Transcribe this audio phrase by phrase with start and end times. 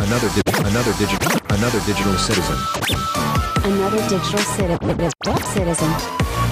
[0.00, 2.58] Another di- another digital another digital citizen.
[3.62, 5.90] Another digital citi- citizen.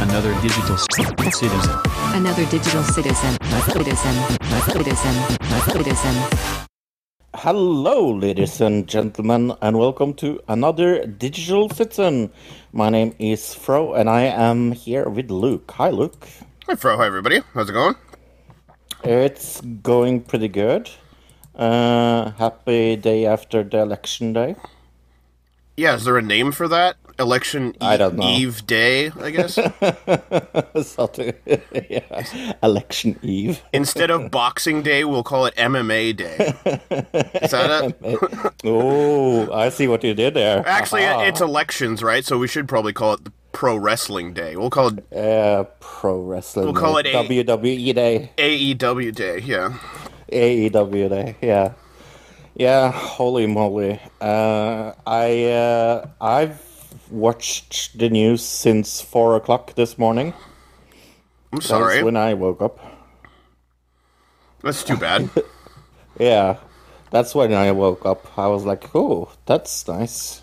[0.00, 1.74] Another digital c- citizen.
[2.14, 3.36] Another digital citizen.
[3.74, 4.14] Citizen.
[4.70, 5.14] Citizen.
[5.74, 6.14] Citizen.
[7.34, 12.30] Hello, ladies and gentlemen, and welcome to another Digital Citizen.
[12.72, 15.72] My name is Fro, and I am here with Luke.
[15.72, 16.28] Hi, Luke.
[16.68, 16.96] Hi, Fro.
[16.96, 17.40] Hi, everybody.
[17.54, 17.96] How's it going?
[19.04, 20.90] It's going pretty good.
[21.54, 24.56] Uh, happy day after the election day.
[25.76, 26.96] Yeah, is there a name for that?
[27.20, 28.28] Election I don't know.
[28.28, 29.54] Eve Day, I guess.
[30.88, 31.34] Something-
[31.90, 32.54] yeah.
[32.62, 33.60] Election Eve.
[33.72, 36.54] Instead of Boxing Day, we'll call it MMA Day.
[37.42, 38.52] Is that it?
[38.64, 40.66] Oh, I see what you did there.
[40.66, 41.22] Actually, Aha.
[41.24, 42.24] it's elections, right?
[42.24, 44.54] So we should probably call it the Pro Wrestling Day.
[44.54, 46.66] We'll call it Uh, pro wrestling.
[46.66, 47.10] We'll call day.
[47.10, 48.30] it a- WWE Day.
[48.38, 49.40] AEW Day.
[49.40, 49.74] Yeah.
[50.30, 51.72] AEW Day, yeah,
[52.54, 52.92] yeah.
[52.92, 53.98] Holy moly!
[54.20, 56.62] Uh, I uh, I've
[57.10, 60.34] watched the news since four o'clock this morning.
[61.52, 62.04] I'm That's sorry.
[62.04, 62.78] when I woke up.
[64.62, 65.28] That's too bad.
[66.20, 66.58] Yeah,
[67.10, 68.38] that's when I woke up.
[68.38, 70.42] I was like, "Oh, that's nice."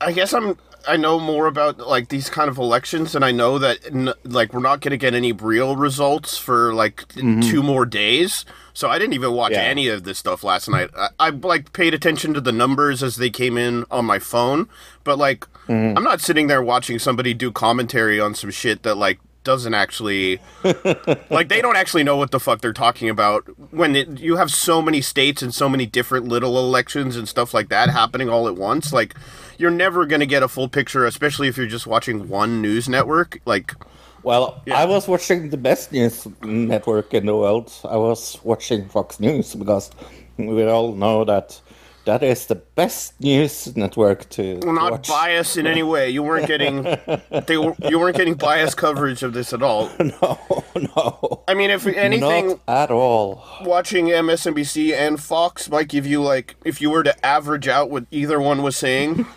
[0.00, 0.56] I guess I'm.
[0.86, 4.52] I know more about like these kind of elections, and I know that n- like
[4.52, 7.40] we're not going to get any real results for like mm-hmm.
[7.40, 8.44] two more days.
[8.72, 9.62] So I didn't even watch Yeah.
[9.62, 10.90] any of this stuff last night.
[10.96, 14.68] I, I like paid attention to the numbers as they came in on my phone,
[15.04, 15.96] but like mm-hmm.
[15.96, 20.40] I'm not sitting there watching somebody do commentary on some shit that like doesn't actually
[21.30, 24.50] like they don't actually know what the fuck they're talking about when it, you have
[24.50, 28.48] so many states and so many different little elections and stuff like that happening all
[28.48, 29.14] at once like
[29.58, 32.88] you're never going to get a full picture especially if you're just watching one news
[32.88, 33.74] network like
[34.22, 37.70] Well, I was watching the best news network in the world.
[37.84, 39.90] I was watching Fox News because
[40.38, 41.60] we all know that
[42.04, 45.08] that is the best news network to, to not watch.
[45.08, 46.82] biased in any way you weren't getting
[47.46, 50.38] they were, you weren't getting biased coverage of this at all No,
[50.76, 53.42] no, i mean if anything not at all.
[53.62, 58.04] watching MSNBC and Fox might give you like if you were to average out what
[58.10, 59.26] either one was saying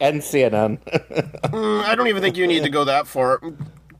[0.00, 0.78] And CNN.
[0.82, 3.40] Mm, I don't even think you need to go that far.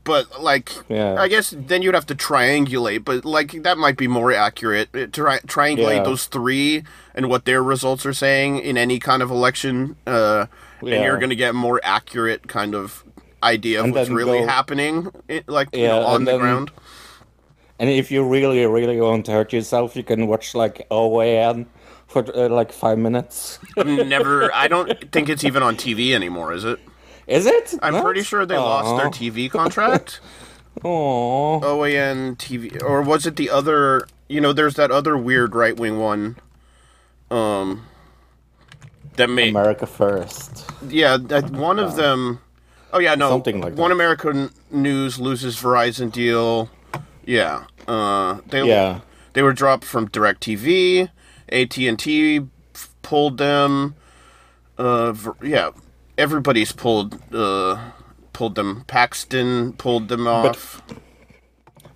[0.07, 1.15] But like, Yeah.
[1.19, 3.03] I guess then you'd have to triangulate.
[3.05, 4.89] But like, that might be more accurate.
[4.95, 6.03] Uh, Tri- triangulate Yeah.
[6.03, 10.45] those three and what their results are saying in any kind of election, uh,
[10.81, 13.03] and you're going to get more accurate kind of
[13.43, 15.09] idea of what's really go- happening,
[15.47, 16.71] like you know, on the then- ground.
[17.79, 21.65] and if you really, really want to hurt yourself, you can watch like OAN
[22.07, 23.59] for uh, like five minutes.
[23.75, 24.51] Never.
[24.53, 26.53] I don't think it's even on TV anymore.
[26.53, 26.79] Is it?
[27.27, 27.75] Is it?
[27.81, 30.19] I'm pretty sure they lost their TV contract.
[30.85, 34.07] Oh, OAN TV, or was it the other?
[34.29, 36.37] You know, there's that other weird right wing one.
[37.31, 37.87] Um,
[39.15, 40.69] that made America first.
[40.87, 42.41] yeah, that one of them.
[42.93, 43.95] Oh yeah, no, Something like One that.
[43.95, 46.69] American News loses Verizon deal.
[47.25, 48.99] Yeah, uh, they Yeah.
[49.33, 51.09] they were dropped from Directv.
[51.49, 52.41] AT and T
[53.01, 53.95] pulled them.
[54.77, 55.11] Uh,
[55.41, 55.71] yeah,
[56.17, 57.91] everybody's pulled uh
[58.33, 58.83] pulled them.
[58.87, 60.81] Paxton pulled them off.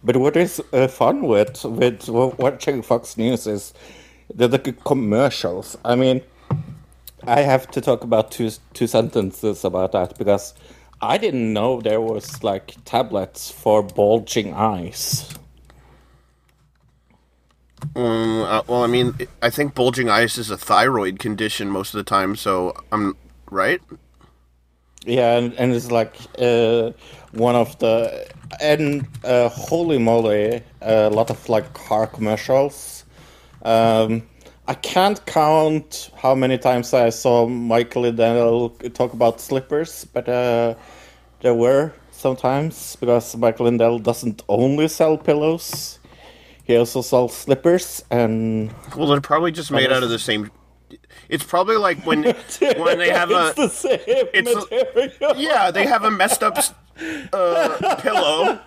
[0.04, 3.74] But what is uh, fun with with watching Fox News is
[4.34, 5.78] the, the commercials.
[5.86, 6.22] I mean,
[7.24, 10.56] I have to talk about two two sentences about that because
[11.02, 15.30] I didn't know there was like tablets for bulging eyes.
[17.96, 21.98] Um, uh, well, I mean, I think bulging eyes is a thyroid condition most of
[21.98, 23.16] the time, so I'm
[23.50, 23.82] right.
[25.06, 26.92] Yeah, and, and it's like uh,
[27.32, 28.28] one of the
[28.62, 33.06] and uh, holy moly, a lot of like car commercials.
[33.64, 34.24] Um,
[34.68, 40.76] I can't count how many times I saw Michael Lindell talk about slippers, but uh,
[41.42, 46.00] there were sometimes because Michael Lindell doesn't only sell pillows;
[46.64, 50.52] he also sells slippers and Well, they're probably just made out of the same.
[51.30, 52.24] It's probably like when
[52.78, 54.00] when they have a it's the same
[54.34, 55.36] it's- material.
[55.38, 56.58] yeah they have a messed up
[57.34, 58.60] uh, pillow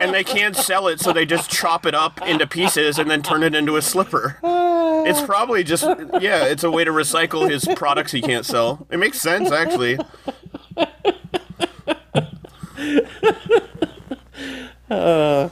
[0.00, 3.22] and they can't sell it, so they just chop it up into pieces and then
[3.22, 4.38] turn it into a slipper.
[5.06, 5.84] It's probably just
[6.20, 8.86] yeah, it's a way to recycle his products he can't sell.
[8.90, 9.98] It makes sense actually.
[14.90, 15.50] Oh,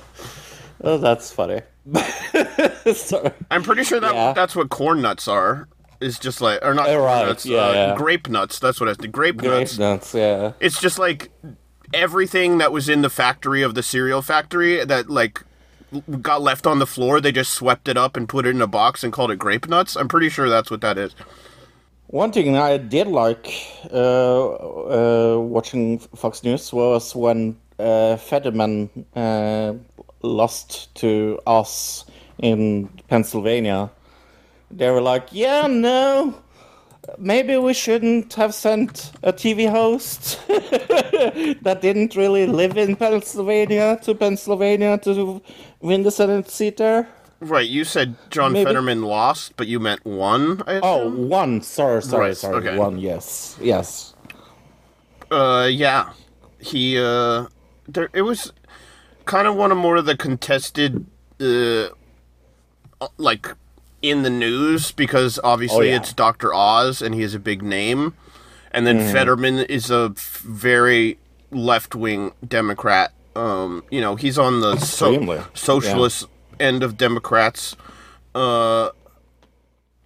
[0.99, 1.61] that's funny.
[2.94, 3.31] Sorry.
[3.50, 4.32] I'm pretty sure that Yeah.
[4.32, 5.69] that's what corn nuts are.
[6.00, 7.94] Is just like or not right, nuts, yeah, uh, yeah.
[7.96, 8.58] grape nuts.
[8.58, 9.78] That's what I the grape, Grape nuts.
[9.78, 10.52] nuts, yeah.
[10.60, 11.31] It's just like
[11.94, 15.43] everything that was in the factory of the cereal factory that like
[16.20, 18.66] got left on the floor, they just swept it up and put it in a
[18.66, 19.96] box and called it grape nuts.
[19.96, 21.14] I'm pretty sure that's what that is.
[22.08, 23.52] One thing I did like
[23.93, 29.75] uh, uh, watching Fox News was when uh, Fetterman uh,
[30.22, 32.04] lost to Oz
[32.38, 33.90] in Pennsylvania.
[34.71, 36.35] They were like, "Yeah, no,
[37.19, 44.15] maybe we shouldn't have sent a TV host that didn't really live in Pennsylvania to
[44.15, 45.41] Pennsylvania to
[45.81, 47.09] win the Senate seat there."
[47.41, 48.65] Right, you said John Maybe.
[48.65, 50.63] Fetterman lost, but you meant won.
[50.67, 51.61] I Oh, one.
[51.61, 52.57] Sorry, sorry, Right, sorry.
[52.67, 52.79] okay.
[52.79, 52.99] One.
[52.99, 54.15] Yes, yes.
[55.31, 56.13] Uh, yeah.
[56.61, 57.47] He, uh,
[57.87, 58.53] there, it was
[59.27, 61.05] kind of one of more of the contested,
[61.39, 61.89] uh,
[63.19, 63.49] like,
[64.02, 65.96] in the news because obviously Oh, yeah.
[65.96, 66.52] it's Dr.
[66.54, 68.14] Oz and he is a big name.
[68.72, 71.19] And then Fetterman is a f- very
[71.50, 73.12] left wing Democrat.
[73.34, 76.26] Um, you know, he's on the so- socialist
[76.60, 77.75] end of Democrats.
[78.34, 78.90] Uh,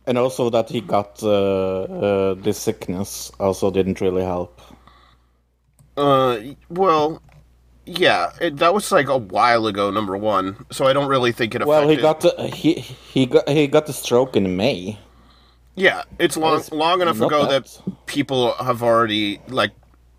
[0.06, 4.60] And also that he got uh, uh, this sickness also didn't really help.
[5.96, 6.38] Uh,
[6.69, 7.20] well,
[7.98, 9.90] yeah, it, that was like a while ago.
[9.90, 11.69] Number one, so I don't really think it affected.
[11.69, 14.98] Well, he got the, he he got he got the stroke in May.
[15.75, 19.72] yeah, it's long It's long enough ago that- that people have already like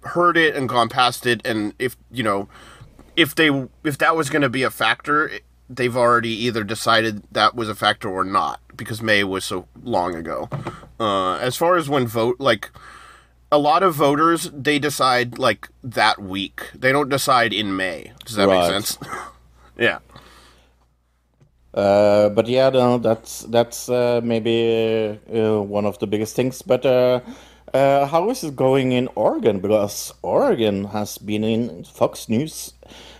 [0.04, 2.50] heard it and gone past it, and if you know,
[3.16, 3.50] if they
[3.84, 5.32] if that was going to be a factor,
[5.70, 10.16] they've already either decided that was a factor or not because May was so long
[10.16, 10.50] ago.
[11.00, 12.70] Uh, as far as when vote like.
[13.52, 16.72] A lot of voters, they decide like that week.
[16.74, 18.14] They don't decide in May.
[18.26, 18.62] Does that Right.
[18.62, 18.98] make sense?
[19.78, 20.00] yeah.
[21.74, 26.62] Uh, but yeah, no, that's that's uh, maybe uh, one of the biggest things.
[26.62, 27.20] But uh,
[27.74, 29.60] uh, how is it going in Oregon?
[29.60, 32.74] Because Oregon has been in Fox News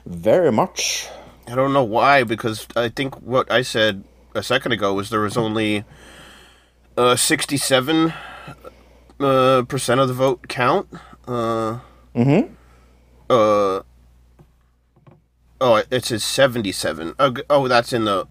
[0.06, 1.08] very much.
[1.48, 4.04] I don't know why, because I think what I said
[4.36, 5.84] a second ago was there was only
[6.98, 8.14] uh, 67
[9.24, 10.88] uh, percent of the vote count.
[11.28, 11.80] Uh,
[12.14, 12.54] Mm-hmm.
[13.30, 13.82] uh,
[15.62, 17.16] oh, it says 77.
[17.20, 18.28] Oh, oh, that's in the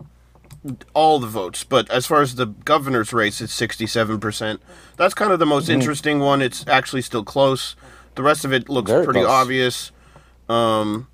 [0.93, 1.65] all the votes.
[1.65, 4.59] But as far as the governor's race, it's 67%.
[4.99, 6.43] That's kind of the most interesting one.
[6.43, 7.75] It's actually still close.
[8.17, 9.31] The rest of it looks Very pretty close.
[9.31, 9.93] obvious.
[10.51, 11.07] Um,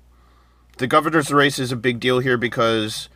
[0.77, 3.07] the governor's race is a big deal here because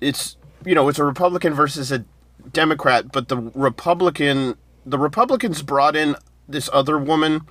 [0.00, 2.04] it's you know it's a Republican versus a
[2.52, 6.16] Democrat, but the Republican the Republicans brought in
[6.48, 7.42] this other woman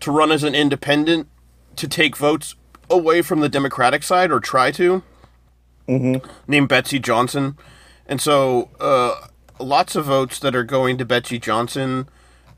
[0.00, 1.28] to run as an independent
[1.76, 2.54] to take votes
[2.90, 5.02] away from the Democratic side or try to
[6.46, 7.56] named Betsy Johnson,
[8.06, 9.28] and so uh,
[9.58, 12.08] lots of votes that are going to Betsy Johnson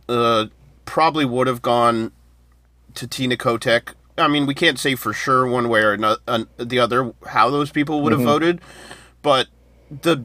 [0.09, 0.47] uh,
[0.85, 2.11] probably would have gone
[2.95, 3.95] to Tina Kotek.
[4.19, 7.51] I mean, we can't say for sure one way or no- uh, the other how
[7.51, 8.61] those people would have voted,
[9.23, 9.47] but
[10.03, 10.25] the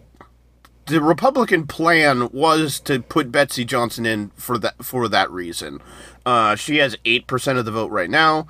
[0.87, 5.81] the Republican plan was to put Betsy Johnson in for that for that reason.
[6.25, 8.47] Uh, she has eight percent of the vote right now,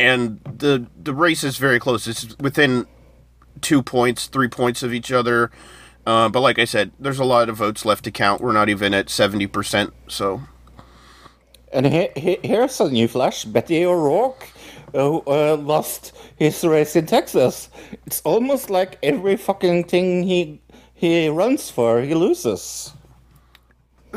[0.00, 2.06] and the the race is very close.
[2.08, 2.86] It's within
[3.60, 5.50] two points, three points of each other.
[6.06, 8.40] Uh, but like I said, there's a lot of votes left to count.
[8.42, 9.94] We're not even at seventy percent.
[10.08, 10.42] So
[11.72, 14.48] And he, he, here's a new flash: Beto O'Rourke
[14.94, 17.70] uh, uh, lost his race in Texas.
[18.06, 20.60] It's almost like every fucking thing he
[20.98, 22.92] he runs for, he loses.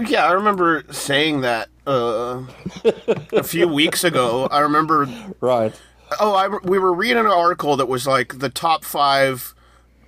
[0.08, 2.44] yeah, I remember saying that uh,
[3.32, 4.48] a few weeks ago.
[4.51, 5.08] I remember
[5.39, 5.74] Right.
[6.20, 9.53] Oh, I, we were reading an article that was like the top five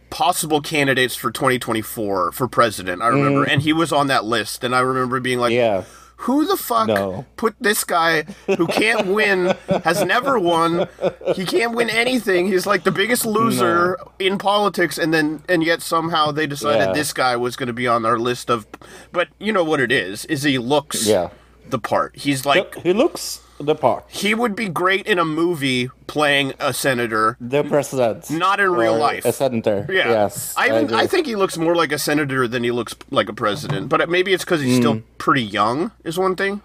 [0.10, 3.02] possible candidates for 2024 for president.
[3.02, 5.84] I remember, and he was on that list, and I remember being like, Yeah.
[6.24, 7.26] "Who the fuck No.
[7.38, 8.24] put this guy
[8.58, 10.88] who can't win, has never won,
[11.36, 12.48] he can't win anything.
[12.48, 16.94] He's like the biggest loser in politics, and then and yet somehow they decided Yeah.
[16.94, 18.66] this guy was going to be on our list of.
[19.12, 20.26] But you know what it is?
[20.26, 21.30] Is he looks Yeah.
[21.70, 22.16] the part.
[22.16, 24.06] He's like He looks the part.
[24.10, 28.30] he would be great in a movie playing a senator, The president.
[28.30, 29.26] not in real life.
[29.26, 29.86] A senator.
[29.90, 30.10] Yeah.
[30.10, 30.54] Yes.
[30.58, 30.98] I even, agree.
[30.98, 33.90] I, think he looks more like a senator than he looks like a president.
[33.90, 35.92] But maybe it's because he's still pretty young.
[36.04, 36.62] Is one thing.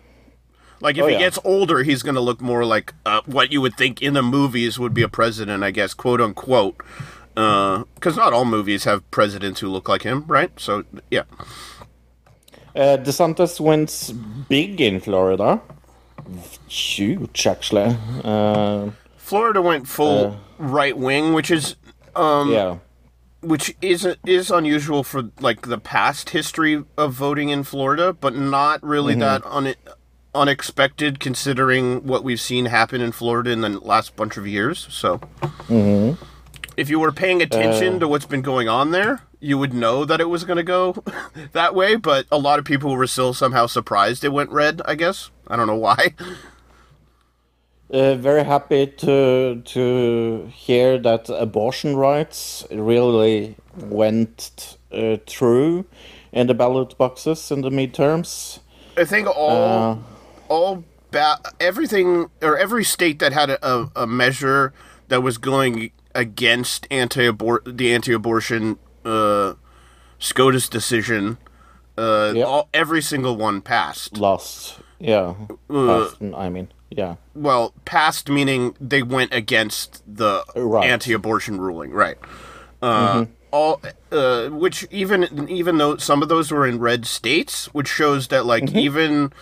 [0.81, 1.05] Like if Hmm.
[1.05, 1.19] Oh, he yeah.
[1.21, 4.23] gets older, he's going to look more like uh, what you would think in the
[4.23, 6.77] movies would be a president, I guess, quote unquote.
[7.35, 10.51] Because not all movies have presidents who look like him, right?
[10.59, 11.23] So yeah,
[12.75, 14.13] Uh, DeSantis wins
[14.49, 15.61] big in Florida.
[16.69, 17.97] Huge, actually.
[18.25, 21.77] Uh, Florida went full right wing, which is
[22.17, 22.79] um, yeah.
[23.41, 28.83] which is is unusual for like the past history of voting in Florida, but not
[28.83, 29.75] really that un-
[30.35, 34.87] unexpected considering what we've seen happen in Florida in the last bunch of years.
[34.91, 35.21] So,
[36.77, 40.21] if you were paying attention to what's been going on there, you would know that
[40.21, 40.95] it was going to go
[41.53, 41.97] that way.
[41.97, 44.83] But a lot of people were still somehow surprised it went red.
[44.85, 46.15] I guess I don't know why.
[47.91, 55.87] Uh, very happy to to hear that abortion rights really went uh, through
[56.31, 58.59] in the ballot boxes in the midterms.
[58.99, 60.05] I think all
[60.49, 64.75] all ba- everything or every state that had a, a, a measure
[65.09, 69.55] that was going against anti the anti-abortion uh,
[70.19, 71.39] SCOTUS decision,
[71.97, 72.47] uh, Yep.
[72.47, 74.19] all, every single one passed.
[74.19, 75.35] Lost, yeah.
[75.71, 77.17] Uh, Passed, I mean, yeah.
[77.35, 80.89] Well, passed meaning they went against the Right.
[80.91, 82.19] anti-abortion ruling, right?
[82.83, 83.81] Uh, All,
[84.13, 88.45] uh, which even even though some of those were in red states, which shows that
[88.45, 89.33] like even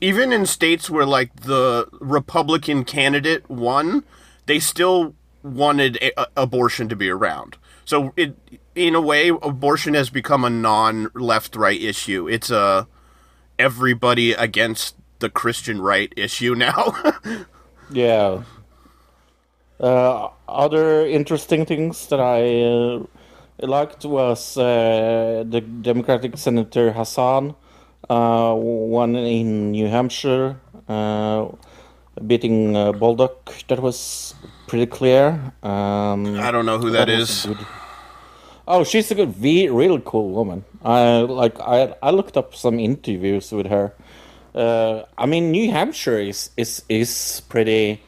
[0.00, 4.04] even in states where like the Republican candidate won,
[4.44, 5.14] they still
[5.54, 7.56] wanted a- abortion to be around.
[7.84, 8.36] So it,
[8.74, 12.28] in a way, abortion has become a non-left-right issue.
[12.28, 12.86] It's a
[13.58, 16.94] everybody against the Christian right issue now.
[17.90, 18.42] Yeah.
[19.78, 23.06] Uh, other interesting things that I uh,
[23.66, 27.54] liked was uh, the Democratic Senator Hassan
[28.08, 30.56] uh, won in New Hampshire,
[30.88, 31.48] uh,
[32.26, 33.66] beating uh, Bolduc.
[33.68, 34.34] That was
[34.66, 35.52] pretty clear.
[35.62, 37.46] Um, I don't know who that was is.
[37.46, 37.66] good-
[38.68, 40.64] Oh, she's a good, v- really cool woman.
[40.84, 41.54] I like.
[41.60, 43.94] I I looked up some interviews with her.
[44.54, 48.00] Uh, I mean, New Hampshire is is is pretty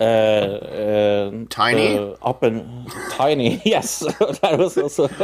[0.00, 1.98] uh, uh, Tiny?
[1.98, 3.60] uh, up and tiny.
[3.64, 3.98] Yes,
[4.42, 5.06] that was also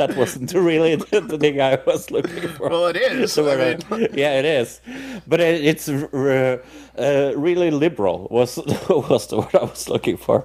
[0.00, 2.68] that wasn't really the, the thing I was looking for.
[2.68, 3.32] Well, it is.
[3.32, 4.80] So, I uh, mean- yeah, it is,
[5.26, 6.58] but it, it's uh,
[6.98, 8.28] uh, really liberal.
[8.30, 8.56] Was
[8.88, 10.44] was the word I was looking for?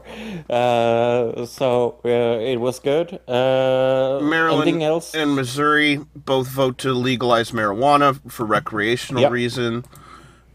[0.50, 3.20] Uh, so uh, it was good.
[3.28, 5.14] Uh, Maryland else?
[5.16, 9.32] and Missouri both vote to legalize marijuana for recreational Yep.
[9.32, 9.86] reason.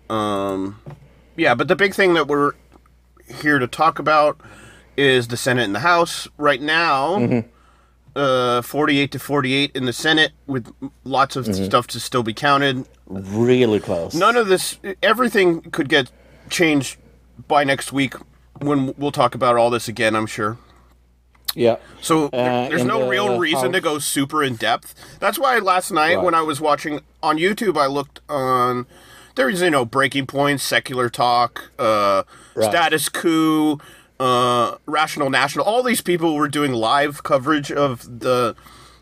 [0.09, 0.79] Um,
[1.37, 2.53] yeah, but the big thing that we're
[3.33, 4.41] here to talk about
[4.97, 6.29] is the Senate and the House.
[6.39, 7.49] Right now, Mm-hmm.
[8.15, 10.73] uh, 48 to 48 in the Senate, with
[11.05, 11.65] lots of Mm-hmm.
[11.65, 12.87] stuff to still be counted.
[13.07, 14.15] really close.
[14.15, 16.11] None of this, everything could get
[16.51, 16.97] changed
[17.49, 18.15] by next week
[18.61, 20.57] when we'll talk about all this again, I'm sure.
[21.55, 21.77] Yeah.
[22.01, 24.95] So Uh, there's no the real reason to go super in depth.
[25.21, 26.25] That's why last night Right.
[26.25, 28.87] when I was watching on YouTube, I looked on
[29.35, 32.23] there's you know breaking points, secular talk, uh,
[32.55, 32.69] Right.
[32.71, 33.79] status coup,
[34.21, 35.65] uh, rational national.
[35.65, 38.55] All these people were doing live coverage of the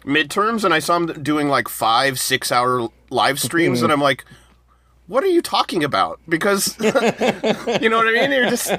[0.05, 4.25] midterms, and I saw them doing like five, six hour live streams, and I'm like.
[5.07, 6.21] What are you talking about?
[6.29, 8.31] Because you know what I mean.
[8.31, 8.71] You're just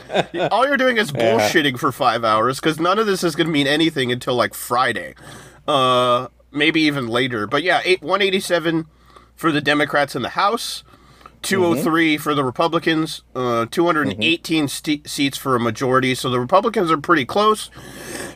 [0.49, 3.51] all you're doing is bullshitting for five hours because none of this is going to
[3.51, 5.13] mean anything until like Friday,
[5.67, 7.47] uh, maybe even later.
[7.47, 8.85] But yeah, eight, 187
[9.35, 10.85] for the Democrats in the House,
[11.41, 16.15] 203 for the Republicans, uh, 218 st- seats for a majority.
[16.15, 17.69] So the Republicans are pretty close.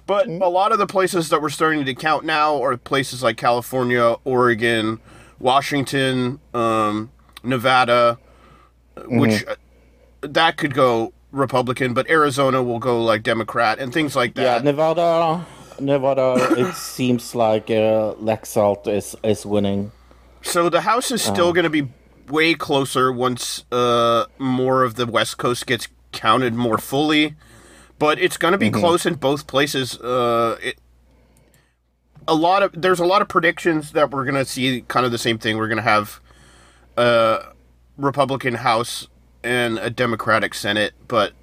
[0.07, 3.37] But a lot of the places that we're starting to count now are places like
[3.37, 4.99] California, Oregon,
[5.39, 7.11] Washington, um,
[7.43, 8.17] Nevada,
[9.07, 9.55] which uh,
[10.21, 14.43] that could go Republican, but Arizona will go like Democrat and things like that.
[14.63, 14.71] Yeah.
[14.71, 15.45] Nevada.
[15.79, 16.35] Nevada.
[16.57, 19.91] it seems like uh, Laxalt is is winning.
[20.41, 21.87] so the House is still going to be
[22.27, 27.35] way closer once uh, more of the West Coast gets counted more fully,
[27.99, 29.99] but it's going to be close in both places.
[29.99, 30.79] Uh, it,
[32.27, 35.11] a lot of there's a lot of predictions that we're going to see kind of
[35.11, 35.57] the same thing.
[35.57, 36.19] We're going to have
[36.97, 37.53] a
[37.97, 39.07] Republican House
[39.43, 41.33] and a Democratic Senate, but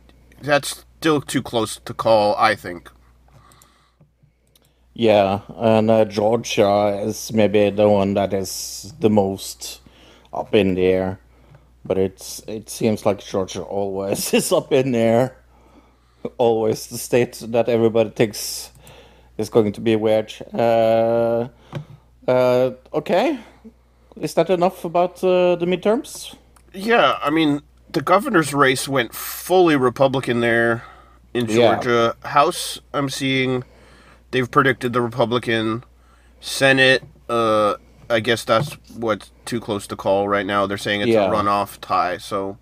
[0.40, 2.34] that's still too close to call.
[2.36, 2.90] I think.
[4.94, 9.81] Yeah, and uh, Georgia is maybe the one that is the most
[10.32, 11.18] up in the air.
[11.84, 15.36] But it's it seems like Georgia always is up in the air.
[16.38, 18.70] Always the state that everybody thinks
[19.38, 20.32] is going to be weird.
[20.54, 21.48] Uh,
[22.28, 23.40] uh, okay,
[24.20, 26.36] is that enough about uh, the midterms?
[26.72, 27.60] Yeah, I mean,
[27.90, 30.84] the governor's race went fully Republican there
[31.34, 31.54] in Yeah.
[31.74, 32.16] Georgia.
[32.22, 33.64] House, I'm seeing
[34.30, 35.82] they've predicted the Republican.
[36.40, 37.74] Senate, uh,
[38.12, 40.66] I guess that's what's too close to call right now.
[40.66, 41.26] They're saying it's Yeah.
[41.28, 42.18] a runoff tie.
[42.18, 42.58] So,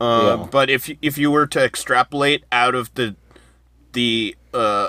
[0.00, 0.46] uh, Yeah.
[0.50, 3.14] but if if you were to extrapolate out of the
[3.92, 4.88] the uh,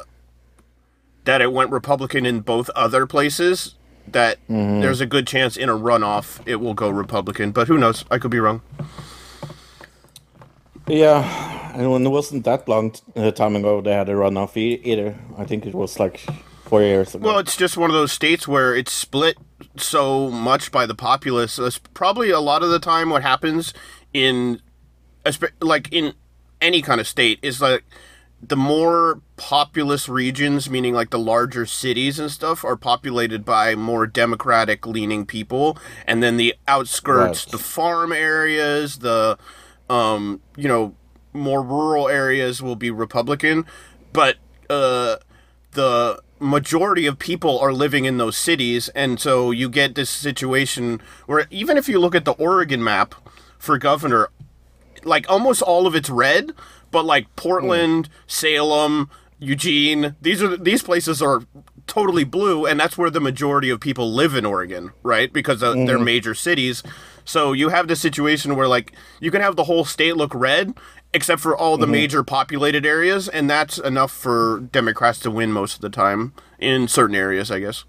[1.25, 3.75] that it went Republican in both other places,
[4.07, 4.81] that Mm-hmm.
[4.81, 7.51] there's a good chance in a runoff it will go Republican.
[7.51, 8.05] But who knows?
[8.09, 8.61] I could be wrong.
[10.87, 15.15] Yeah, and it wasn't that long uh, time ago they had a runoff e- either.
[15.37, 16.25] I think it was like
[16.69, 17.25] four years ago.
[17.25, 19.38] Well, it's just one of those states where it's split
[19.75, 21.55] so much by the populace.
[21.57, 23.73] That's probably a lot of the time what happens
[24.13, 24.61] in,
[25.61, 26.13] like in
[26.61, 27.83] any kind of state, is like
[28.41, 34.07] the more populous regions, meaning like the larger cities and stuff, are populated by more
[34.07, 37.51] democratic leaning people, and then the outskirts, Right.
[37.51, 39.38] the farm areas, the
[39.89, 40.95] um, you know,
[41.33, 43.65] more rural areas will be Republican,
[44.13, 44.38] but
[44.69, 45.15] uh,
[45.71, 51.01] the majority of people are living in those cities, and so you get this situation
[51.25, 53.15] where even if you look at the Oregon map
[53.57, 54.29] for governor,
[55.03, 56.53] like almost all of it's red,
[56.91, 59.09] but like Portland, Salem,
[59.39, 61.41] Eugene, these are these places are
[61.88, 65.31] totally blue, and that's where the majority of people live in Oregon, right?
[65.31, 66.83] Because uh, they're major cities.
[67.25, 70.73] So you have this situation where like you can have the whole state look red,
[71.13, 75.75] except for all the major populated areas, and that's enough for Democrats to win most
[75.75, 77.83] of the time in certain areas, I guess.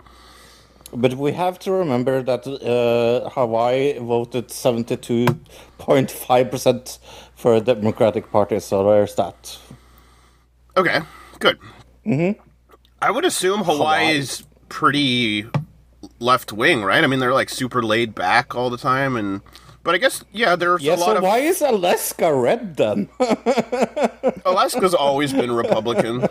[0.93, 6.99] But we have to remember that uh, Hawaii voted 72.5%
[7.37, 9.59] for the Democratic Party, so there's that.
[10.77, 11.01] Okay,
[11.39, 11.59] good.
[12.05, 12.41] Mm-hmm.
[13.01, 14.19] I would assume Hawaii Hawaii.
[14.19, 15.47] is pretty
[16.19, 17.05] left wing, right?
[17.05, 19.41] I mean, they're like super laid back all the time, and
[19.83, 23.09] but I guess yeah, there's Yeah, a lot so of why is Alaska red then?
[24.45, 26.27] Alaska's always been Republican.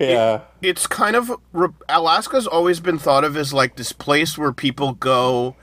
[0.00, 0.40] yeah.
[0.62, 4.92] It's kind of re- Alaska's always been thought of as like this place where people
[4.94, 5.56] go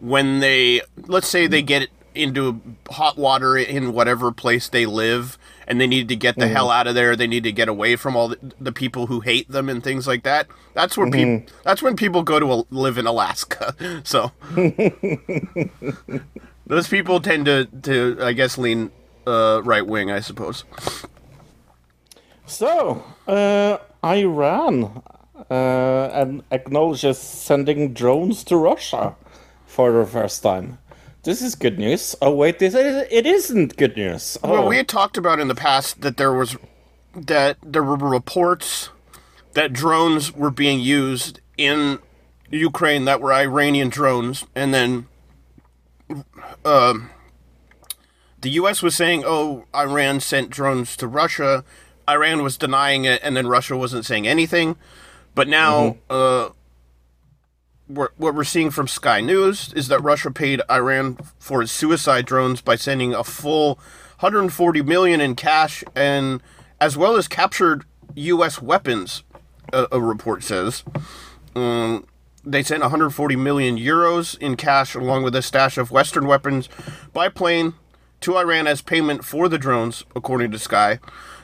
[0.00, 5.80] when they let's say they get into hot water in whatever place they live and
[5.80, 7.16] they need to get the hell out of there.
[7.16, 10.06] They need to get away from all the, the people who hate them and things
[10.06, 10.46] like that.
[10.74, 13.74] That's where people that's when people go to a, live in Alaska.
[14.04, 14.32] So
[16.66, 18.90] those people tend to to I guess lean
[19.26, 20.64] uh, right wing I suppose.
[22.46, 25.02] So, uh, Iran
[25.50, 29.16] uh, and acknowledges sending drones to Russia
[29.66, 30.78] for the first time.
[31.24, 32.16] This is good news.
[32.20, 34.36] Oh wait, this is, it isn't good news.
[34.42, 34.50] Oh.
[34.50, 36.56] Well, we had talked about in the past that there was
[37.14, 38.88] that there were reports
[39.52, 42.00] that drones were being used in
[42.50, 45.06] Ukraine that were Iranian drones, and then
[46.64, 47.10] um,
[48.40, 48.82] the U.S.
[48.82, 51.64] was saying, "Oh, Iran sent drones to Russia."
[52.08, 54.76] Iran was denying it, and then Russia wasn't saying anything.
[55.36, 56.50] But now, uh, we're,
[57.86, 62.60] what we're seeing from Sky News is that Russia paid Iran for its suicide drones
[62.60, 63.74] by sending a full
[64.20, 66.40] 140 million in cash, and
[66.80, 68.62] as well as captured U.S.
[68.62, 69.24] weapons.
[69.72, 70.84] A, a report says.
[71.54, 72.06] Um,
[72.44, 76.68] they sent 140 million euros in cash along with a stash of Western weapons
[77.12, 77.74] by plane
[78.20, 80.98] to Iran as payment for the drones, according to Sky.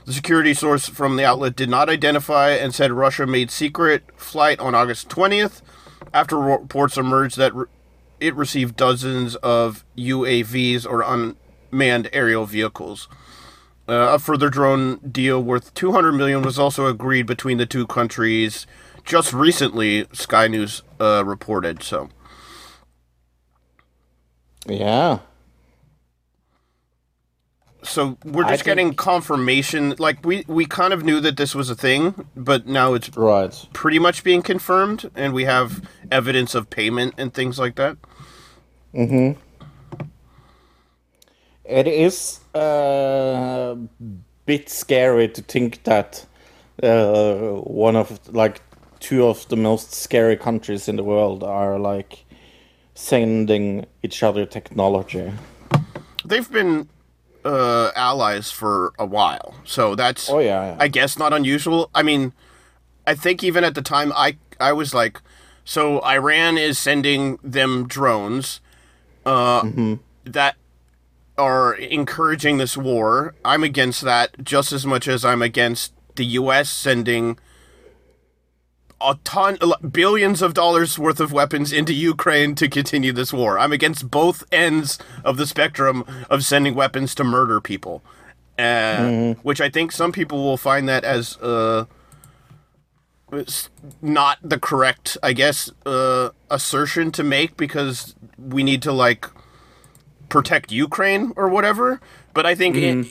[0.04, 4.58] The security source from the outlet did not identify and said Russia made secret flight
[4.60, 5.62] on August 20th
[6.12, 7.52] after reports emerged that
[8.20, 13.08] it received dozens of UAVs or unmanned aerial vehicles.
[13.88, 18.66] Uh, a further drone deal worth 200 million was also agreed between the two countries
[19.08, 21.82] just recently, Sky News uh, reported.
[21.82, 22.10] So,
[24.66, 25.20] yeah.
[27.82, 29.94] So we're just getting confirmation.
[29.98, 33.54] Like we we kind of knew that this was a thing, but now it's Right.
[33.72, 37.96] pretty much being confirmed, and we have evidence of payment and things like that.
[38.94, 39.32] Hmm.
[41.64, 43.76] It is a
[44.46, 46.24] bit scary to think that
[46.82, 48.62] uh, one of like
[49.00, 52.24] two of the most scary countries in the world are like
[52.94, 55.30] sending each other technology.
[56.24, 56.88] They've been
[57.48, 60.76] uh, allies for a while, so that's Oh, yeah, yeah.
[60.78, 61.88] I guess not unusual.
[61.94, 62.32] I mean,
[63.06, 65.20] I think even at the time, I I was like,
[65.64, 68.60] so Iran is sending them drones
[69.24, 69.94] uh, Mm-hmm.
[70.24, 70.56] that
[71.38, 73.34] are encouraging this war.
[73.44, 76.68] I'm against that just as much as I'm against the U.S.
[76.68, 77.38] sending
[79.00, 79.58] a ton,
[79.90, 83.58] billions of dollars worth of weapons into Ukraine to continue this war.
[83.58, 88.02] I'm against both ends of the spectrum of sending weapons to murder people,
[88.58, 91.84] uh, which I think some people will find that as uh,
[94.02, 99.26] not the correct, I guess, uh, assertion to make because we need to like
[100.28, 102.00] protect Ukraine or whatever.
[102.34, 103.06] But I think i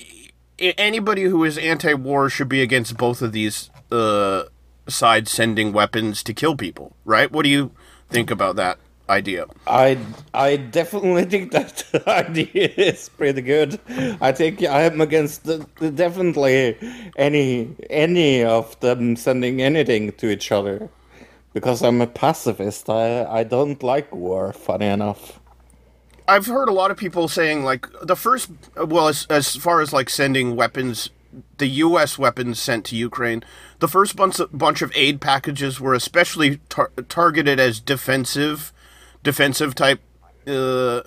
[0.59, 4.43] i anybody who is anti-war should be against both of these uh,
[4.87, 7.31] sides sending weapons to kill people, right?
[7.31, 7.71] What do you
[8.09, 8.79] think about that?
[9.09, 9.45] idea.
[9.65, 9.97] I
[10.33, 13.79] I definitely think that idea is pretty good.
[14.21, 16.77] I think I am against the, the- definitely
[17.15, 20.89] any any of them sending anything to each other
[21.53, 22.89] because I'm a pacifist.
[22.89, 24.53] I I don't like war.
[24.53, 25.39] Funny enough.
[26.27, 29.93] I've heard a lot of people saying like the first, well, as as far as
[29.93, 31.09] like sending weapons,
[31.57, 32.17] the U.S.
[32.17, 33.43] weapons sent to Ukraine,
[33.79, 38.73] the first bunch of, bunch of aid packages were especially tar- targeted as defensive,
[39.23, 40.01] defensive type.
[40.45, 41.01] Uh,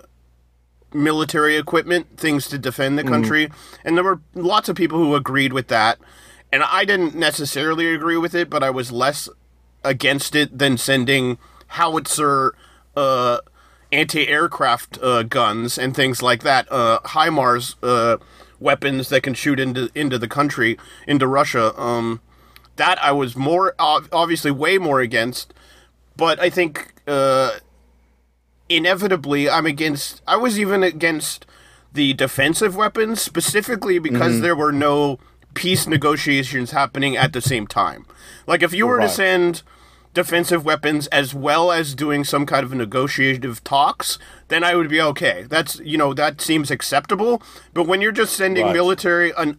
[0.93, 3.49] military equipment, things to defend the country,
[3.85, 5.99] and there were lots of people who agreed with that.
[6.53, 9.29] And I didn't necessarily agree with it, but I was less
[9.85, 11.39] against it than sending
[11.69, 12.55] howitzer
[12.97, 13.39] uh,
[13.93, 18.17] anti-aircraft uh, guns and things like that, uh, HIMARS uh,
[18.61, 21.79] weapons that can shoot into into the country, into Russia.
[21.81, 22.21] Um,
[22.77, 25.53] that I was more obviously way more against,
[26.17, 27.59] but I think uh,
[28.69, 30.23] inevitably I'm against.
[30.27, 31.47] I was even against
[31.93, 35.19] the defensive weapons specifically because there were no
[35.55, 38.07] peace negotiations happening at the same time.
[38.47, 39.63] Like if you were to send
[40.13, 44.19] defensive weapons as well as doing some kind of negotiative talks,
[44.49, 45.45] then I would be okay.
[45.49, 47.43] That's you know that seems acceptable.
[47.75, 48.75] But when you're just sending Right.
[48.75, 49.59] military an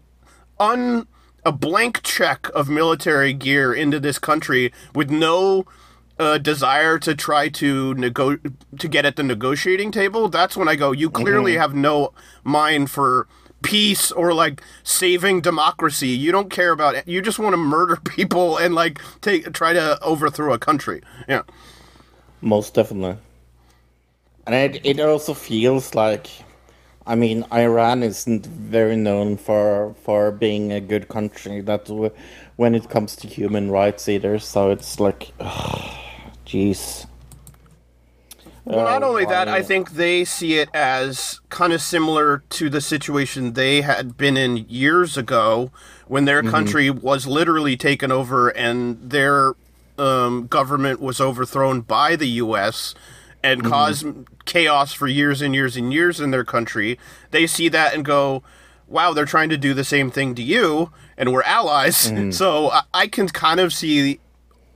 [0.59, 1.07] un
[1.43, 5.65] a blank check of military gear into this country with no
[6.19, 8.37] uh, desire to try to nego-
[8.77, 10.91] to get at the negotiating table, that's when I go.
[10.91, 13.27] You clearly have no mind for
[13.61, 16.09] peace or like saving democracy.
[16.09, 17.07] You don't care about it.
[17.07, 21.01] You just want to murder people and like take try to overthrow a country.
[21.27, 21.43] Yeah.
[22.41, 23.17] Most definitely.
[24.47, 26.27] And it, it also feels like,
[27.05, 31.61] I mean, Iran isn't very known for for being a good country.
[31.61, 31.87] That
[32.55, 34.39] when it comes to human rights either.
[34.39, 35.31] So it's like,
[36.45, 37.05] jeez.
[38.65, 42.69] Well, not Oh, only that, I think they see it as kind of similar to
[42.69, 45.71] the situation they had been in years ago
[46.07, 46.51] when their mm-hmm.
[46.51, 49.53] country was literally taken over and their
[49.97, 52.93] um, government was overthrown by the U.S.
[53.43, 53.71] and mm-hmm.
[53.71, 54.05] caused
[54.45, 56.99] chaos for years and years and years in their country.
[57.31, 58.43] They see that and go,
[58.87, 62.11] wow, they're trying to do the same thing to you, and we're allies.
[62.11, 62.31] Mm-hmm.
[62.41, 64.19] So I, I can kind of see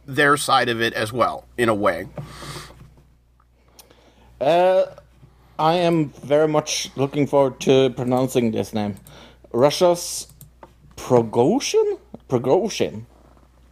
[0.07, 2.07] their side of it as well, in a way.
[4.39, 4.85] Uh,
[5.57, 8.95] I am very much looking forward to pronouncing this name.
[9.51, 10.27] Russia's
[10.97, 11.99] Prigozhin?
[12.29, 13.05] Prigozhin?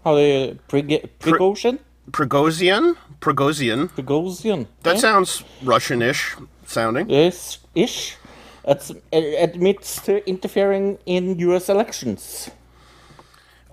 [0.03, 0.59] How do you...
[0.67, 1.79] Prig- Prigozhin?
[2.11, 2.95] Prigozhin?
[3.19, 3.89] Prigozhin.
[3.89, 4.67] Prigozhin?
[4.83, 5.01] That yeah?
[5.01, 7.09] sounds Russianish sounding.
[7.09, 8.17] Yes, ish.
[8.65, 11.67] It's, it admits to interfering in U.S.
[11.67, 12.49] elections.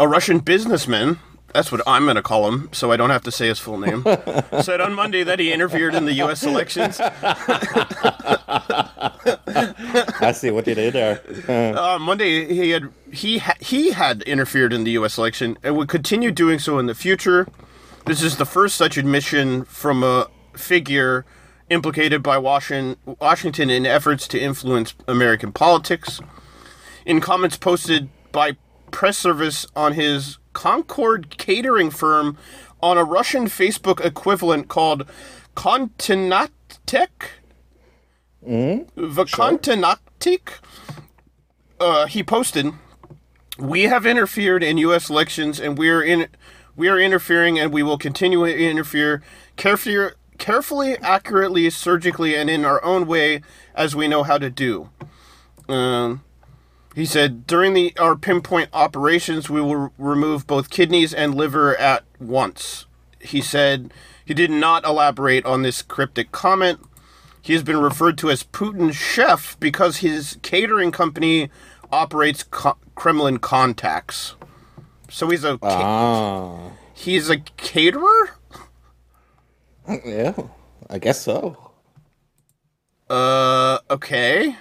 [0.01, 1.19] A Russian businessman,
[1.53, 3.79] that's what I'm going to call him, so I don't have to say his full
[3.79, 4.03] name,
[4.63, 6.43] said on Monday that he interfered in the U.S.
[6.45, 7.01] elections.
[10.21, 11.21] I see what you did there.
[11.77, 15.19] Uh, Monday, he had he ha- he had interfered in the U.S.
[15.19, 17.47] election and would continue doing so in the future.
[18.07, 21.25] This is the first such admission from a figure
[21.69, 26.21] implicated by Washington, Washington in efforts to influence American politics.
[27.07, 28.57] In comments posted by
[28.91, 32.37] press service on his Concord catering firm
[32.83, 35.07] on a Russian Facebook equivalent called
[35.55, 36.51] Kontinentek.
[38.97, 40.49] Vakontinaktik.
[41.79, 42.73] Uh, he posted,
[43.59, 45.11] "We have interfered in U.S.
[45.11, 46.29] elections, and we are in,
[46.77, 49.23] we are interfering, and we will continue to interfere
[49.57, 53.43] carefully, carefully, accurately, surgically, and in our own way,
[53.75, 54.91] as we know how to do."
[55.69, 56.23] Um,
[56.95, 62.05] he said, "During the our pinpoint operations, we will remove both kidneys and liver at
[62.19, 62.87] once."
[63.21, 63.93] He said
[64.25, 66.81] he did not elaborate on this cryptic comment.
[67.43, 71.51] He has been referred to as Putin's chef because his catering company
[71.91, 74.35] operates co- Kremlin contacts.
[75.09, 76.71] So he's a Ah.
[76.95, 78.31] he's a caterer.
[80.05, 80.35] Yeah,
[80.89, 81.73] I guess so.
[83.09, 84.55] Uh, okay.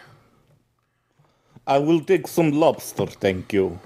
[1.69, 3.79] I will take some lobster, thank you.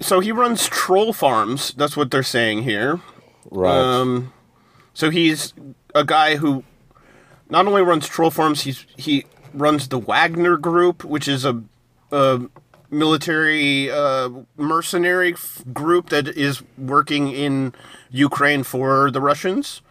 [0.00, 1.74] So he runs troll farms.
[1.76, 2.98] That's what they're saying here.
[3.50, 3.76] Right.
[3.76, 4.32] Um,
[4.94, 5.52] so he's
[5.94, 6.64] a guy who
[7.50, 11.62] not only runs troll farms, he's he runs the Wagner Group, which is a,
[12.10, 12.40] a
[12.90, 17.74] military uh, mercenary f- group that is working in
[18.10, 19.82] Ukraine for the Russians.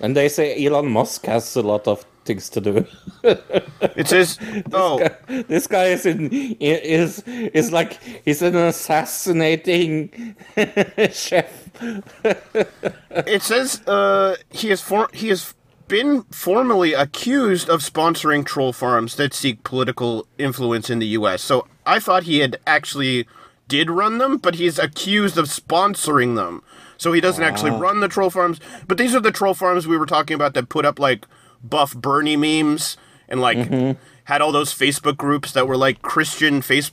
[0.00, 2.86] and they say Elon Musk has a lot of things to do.
[3.24, 4.38] It says,
[4.72, 10.36] "Oh, this guy is in is is like he's an assassinating
[11.10, 11.68] chef.
[13.10, 15.54] it says uh, he has for- he has
[15.88, 21.42] been formally accused of sponsoring troll farms that seek political influence in the U.S.
[21.42, 23.26] So I thought he had actually
[23.66, 26.62] did run them, but he's accused of sponsoring them.
[26.98, 28.60] So he doesn't actually run the troll farms.
[28.86, 31.26] But these are the troll farms we were talking about that put up like
[31.62, 32.96] buff Bernie memes
[33.28, 33.58] and like
[34.24, 36.92] had all those Facebook groups that were like Christian face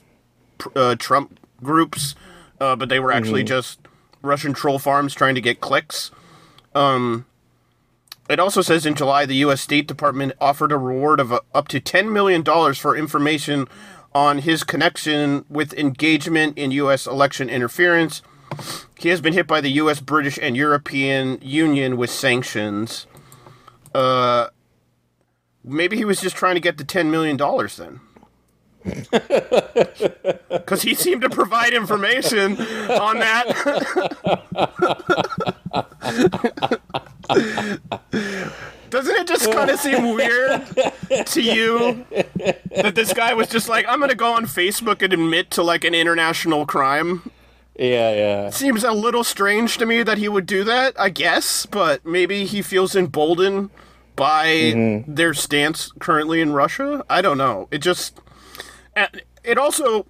[0.74, 2.14] uh, Trump groups,
[2.60, 3.78] uh, but they were actually just
[4.22, 6.10] Russian troll farms trying to get clicks.
[6.74, 7.26] Um,
[8.28, 9.60] it also says in July the U.S.
[9.60, 13.68] State Department offered a reward of uh, up to $10 million for information
[14.14, 17.06] on his connection with engagement in U.S.
[17.06, 18.22] election interference.
[18.98, 23.06] He has been hit by the U.S., British, and European Union with sanctions.
[23.94, 24.48] Uh,
[25.66, 27.36] maybe he was just trying to get the $10 million
[27.76, 28.00] then.
[30.48, 33.46] Because he seemed to provide information on that.
[38.90, 40.66] Doesn't it just kind of seem weird
[41.26, 45.12] to you that this guy was just like, I'm going to go on Facebook and
[45.12, 47.30] admit to like an international crime?
[47.78, 48.50] Yeah, yeah.
[48.50, 52.44] Seems a little strange to me that he would do that, I guess, but maybe
[52.44, 53.70] he feels emboldened
[54.16, 57.04] by their stance currently in Russia.
[57.08, 57.68] I don't know.
[57.70, 58.18] It just.
[58.94, 60.06] and It also.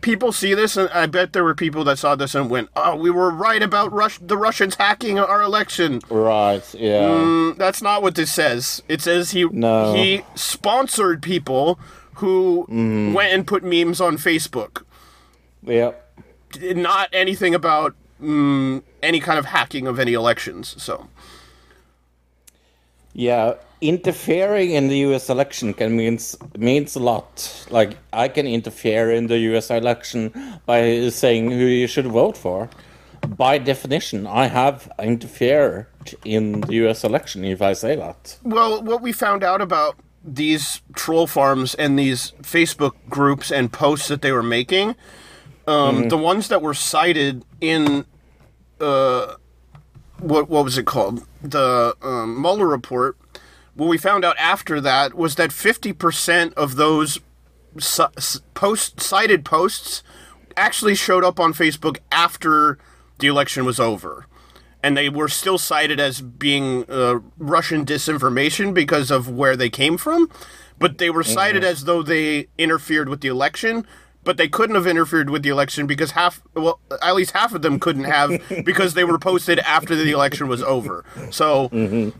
[0.00, 2.96] People see this, and I bet there were people that saw this and went, "Oh,
[2.96, 7.08] we were right about Rus- the Russians hacking our election." Right, yeah.
[7.10, 8.82] Mm, that's not what this says.
[8.88, 9.92] It says he No.
[9.92, 11.78] he sponsored people
[12.14, 12.64] who
[13.14, 14.82] went and put memes on Facebook.
[15.62, 15.92] Yeah.
[16.58, 20.74] Not anything about mm, any kind of hacking of any elections.
[20.78, 21.06] So
[23.14, 25.28] Yeah, interfering in the U.S.
[25.28, 27.66] election can means means a lot.
[27.70, 29.70] Like I can interfere in the U.S.
[29.70, 30.32] election
[30.66, 32.70] by saying who you should vote for.
[33.28, 35.86] By definition, I have interfered
[36.24, 37.04] in the U.S.
[37.04, 38.38] election if I say that.
[38.42, 44.08] Well, what we found out about these troll farms and these Facebook groups and posts
[44.08, 44.96] that they were making,
[45.66, 48.04] um, the ones that were cited in
[48.80, 49.36] uh,
[50.22, 51.26] what what was it called?
[51.42, 53.16] The um, Mueller report.
[53.74, 57.18] What we found out after that was that fifty percent of those
[58.54, 60.02] post cited posts
[60.56, 62.78] actually showed up on Facebook after
[63.18, 64.26] the election was over
[64.82, 69.96] and they were still cited as being uh, Russian disinformation because of where they came
[69.96, 70.28] from,
[70.78, 73.86] but they were cited as though they interfered with the election.
[74.24, 77.62] But they couldn't have interfered with the election because half, well, at least half of
[77.62, 81.04] them couldn't have because they were posted after the election was over.
[81.30, 81.68] So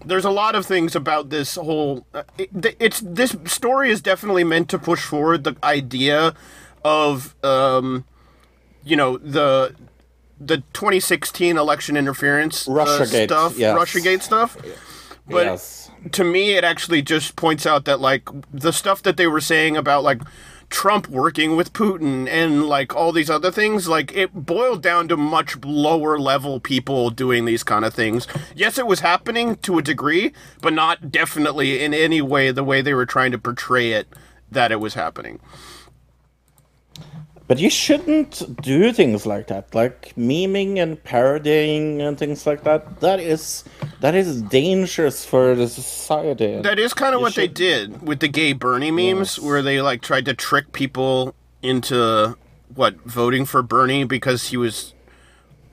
[0.04, 2.04] there's a lot of things about this whole.
[2.12, 6.34] uh, It, it's this story is definitely meant to push forward the idea
[6.84, 8.04] of, um,
[8.84, 9.74] you know, the
[10.44, 13.78] the 2016 election interference uh, Russiagate, stuff, yes.
[13.78, 14.56] Russiagate stuff.
[15.28, 15.90] But yes.
[16.12, 19.76] to me, it actually just points out that like the stuff that they were saying
[19.76, 20.20] about like
[20.72, 25.16] Trump working with Putin and like all these other things, like it boiled down to
[25.16, 28.26] much lower level people doing these kind of things.
[28.56, 32.80] Yes, it was happening to a degree, but not definitely in any way the way
[32.80, 34.08] they were trying to portray it
[34.50, 35.38] that it was happening.
[37.52, 43.00] But you shouldn't do things like that, like memeing and parodying and things like that.
[43.00, 43.64] That is
[44.00, 46.62] that is dangerous for the society.
[46.62, 49.38] That is kind of You what they did with the gay Bernie memes, Yes.
[49.38, 52.38] where they like tried to trick people into
[52.74, 54.94] what voting for Bernie because he was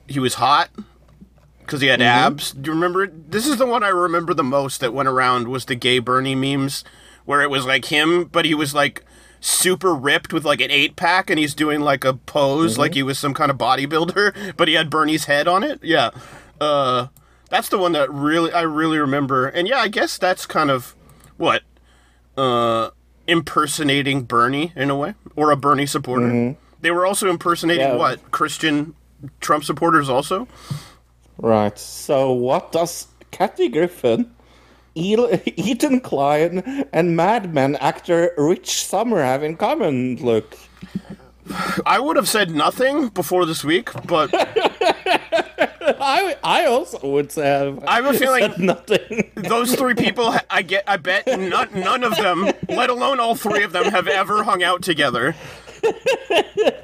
[0.06, 0.68] he was hot
[1.60, 2.26] because he had Mm-hmm.
[2.26, 2.52] abs.
[2.52, 3.06] Do you remember?
[3.06, 6.34] This is the one I remember the most that went around was the gay Bernie
[6.34, 6.84] memes,
[7.24, 9.02] where it was like him, but he was like
[9.40, 12.80] super ripped with like an eight pack, and he's doing like a pose Mm-hmm.
[12.80, 15.80] like he was some kind of bodybuilder, but he had Bernie's head on it.
[15.82, 16.10] Yeah,
[16.60, 17.06] uh,
[17.48, 19.46] that's the one that really I really remember.
[19.48, 20.94] And yeah, I guess that's kind of
[21.36, 21.62] what
[22.36, 22.90] uh,
[23.26, 26.56] impersonating Bernie in a way, or a Bernie supporter.
[26.82, 27.94] They were also impersonating Mm-hmm.
[27.96, 27.98] Yeah.
[27.98, 28.94] what Christian
[29.40, 30.48] Trump supporters also.
[31.38, 31.78] Right.
[31.78, 34.30] So what does Kathy Griffin,
[34.94, 40.16] Ethan Klein, and Mad Men actor Rich Sommer have in common?
[40.16, 40.56] Look.
[41.84, 44.30] I would have said nothing before this week, but
[45.92, 49.30] I I also would say have I have a feeling- nothing.
[49.36, 53.64] those three people, I get, I bet none, none of them, let alone all three
[53.64, 55.34] of them, have ever hung out together.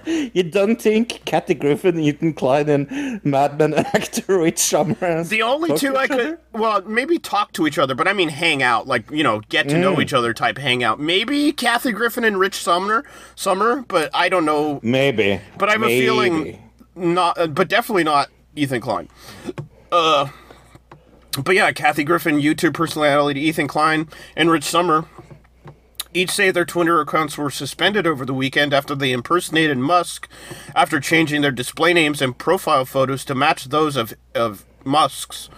[0.07, 5.77] You don't think Kathy Griffin, Ethan Klein, and Mad Men actor Rich Sommer The only
[5.77, 9.11] two I could, well, maybe talk to each other, but I mean hang out, like
[9.11, 11.01] you know, get to know each other type hangout.
[11.01, 13.05] Maybe Kathy Griffin and Rich Sumner,
[13.35, 14.79] Sommer, but I don't know.
[14.83, 15.41] Maybe.
[15.59, 16.07] But I have Maybe.
[16.07, 16.63] a feeling
[16.95, 19.09] not, uh, but definitely not Ethan Klein.
[19.91, 20.29] Uh,
[21.43, 25.05] but yeah, Kathy Griffin, YouTube personality Ethan Klein, and Rich Sommer
[26.15, 30.29] each say their Twitter accounts were suspended over the weekend after they impersonated Musk
[30.75, 35.49] after changing their display names and profile photos to match those of, of Musk's.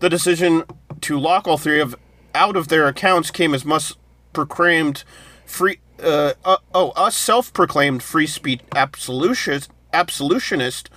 [0.00, 0.64] The decision
[1.02, 1.94] to lock all three of
[2.34, 3.96] out of their accounts came as Musk
[4.32, 5.04] proclaimed
[5.46, 10.90] free uh, uh, oh a self-proclaimed free speech absolutionist absolutionist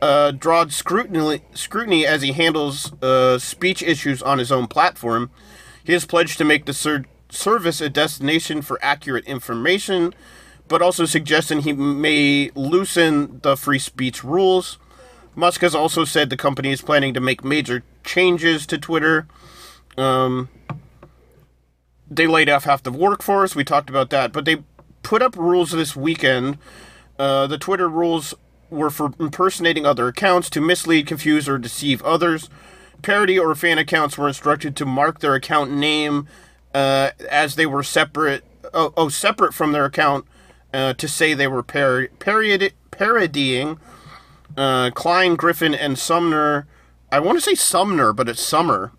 [0.00, 5.30] uh, drawed scrutiny scrutiny as he handles uh, speech issues on his own platform.
[5.84, 10.14] He has pledged to make the ser- service a destination for accurate information,
[10.68, 14.78] but also suggesting he may loosen the free speech rules.
[15.34, 19.26] Musk has also said the company is planning to make major changes to Twitter.
[19.96, 20.48] Um,
[22.10, 23.54] they laid off half the workforce.
[23.54, 24.62] We talked about that, but they
[25.02, 26.58] put up rules this weekend.
[27.18, 28.34] Uh, the Twitter rules
[28.70, 32.48] were for impersonating other accounts to mislead, confuse, or deceive others.
[33.02, 36.28] Parody or fan accounts were instructed to mark their account name
[36.74, 38.44] uh, as they were separate.
[38.72, 40.24] Oh, oh separate from their account
[40.72, 43.78] uh, to say they were par- parody- parodying.
[44.56, 46.66] Uh, Klein, Griffin, and Sumner.
[47.12, 48.92] I want to say Sumner, but it's Sommer.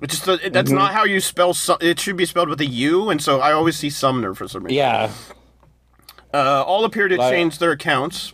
[0.00, 1.52] It's just that- that's not how you spell.
[1.54, 4.48] Su- it should be spelled with a U, and so I always see Sumner for
[4.48, 4.76] some reason.
[4.76, 5.10] Yeah.
[6.32, 8.32] Uh, all appear to Like- change their accounts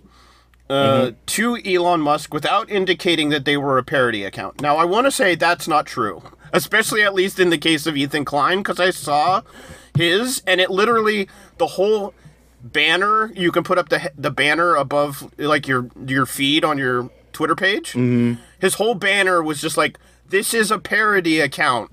[0.69, 4.61] uh, to Elon Musk without indicating that they were a parody account.
[4.61, 6.23] Now, I want to say that's not true,
[6.57, 9.43] especially at least in the case of Ethan Klein, because I saw
[9.95, 12.13] his, and it literally the whole
[12.63, 17.11] banner you can put up the the banner above like your your feed on your
[17.33, 17.93] Twitter page.
[17.93, 18.41] Mm-hmm.
[18.59, 19.99] His whole banner was just like.
[20.29, 21.89] This is a parody account.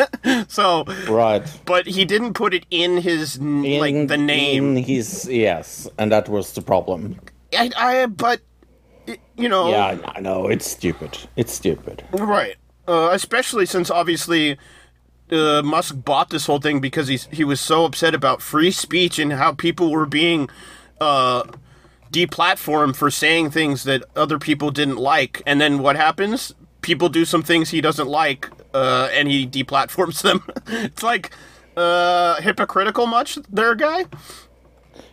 [0.46, 1.42] so, Right.
[1.64, 4.76] but he didn't put it in his n like the name.
[4.76, 7.18] In his yes, and that was the problem.
[7.58, 8.40] I, I but
[9.36, 11.18] you know, Yeah, I know it's stupid.
[11.34, 12.04] It's stupid.
[12.12, 12.54] right.
[12.86, 14.58] Uh, especially since obviously
[15.30, 19.18] uh, Musk bought this whole thing because he's he was so upset about free speech
[19.18, 20.48] and how people were being
[21.00, 21.44] uh,
[22.10, 26.54] deplatformed for saying things that other people didn't like, and then what happens?
[26.82, 30.44] People do some things he doesn't like, uh, and he deplatforms them.
[30.66, 31.30] it's like
[31.76, 34.04] uh, hypocritical much, there, guy.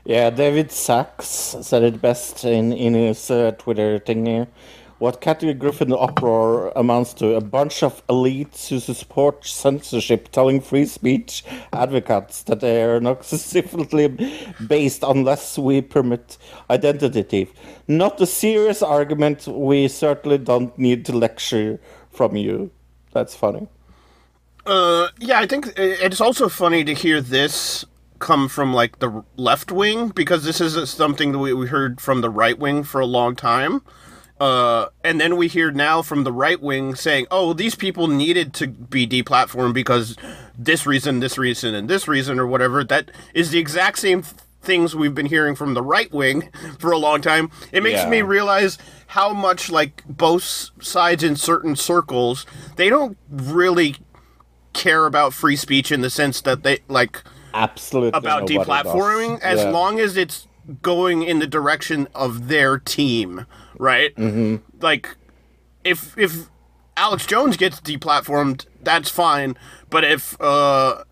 [0.03, 1.27] Yeah, David Sacks
[1.61, 4.47] said it best in in his uh, Twitter thingy.
[4.99, 10.85] What Kathy Griffin uproar amounts to a bunch of elites who support censorship telling free
[10.85, 14.09] speech advocates that they are not specifically
[14.67, 16.37] based unless we permit
[16.69, 17.47] identity.
[17.87, 19.47] Not a serious argument.
[19.47, 21.79] We certainly don't need to lecture
[22.11, 22.69] from you.
[23.13, 23.69] That's funny.
[24.65, 27.85] Uh, yeah, I think it's also funny to hear this
[28.19, 32.19] come from like the left wing because this is something that we, we heard from
[32.19, 33.81] the right wing for a long time.
[34.39, 38.53] Uh, and then we hear now from the right wing saying, "Oh, these people needed
[38.55, 40.15] to be deplatformed because
[40.57, 44.35] this reason, this reason, and this reason, or whatever." That is the exact same th-
[44.61, 46.49] things we've been hearing from the right wing
[46.79, 47.49] for a long time.
[47.71, 48.09] It makes Yeah.
[48.09, 53.95] me realize how much like both sides in certain circles they don't really
[54.73, 57.23] care about free speech in the sense that they like
[57.53, 58.15] Absolutely.
[58.17, 59.69] about deplatforming as Yeah.
[59.71, 60.45] long as it's
[60.81, 63.45] going in the direction of their team,
[63.77, 64.15] right?
[64.15, 64.57] Mm-hmm.
[64.81, 65.15] Like
[65.83, 66.49] if if
[66.97, 69.57] Alex Jones gets deplatformed, that's fine.
[69.89, 71.03] But if uh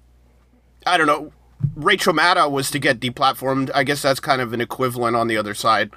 [0.85, 1.31] I don't know,
[1.75, 5.37] Rachel Maddow was to get deplatformed, I guess that's kind of an equivalent on the
[5.37, 5.91] other side.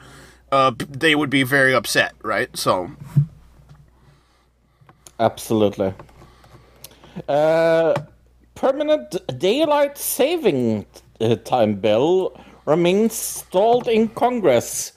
[0.50, 2.54] Uh, they would be very upset, right?
[2.56, 2.90] So,
[5.20, 5.94] Absolutely.
[7.28, 7.94] Uh,
[8.54, 10.86] permanent daylight saving
[11.44, 12.38] time bill
[12.74, 14.92] remains stalled in Congress.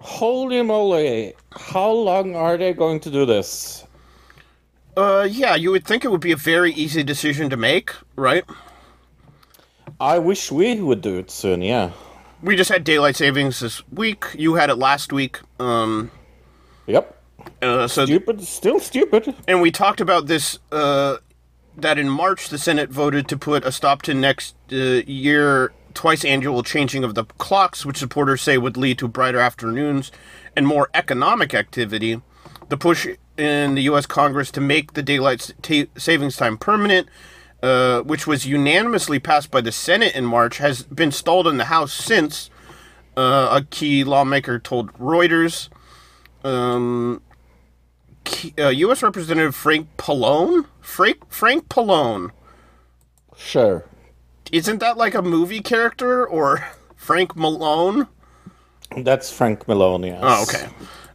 [0.00, 1.34] Holy moly!
[1.50, 3.82] How long are they going to do this?
[4.96, 8.44] uh, yeah, you would think it would be a very easy decision to make, right?
[10.00, 11.60] I wish we would do it soon.
[11.62, 11.90] Yeah.
[12.42, 14.24] We just had daylight savings this week.
[14.34, 15.40] You had it last week.
[15.58, 16.10] Um,
[16.86, 17.14] Yep.
[17.62, 18.42] uh, so Stupid.
[18.42, 19.34] Still stupid.
[19.48, 21.16] and we talked about this uh,
[21.76, 26.24] that in March the Senate voted to put a stop to next uh, year twice
[26.24, 30.12] annual changing of the clocks, which supporters say would lead to brighter afternoons
[30.54, 32.22] and more economic activity.
[32.68, 33.06] The push
[33.36, 34.06] in the U.S.
[34.06, 37.08] Congress to make the daylight ta savings time permanent
[37.62, 41.64] uh, which was unanimously passed by the Senate in March, has been stalled in the
[41.64, 42.50] House since.
[43.16, 45.70] Uh, a key lawmaker told Reuters.
[46.44, 47.22] Um,
[48.58, 49.02] uh, U.S.
[49.02, 52.30] Representative Frank Pallone, Frank Frank Pallone,
[53.36, 53.84] Sure.
[54.52, 56.66] Isn't that like a movie character or
[56.96, 58.06] Frank Malone?
[58.96, 60.08] That's Frank Maloney.
[60.08, 60.20] yes.
[60.22, 60.68] Oh, okay.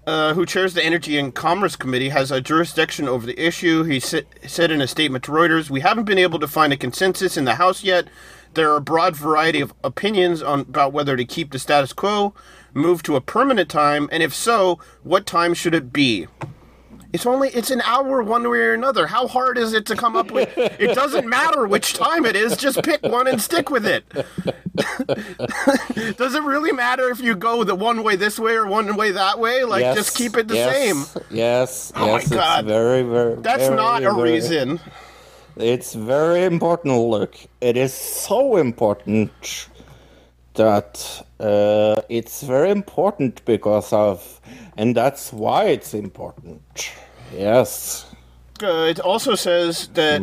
[0.05, 3.83] Uh, who chairs the Energy and Commerce Committee, has a jurisdiction over the issue.
[3.83, 6.77] He sa- said in a statement to Reuters, "We haven't been able to find a
[6.77, 8.07] consensus in the House yet.
[8.55, 12.33] There are a broad variety of opinions on about whether to keep the status quo,
[12.73, 16.27] move to a permanent time, and if so, what time should it be?"
[17.13, 19.07] It's only it's an hour one way or another.
[19.07, 20.49] How hard is it to come up with?
[20.57, 22.55] It doesn't matter which time it is.
[22.55, 24.07] Just pick one and stick with it.
[26.17, 29.11] Does it really matter if you go the one way this way or one way
[29.11, 29.63] that way?
[29.63, 31.23] Like Yes, just keep it the yes, same.
[31.29, 31.91] Yes.
[31.95, 32.65] Oh my God.
[32.65, 33.35] It's very, very.
[33.35, 34.79] That's very, not a very- reason.
[35.57, 36.97] It's very important.
[36.97, 39.67] Look, it is so important
[40.53, 44.41] that uh, it's very important because of,
[44.77, 46.61] and that's why it's important.
[47.33, 48.05] Yes.
[48.61, 50.21] Uh, it also says that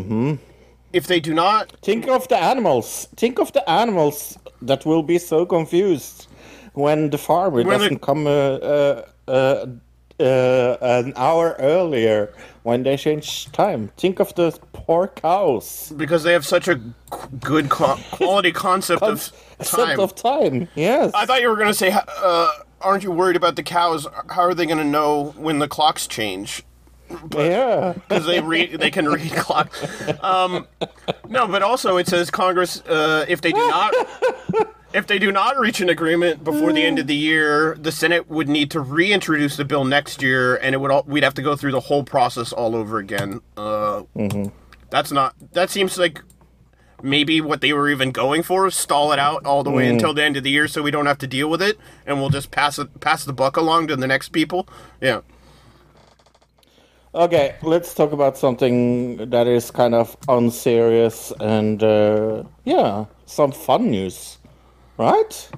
[0.93, 3.09] if they do not, Think of the animals.
[3.17, 6.27] Think of the animals that will be so confused
[6.75, 9.67] when the farmer When doesn't come uh, uh, uh,
[10.21, 12.33] uh, an hour earlier
[12.63, 13.91] when they change time.
[13.97, 15.93] Think of the poor cows.
[15.97, 16.81] because they have such a
[17.41, 20.01] good co- quality concept of Concept time.
[20.01, 20.69] of time.
[20.75, 21.13] Yes.
[21.15, 21.91] I thought you were going to say,
[22.23, 22.49] uh,
[22.81, 24.07] "Aren't you worried about the cows?
[24.31, 26.65] How are they going to know when the clocks change?"
[27.35, 27.95] yeah.
[27.95, 29.73] because they read they can read clock.
[30.23, 30.67] Um,
[31.29, 33.95] no, but also it says Congress uh, if they do not
[34.93, 38.29] if they do not reach an agreement before the end of the year, the Senate
[38.31, 41.43] would need to reintroduce the bill next year, and it would all, we'd have to
[41.43, 43.41] go through the whole process all over again.
[43.57, 44.05] Uh,
[44.91, 46.23] That's not that seems like.
[47.03, 50.13] Maybe what they were even going for, is stall it out all the way until
[50.13, 52.31] the end of the year, so we don't have to deal with it, and we'll
[52.31, 54.69] just pass it, pass the buck along to the next people.
[55.01, 55.21] Yeah.
[57.15, 63.91] Okay, let's talk about something that is kind of unserious and uh, yeah, some fun
[63.91, 64.39] news,
[64.99, 65.51] right?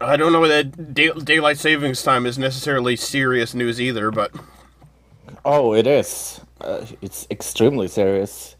[0.00, 4.32] I don't know that day- daylight savings time is necessarily serious news either, but
[5.44, 6.40] Oh, it is.
[6.60, 8.56] Uh, it's extremely serious.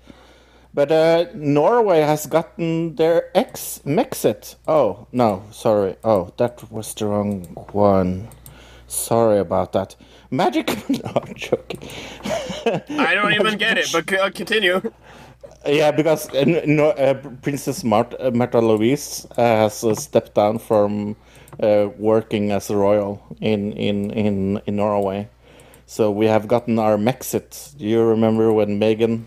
[0.73, 4.55] But uh, Norway has gotten their ex Mexit.
[4.69, 5.97] Oh no, sorry.
[6.05, 8.29] Oh, that was the wrong one.
[8.87, 9.97] Sorry about that.
[10.31, 10.69] Magic.
[10.89, 11.81] no, I'm joking.
[12.25, 13.89] I don't even get it.
[13.93, 14.81] But c- uh, continue.
[15.67, 20.59] Yeah, because uh, no, uh, Princess Mart- uh, Märtha Louise uh, has uh, stepped down
[20.59, 21.17] from
[21.63, 25.29] uh, working as a royal in, in, in, in Norway.
[25.87, 27.77] So we have gotten our Mexit.
[27.77, 29.25] Do you remember when Meghan?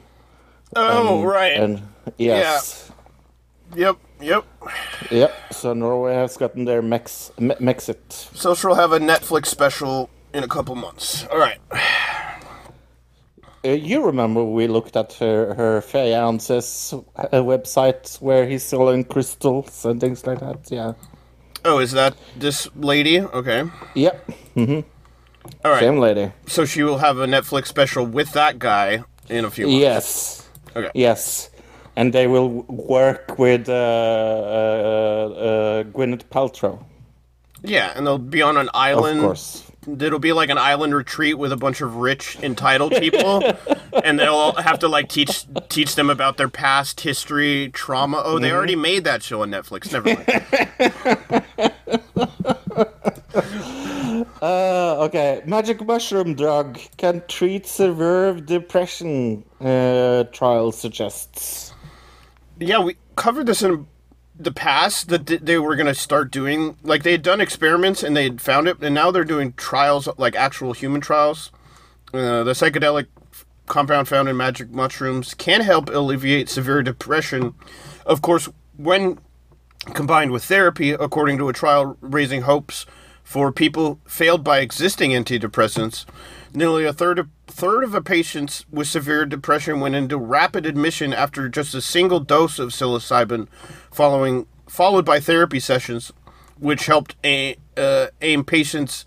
[0.76, 1.53] Oh, right.
[1.53, 1.82] And
[2.17, 2.91] yes,
[3.76, 4.45] Yep, yep.
[5.11, 5.34] yep.
[5.51, 8.11] So Norway has gotten their Mex Me- Mexit.
[8.36, 11.26] So she'll have a Netflix special in a couple months.
[11.32, 11.57] All right.
[13.65, 19.86] Uh, you remember we looked at her her fiance's uh, website where he's selling crystals
[19.86, 20.69] and things like that.
[20.69, 20.93] Yeah.
[21.63, 23.21] Oh, is that this lady?
[23.21, 23.63] Okay.
[23.95, 24.28] Yep.
[24.57, 24.82] Mm-hmm.
[25.63, 25.80] All right.
[25.80, 26.32] Same lady.
[26.45, 29.80] So she will have a Netflix special with that guy in a few months.
[29.80, 30.43] Yes.
[30.76, 30.91] Okay.
[30.93, 31.49] Yes.
[31.95, 36.84] And they will work with uh, uh, uh, Gwyneth Paltrow,
[37.61, 39.19] Yeah, and they'll be on an island.
[39.19, 39.63] of course.
[39.86, 43.43] It'll be like an island retreat with a bunch of rich, entitled people,
[44.03, 48.21] and they'll have to like teach teach them about their past history, trauma.
[48.24, 48.43] Oh, Mm-hmm.
[48.43, 49.91] they already made that show on Netflix.
[49.91, 50.26] Never mind.
[54.44, 59.46] Uh, okay, magic mushroom drug can treat severe depression.
[59.62, 61.74] Uh, trial suggests.
[62.60, 63.88] yeah, we covered this in
[64.38, 66.76] the past that they were going to start doing.
[66.84, 70.10] Like they had done experiments and they had found it, and now they're doing trials,
[70.18, 71.50] like actual human trials.
[72.14, 73.08] Uh, the psychedelic
[73.68, 77.56] compound found in magic mushrooms can help alleviate severe depression.
[78.06, 79.20] Of course, when
[79.94, 82.86] combined with therapy, according to a trial raising hopes
[83.34, 86.05] for people failed by existing antidepressants,
[86.53, 91.11] nearly a third of third of the patients with severe depression went into rapid admission
[91.11, 93.47] after just a single dose of psilocybin,
[93.91, 96.13] following followed by therapy sessions,
[96.59, 99.03] which helped a, uh, aim patients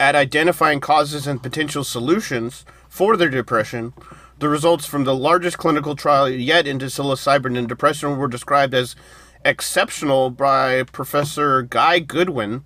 [0.00, 3.92] at identifying causes and potential solutions for their depression.
[4.38, 8.96] The results from the largest clinical trial yet into psilocybin and depression were described as
[9.44, 12.64] exceptional by Professor Guy Goodwin,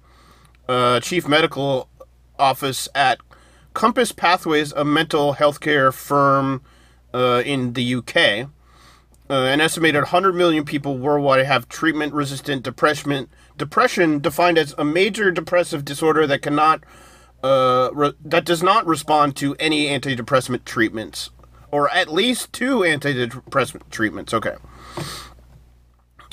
[0.73, 1.89] uh, Chief Medical
[2.39, 3.21] Office at
[3.75, 6.63] Compass Pathways, a mental health care firm
[7.13, 8.49] uh, in the UK.
[9.29, 13.29] Uh, an estimated 100 million people worldwide have treatment-resistant depression.
[13.57, 16.85] Depression, defined as a major depressive disorder that cannot,
[17.43, 21.29] uh, re- that does not respond to any antidepressant treatments,
[21.71, 24.33] or at least two antidepressant treatments.
[24.33, 24.57] Okay.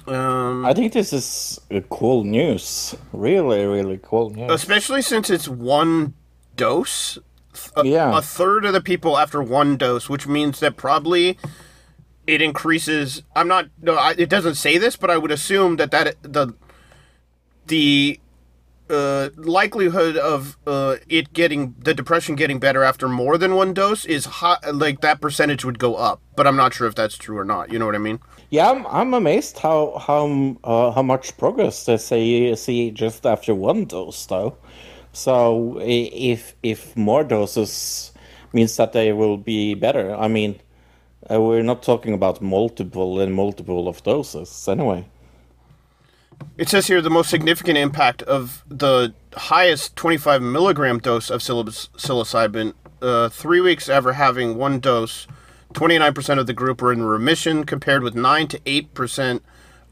[0.10, 2.95] Um, I think this is cool news.
[3.14, 4.51] Really, really cool news.
[4.51, 6.14] especially since it's one
[6.55, 7.18] dose.
[7.76, 8.18] A, Yeah.
[8.18, 11.38] a third of the people after one dose, which means that probably
[12.28, 13.24] it increases.
[13.36, 13.68] I'm not.
[13.82, 16.53] No, I, it doesn't say this, but I would assume that that the
[17.68, 18.20] the
[18.89, 24.05] uh, likelihood of uh, it getting the depression getting better after more than one dose
[24.05, 24.57] is high.
[24.72, 27.72] Like that percentage would go up, but I'm not sure if that's true or not.
[27.72, 28.20] You know what I mean?
[28.50, 33.54] Yeah, I'm, I'm amazed how how uh, how much progress they say see just after
[33.54, 34.58] one dose, though.
[35.14, 38.12] So if if more doses
[38.54, 40.60] means that they will be better, I mean,
[41.30, 45.06] uh, we're not talking about multiple and multiple of doses anyway.
[46.58, 51.66] It says here the most significant impact of the highest 25 milligram dose of psil-
[51.66, 55.28] psilocybin, uh, three weeks after having one dose,
[55.74, 59.41] 29% of the group were in remission, compared with 9 to 8%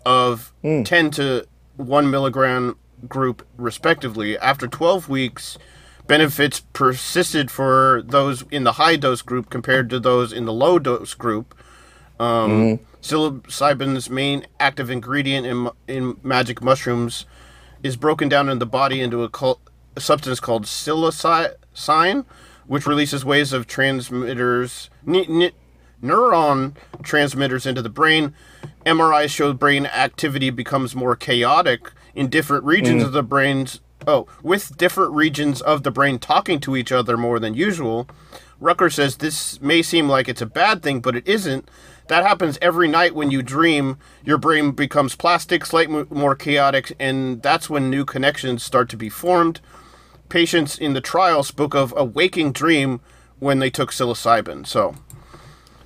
[0.05, 0.53] of
[0.85, 4.37] 10 to 1 milligram group, respectively.
[4.39, 5.57] After 12 weeks,
[6.07, 10.79] benefits persisted for those in the high dose group compared to those in the low
[10.79, 11.53] dose group.
[12.19, 17.25] Um, Psilocybin's main active ingredient in, in magic mushrooms
[17.83, 19.61] is broken down in the body into a, cul-
[19.95, 22.25] a substance called psilocybin,
[22.65, 24.89] which releases waves of transmitters,
[26.01, 28.33] neuron transmitters into the brain.
[28.85, 33.05] MRI show brain activity becomes more chaotic in different regions mm.
[33.05, 33.81] of the brain's.
[34.05, 38.07] Oh, with different regions of the brain talking to each other more than usual.
[38.59, 41.69] Rucker says this may seem like it's a bad thing, but it isn't.
[42.07, 43.97] That happens every night when you dream.
[44.23, 49.09] Your brain becomes plastic, slightly more chaotic, and that's when new connections start to be
[49.09, 49.59] formed.
[50.29, 53.01] Patients in the trial spoke of a waking dream
[53.39, 54.65] when they took psilocybin.
[54.65, 54.95] So,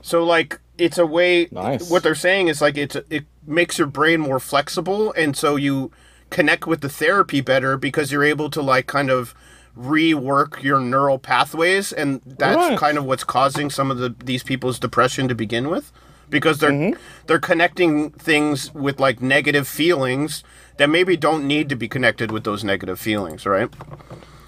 [0.01, 1.47] so like it's a way.
[1.51, 1.89] Nice.
[1.89, 5.91] What they're saying is like it's it makes your brain more flexible, and so you
[6.29, 9.33] connect with the therapy better because you're able to like kind of
[9.77, 12.77] rework your neural pathways, and that's Right.
[12.77, 15.91] kind of what's causing some of the these people's depression to begin with,
[16.29, 16.99] because they're mm-hmm.
[17.27, 20.43] they're connecting things with like negative feelings
[20.77, 23.69] that maybe don't need to be connected with those negative feelings, right?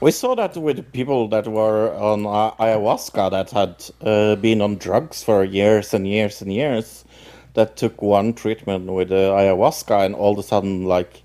[0.04, 4.76] We saw that with people that were on uh, ayahuasca that had uh, been on
[4.76, 7.06] drugs for years and years and years,
[7.54, 11.24] that took one treatment with uh, ayahuasca, and all of a sudden, like,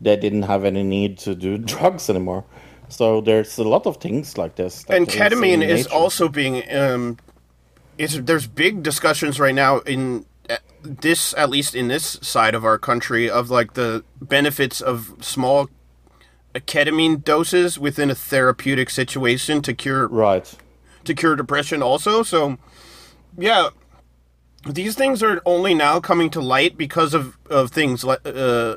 [0.00, 2.46] they didn't have any need to do drugs anymore.
[2.88, 4.86] So there's a lot of things like this.
[4.88, 5.94] and ketamine in is nature.
[5.94, 7.18] also being um
[7.98, 12.64] it's there's big discussions right now in uh, this at least in this side of
[12.64, 15.68] our country of like the benefits of small
[16.60, 20.54] ketamine doses within a therapeutic situation to cure right.
[21.04, 22.56] to cure depression also so
[23.36, 23.68] yeah
[24.66, 28.76] these things are only now coming to light because of of things like uh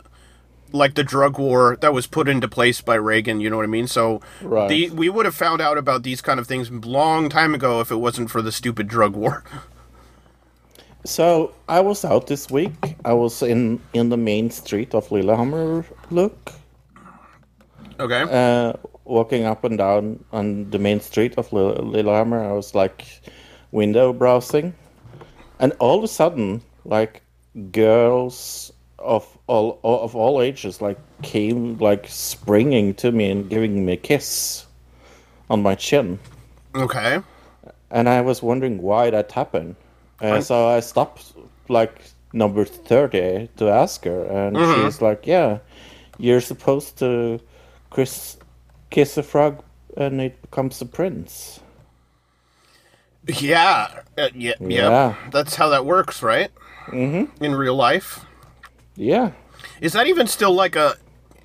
[0.73, 3.67] like the drug war that was put into place by Reagan, you know what I
[3.67, 3.87] mean?
[3.87, 4.67] So Right.
[4.67, 7.91] the, we would have found out about these kind of things long time ago if
[7.91, 9.43] it wasn't for the stupid drug war.
[11.05, 12.97] So I was out this week.
[13.05, 15.85] I was in in the main street of Lillehammer.
[16.11, 16.51] Look,
[17.99, 18.25] Okay.
[18.29, 18.73] uh,
[19.05, 22.43] walking up and down on the main street of Lille- Lillehammer.
[22.43, 23.05] I was like
[23.71, 24.73] window browsing,
[25.59, 27.23] and all of a sudden, like
[27.71, 33.93] girls of all of all ages, like came like springing to me and giving me
[33.93, 34.65] a kiss
[35.49, 36.19] on my chin,
[36.75, 37.21] okay.
[37.89, 39.75] and I was wondering why that happened.
[40.19, 41.33] Uh, so I stopped
[41.69, 42.01] like
[42.33, 45.59] number thirty to ask her, and she's like, "Yeah,
[46.17, 47.39] you're supposed to
[47.97, 48.37] kiss
[48.91, 49.63] kiss a frog,
[49.97, 51.59] and it becomes a prince."
[53.27, 53.89] Yeah.
[54.17, 54.53] Uh, yeah.
[54.61, 54.89] Yeah.
[54.89, 55.15] Yeah.
[55.31, 56.49] That's how that works, right?
[56.87, 57.43] Mm-hmm.
[57.43, 58.23] In real life.
[58.95, 59.31] Yeah,
[59.81, 60.95] Is that even still like a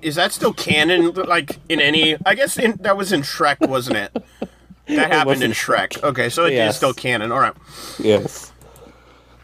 [0.01, 3.97] is that still canon like in any I guess in, that was in Shrek, wasn't
[3.97, 4.23] it?
[4.87, 6.01] That happened in Shrek.
[6.03, 6.77] Okay, so it is Yes.
[6.77, 7.31] still canon.
[7.31, 7.53] All right.
[7.99, 8.51] yes.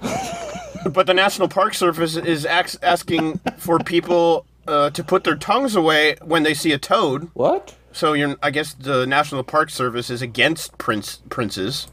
[0.02, 5.76] But the National Park Service is ax- asking for people uh, to put their tongues
[5.76, 7.30] away when they see a toad.
[7.34, 7.76] What?
[7.92, 11.88] So you're, I guess the National Park Service is against prince princes.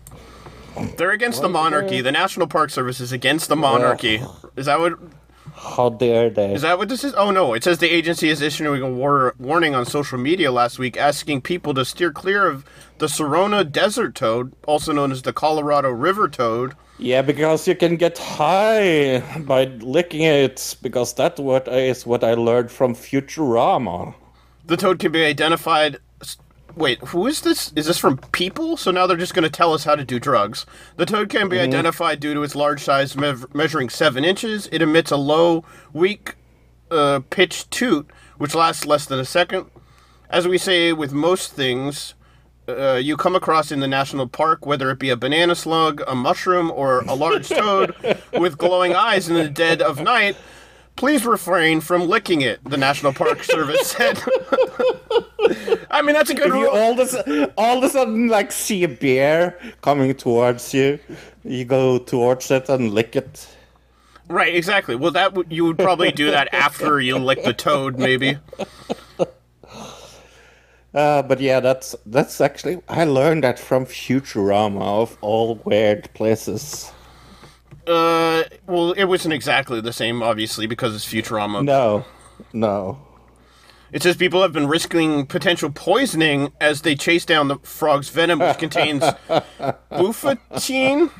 [0.99, 2.03] They're against the monarchy.
[2.03, 4.22] The National Park Service is against the monarchy.
[4.57, 4.99] Is that what?
[5.55, 6.53] How dare they?
[6.53, 7.14] Is that what this is?
[7.14, 7.55] Oh no!
[7.55, 11.41] It says the agency is issuing a war- warning on social media last week, asking
[11.41, 12.66] people to steer clear of
[12.99, 16.74] the Sonoran desert toad, also known as the Colorado River toad.
[16.99, 22.34] Yeah, because you can get high by licking it, because that what is what I
[22.34, 24.14] learned from Futurama.
[24.64, 25.99] The toad can be identified.
[26.74, 27.72] Wait, who is this?
[27.74, 28.76] Is this from people?
[28.76, 30.66] So now they're just going to tell us how to do drugs.
[30.97, 34.68] The toad can be identified due to its large size, mev- measuring seven inches.
[34.72, 36.34] It emits a low, weak
[36.90, 39.70] uh, pitch toot, which lasts less than a second.
[40.28, 42.14] As we say with most things,
[42.69, 46.14] uh, you come across in the national park, whether it be a banana slug, a
[46.14, 47.95] mushroom, or a large toad
[48.33, 50.37] with glowing eyes in the dead of night,
[50.97, 54.19] please refrain from licking it, the National Park Service said.
[55.91, 56.69] I mean, that's a good If rule.
[56.71, 57.14] all this
[57.57, 60.99] all of a sudden like see a bear coming towards you,
[61.45, 63.49] you go towards it and lick it.
[64.29, 64.97] Right, exactly.
[64.97, 68.39] Well, that would you would probably do that after you lick the toad, maybe.
[70.97, 76.90] Uh, but yeah, that's that's actually I learned that from Futurama of all weird places.
[77.86, 81.62] Uh, well, it wasn't exactly the same, obviously, because it's Futurama.
[81.62, 82.07] No,
[82.55, 82.99] no.
[83.92, 88.40] It says people have been risking potential poisoning as they chase down the frog's venom,
[88.40, 89.03] which contains
[89.92, 91.11] bufotenine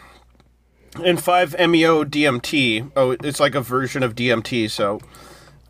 [1.05, 2.91] and 5-MeO DMT.
[2.97, 5.01] Oh, it's like a version of DMT, so...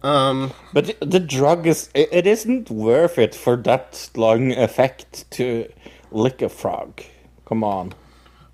[0.07, 5.69] Um, But the- drug is it, isn't worth it for that long effect to
[6.13, 7.03] lick a frog.
[7.49, 7.93] Come on.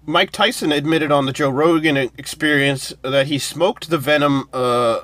[0.07, 4.49] Mike Tyson admitted on the Joe Rogan experience that he smoked the venom.
[4.53, 5.01] Uh,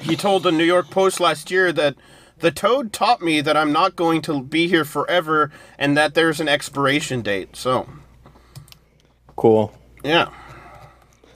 [0.00, 1.94] he told the New York Post last year that
[2.40, 6.40] the toad taught me that I'm not going to be here forever and that there's
[6.40, 7.56] an expiration date.
[7.56, 7.86] So,
[9.36, 9.72] Cool.
[10.04, 10.28] yeah.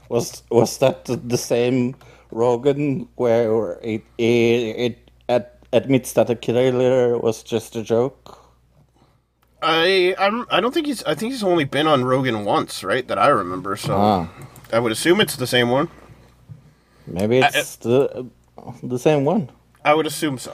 [0.08, 1.94] Was was that the same
[2.30, 8.42] Rogan where it it, it ad, admits that the killer was just a joke?
[9.62, 13.06] I I'm, I don't think he's I think he's only been on Rogan once, right?
[13.08, 13.76] That I remember.
[13.76, 14.28] So Ah.
[14.72, 15.88] I would assume it's the same one.
[17.06, 18.26] Maybe it's the
[18.82, 19.50] the same one.
[19.84, 20.52] I would assume so.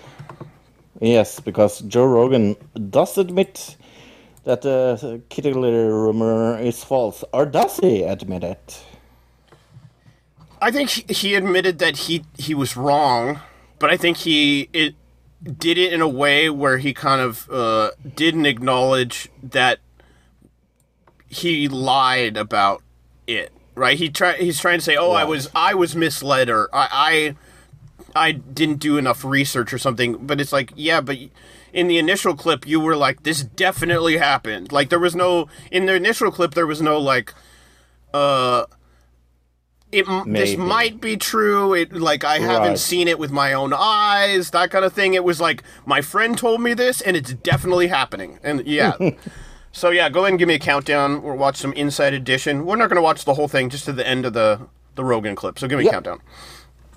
[1.00, 2.54] Yes, because Joe Rogan
[2.90, 3.76] does admit
[4.44, 8.84] that the killer rumor is false, or does he admit it?
[10.62, 13.40] I think he, he admitted that he he was wrong,
[13.80, 14.94] but I think he it
[15.42, 19.80] did it in a way where he kind of uh, didn't acknowledge that
[21.28, 22.80] he lied about
[23.26, 23.52] it.
[23.74, 23.98] Right?
[23.98, 27.34] He try he's trying to say, "Oh, I was I was misled or I
[28.14, 31.18] I I didn't do enough research or something." But it's like, "Yeah, but
[31.72, 35.86] in the initial clip you were like this definitely happened." Like there was no in
[35.86, 37.34] the initial clip there was no like
[38.14, 38.66] uh
[39.92, 41.74] it m this might be true.
[41.74, 42.78] It like I haven't Right.
[42.78, 45.14] seen it with my own eyes, that kind of thing.
[45.14, 48.38] It was like my friend told me this, and it's definitely happening.
[48.42, 48.94] And yeah,
[49.72, 51.22] so yeah, go ahead and give me a countdown.
[51.22, 52.64] We'll watch some Inside Edition.
[52.66, 54.60] We're not going to watch the whole thing, just to the end of the
[54.94, 55.58] the Rogan clip.
[55.58, 56.20] So give me a countdown.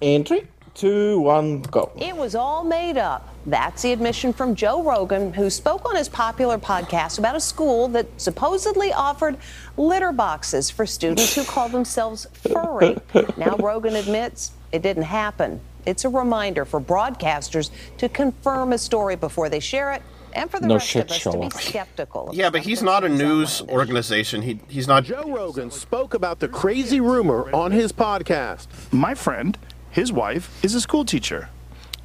[0.01, 0.43] Three,
[0.75, 1.91] two, one, go.
[1.97, 3.33] It was all made up.
[3.45, 7.87] That's the admission from Joe Rogan, who spoke on his popular podcast about a school
[7.89, 9.37] that supposedly offered
[9.77, 12.97] litter boxes for students who call themselves furry.
[13.37, 15.61] now, Rogan admits it didn't happen.
[15.85, 20.01] It's a reminder for broadcasters to confirm a story before they share it,
[20.33, 22.31] and for the No rest shit, of us to be skeptical.
[22.33, 24.41] Yeah, but he's not a comes out on news organization.
[24.41, 25.03] He he's not.
[25.05, 28.67] Joe Rogan spoke about the crazy rumor on his podcast.
[28.91, 29.57] my friend,
[29.95, 31.47] his wife, is a school teacher.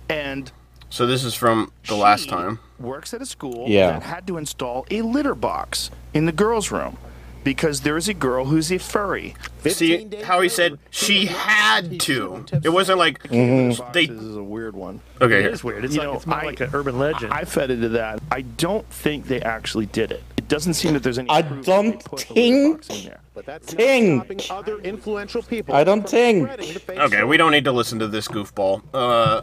[0.08, 0.50] And
[0.90, 2.60] So this is from the last she time.
[2.78, 3.90] Works at a school Yeah.
[3.90, 6.96] that had to install a litter box in the girls' room
[7.44, 9.34] because there is a girl who's a furry.
[9.66, 12.44] See how he said she had to.
[12.64, 13.92] It wasn't like Mm-hmm.
[13.92, 14.06] they.
[14.06, 15.00] This is a weird one.
[15.20, 15.84] Okay, it is weird.
[15.84, 17.32] It's You like know, it's more I- like an urban legend.
[17.32, 18.20] I fed into that.
[18.30, 20.22] I don't think they actually did it.
[20.36, 21.30] It doesn't seem that there's any.
[21.30, 23.20] I proof that they don't put the litter box think- in there.
[23.34, 24.46] But that's Think.
[24.50, 25.74] other influential people.
[25.74, 26.44] I don't from think.
[26.46, 28.82] spreading the fake Okay, we don't need to listen to this goofball.
[28.92, 29.40] Uh,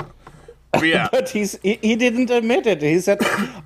[0.72, 2.82] but yeah, But he's he, he didn't admit it.
[2.82, 3.18] He said,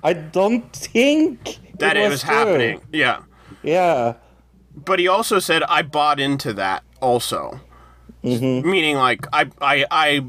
[0.02, 2.80] "I don't think that it it was, was happening.
[2.92, 3.22] Yeah.
[3.64, 4.14] Yeah,
[4.74, 7.60] but he also said I bought into that also,
[8.24, 8.68] mm-hmm.
[8.68, 10.24] meaning like I I I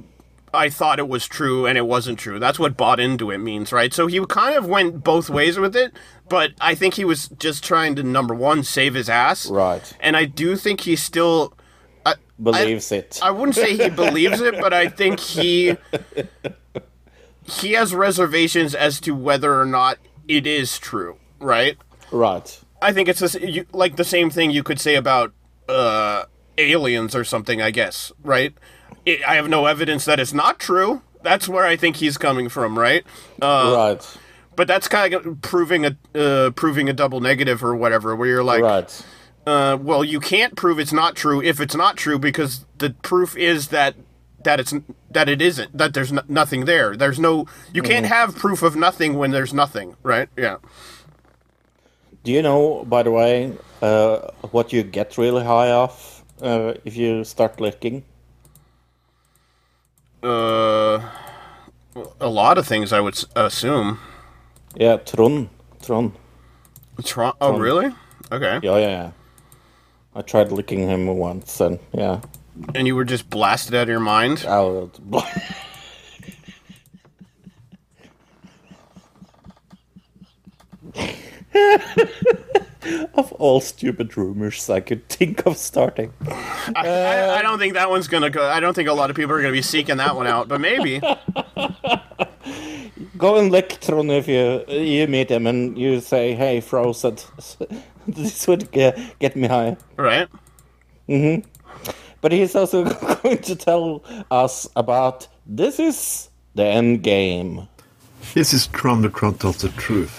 [0.53, 2.39] I thought it was true and it wasn't true.
[2.39, 3.91] That's what bought into it means, right?
[3.93, 5.93] So he kind of went both ways with it,
[6.29, 9.93] but I think he was just trying to number one save his ass, Right.
[9.99, 11.53] And I do think he still.
[12.05, 13.19] I, believes it.
[13.23, 15.77] I wouldn't say he believes it, but I think he
[17.45, 21.77] he has reservations as to whether or not it is true, right?
[22.11, 22.59] right.
[22.83, 25.33] I think it's this, you, like the same thing you could say about
[25.69, 26.25] uh,
[26.57, 27.61] aliens or something.
[27.61, 28.53] I guess, right?
[29.05, 31.01] It, I have no evidence that it's not true.
[31.23, 33.05] That's where I think he's coming from, right?
[33.41, 34.17] Uh, right.
[34.55, 38.43] But that's kind of proving a uh, proving a double negative or whatever, where you're
[38.43, 39.05] like, right.
[39.47, 43.35] uh, well, you can't prove it's not true if it's not true because the proof
[43.37, 43.95] is that
[44.43, 44.73] that it's
[45.09, 46.95] that it isn't that there's n- nothing there.
[46.95, 50.29] There's no you can't have proof of nothing when there's nothing, right?
[50.37, 50.57] Yeah.
[52.23, 53.51] Do you know, by the way,
[53.81, 54.19] uh,
[54.51, 58.03] what you get really high off uh, if you start licking?
[60.23, 61.01] Uh,
[62.21, 63.99] a lot of things I would s- assume.
[64.75, 65.49] Yeah, Trond.
[65.81, 66.13] Trond.
[67.03, 67.91] Tron- oh, really?
[68.31, 68.59] Okay.
[68.63, 69.11] Yeah, yeah, yeah.
[70.15, 72.21] I tried licking him once, and yeah,
[72.75, 74.45] And you were just blasted out of your mind.
[74.47, 74.89] Was.
[83.15, 86.13] of all stupid rumors I could think of starting.
[86.75, 88.47] I, I, I don't think that one's gonna go.
[88.47, 90.59] I don't think a lot of people are gonna be seeking that one out, but
[90.61, 91.01] maybe.
[93.17, 97.17] Go and lick Trond if you you meet him and you say, "Hey, Frozen,
[98.07, 100.27] this would get, get me high." Right?
[101.07, 101.37] Hmm
[102.21, 102.83] But he's also
[103.23, 107.67] going to tell us about this is the end game.
[108.33, 110.13] This is Trump the Trump tells the truth.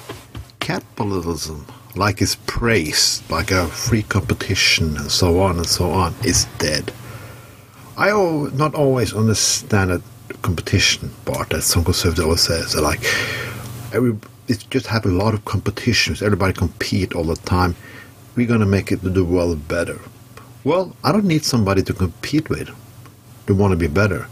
[0.61, 1.67] Capitalism,
[1.97, 6.93] like it's praised, like a free competition and so on and so on, is dead.
[7.97, 10.03] I not always understand that
[10.43, 12.75] competition part that some conservatives always says.
[12.75, 13.05] Like,
[13.93, 14.17] every,
[14.49, 16.23] it's just have a lot of competitions.
[16.23, 17.77] Everybody compete all the time.
[18.35, 20.01] We're gonna make it the world better.
[20.65, 22.71] Well, I don't need somebody to compete with
[23.47, 24.27] to want to be better.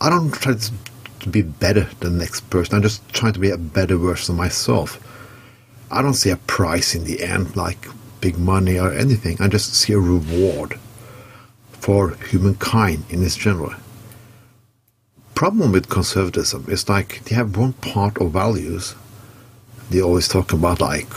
[0.00, 0.72] I don't try to
[1.20, 2.76] to be better than the next person.
[2.76, 5.00] I'm just trying to be a better version of myself.
[5.94, 7.86] I don't see a price in the end, like
[8.20, 9.36] big money or anything.
[9.40, 10.78] I just see a reward
[11.70, 13.74] for humankind in its general.
[15.34, 18.94] Problem with conservatism is like they have one part of values.
[19.90, 21.12] They always talk about like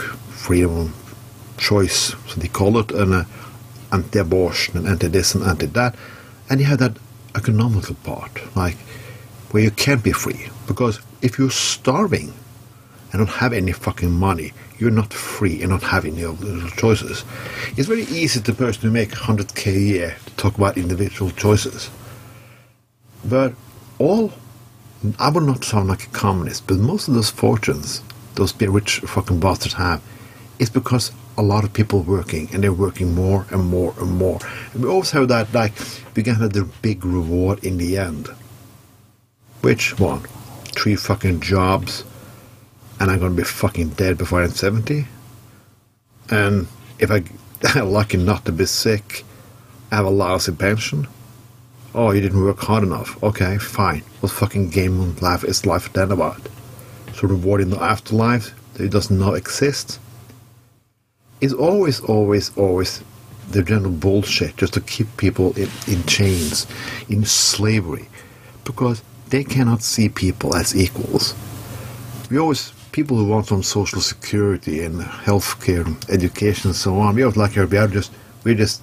[0.45, 3.25] freedom of choice, so they call it an uh,
[3.91, 5.95] anti-abortion and anti-this and anti-that,
[6.49, 6.97] and you have that
[7.35, 8.77] economical part, like
[9.51, 10.49] where you can't be free.
[10.67, 12.33] Because if you're starving
[13.11, 17.23] and don't have any fucking money, you're not free and not having of choices.
[17.75, 21.89] It's very easy to person who make 100k a year to talk about individual choices.
[23.25, 23.53] But
[23.99, 24.33] all,
[25.19, 28.01] I would not sound like a communist, but most of those fortunes,
[28.35, 30.01] those rich fucking bastards have,
[30.59, 34.39] is because a lot of people working and they're working more and more and more.
[34.73, 35.73] And we always have that, like,
[36.15, 38.29] we can have the big reward in the end.
[39.61, 40.21] Which one?
[40.75, 42.03] Three fucking jobs,
[42.99, 45.05] and I'm gonna be fucking dead before I'm 70?
[46.29, 46.67] And
[46.99, 47.23] if I
[47.63, 49.23] I'm lucky not to be sick,
[49.91, 51.07] I have a lousy pension?
[51.95, 53.21] Oh, you didn't work hard enough.
[53.23, 54.03] Okay, fine.
[54.19, 56.41] What fucking game of life is life then about?
[57.13, 59.99] So reward in the afterlife that it doesn't exist?
[61.41, 63.03] It's always, always, always
[63.49, 66.67] the general bullshit just to keep people in, in chains,
[67.09, 68.07] in slavery,
[68.65, 71.33] because they cannot see people as equals.
[72.29, 77.13] We always, people who want some social security and healthcare, and education, and so on,
[77.13, 78.11] we always like we are just,
[78.43, 78.81] we're just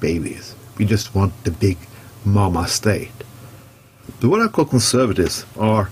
[0.00, 0.54] babies.
[0.76, 1.78] We just want the big
[2.26, 3.18] mama state.
[4.20, 5.88] But what I call conservatives are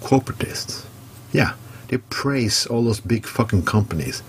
[0.00, 0.84] corporatists.
[1.30, 1.52] Yeah,
[1.86, 4.24] they praise all those big fucking companies.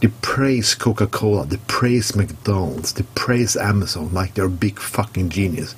[0.00, 5.74] They praise Coca Cola, they praise McDonald's, they praise Amazon like they're big fucking genius.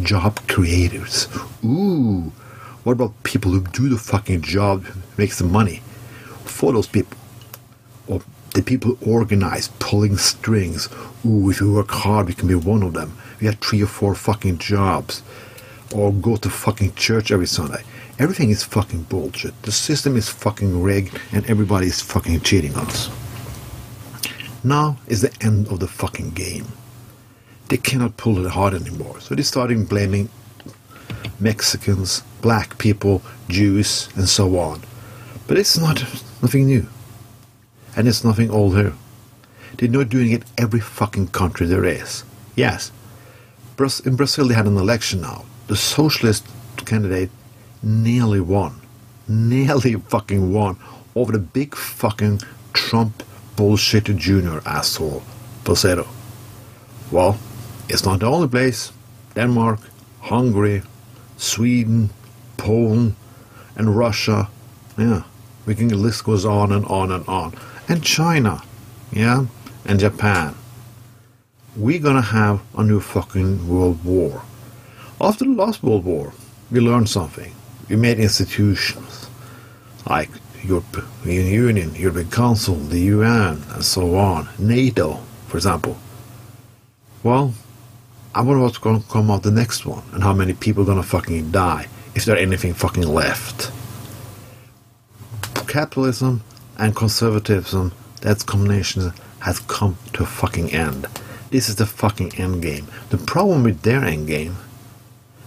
[0.00, 1.28] Job creators.
[1.62, 2.32] Ooh,
[2.84, 5.82] what about people who do the fucking job, makes the money?
[6.44, 7.16] For those people.
[8.06, 8.20] Or
[8.54, 10.90] the people organized, pulling strings.
[11.24, 13.16] Ooh, if you work hard, we can be one of them.
[13.40, 15.22] We have three or four fucking jobs.
[15.94, 17.82] Or go to fucking church every Sunday.
[18.18, 19.60] Everything is fucking bullshit.
[19.62, 23.10] The system is fucking rigged and everybody is fucking cheating on us.
[24.62, 26.66] Now is the end of the fucking game.
[27.68, 29.20] They cannot pull it hard anymore.
[29.20, 30.28] So they're starting blaming
[31.40, 34.82] Mexicans, black people, Jews, and so on.
[35.46, 36.02] But it's not
[36.42, 36.86] nothing new.
[37.96, 38.94] And it's nothing old here.
[39.76, 42.24] They're not doing it every fucking country there is.
[42.56, 42.92] Yes.
[44.04, 45.44] In Brazil they had an election now.
[45.66, 46.46] The socialist
[46.84, 47.30] candidate
[47.82, 48.80] nearly won.
[49.26, 50.78] Nearly fucking won
[51.14, 52.40] over the big fucking
[52.72, 53.22] Trump
[53.56, 55.22] bullshit junior asshole,
[55.64, 56.06] Bolsonaro.
[57.10, 57.38] Well,
[57.88, 58.92] it's not the only place.
[59.34, 59.80] Denmark,
[60.20, 60.82] Hungary,
[61.44, 62.10] Sweden,
[62.56, 63.14] Poland,
[63.76, 64.48] and Russia.
[64.96, 65.22] Yeah,
[65.66, 67.54] we can the list goes on and on and on.
[67.88, 68.62] And China,
[69.12, 69.46] yeah,
[69.84, 70.54] and Japan.
[71.76, 74.42] We're gonna have a new fucking world war.
[75.20, 76.32] After the last world war,
[76.70, 77.52] we learned something.
[77.88, 79.28] We made institutions
[80.08, 80.30] like
[80.62, 85.96] European Union, European Council, the UN, and so on, NATO, for example.
[87.22, 87.52] Well,
[88.36, 90.86] I wonder what's going to come out the next one, and how many people are
[90.86, 93.70] going to fucking die, if there anything fucking left.
[95.68, 96.42] Capitalism
[96.76, 101.06] and conservatism, that combination has come to a fucking end.
[101.50, 102.88] This is the fucking end game.
[103.10, 104.56] The problem with their end game,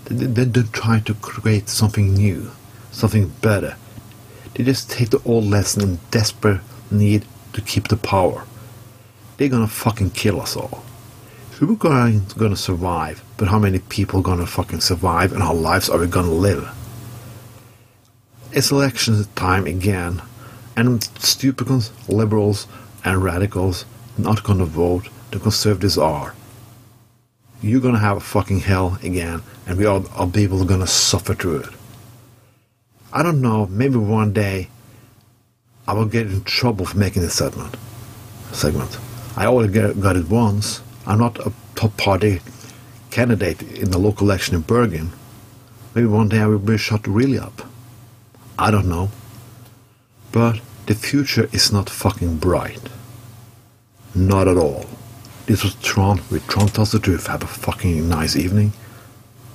[0.05, 2.51] they, don't try to create something new,
[2.91, 3.75] something better.
[4.53, 8.45] They just take the old lesson and desperate need to keep the power.
[9.35, 10.85] They're gonna fucking kill us all.
[11.57, 15.53] Who are going, gonna survive, but how many people are gonna fucking survive and how
[15.53, 16.69] lives are we gonna live?
[18.51, 20.21] It's election time again,
[20.75, 21.67] and stupid
[22.07, 22.67] liberals
[23.03, 23.85] and radicals
[24.19, 26.35] not gonna vote, the conservatives are.
[27.63, 31.61] You're gonna have a fucking hell again, and we all are people gonna suffer through
[31.61, 31.69] it.
[33.11, 34.69] I don't know, maybe one day
[35.87, 37.75] I will get in trouble for making this segment.
[38.51, 38.99] Segment.
[39.35, 40.83] I already get, got it once.
[41.07, 42.41] I'm not a top party
[43.11, 45.13] candidate in the local election in Bergen.
[45.95, 47.61] Maybe one day I will be shot really up.
[48.59, 49.09] I don't know.
[50.33, 52.89] But the future is not fucking bright.
[54.13, 54.85] Not at all.
[55.45, 57.27] This was Trond with Trond Tells the Truth.
[57.27, 58.73] Have a fucking nice evening.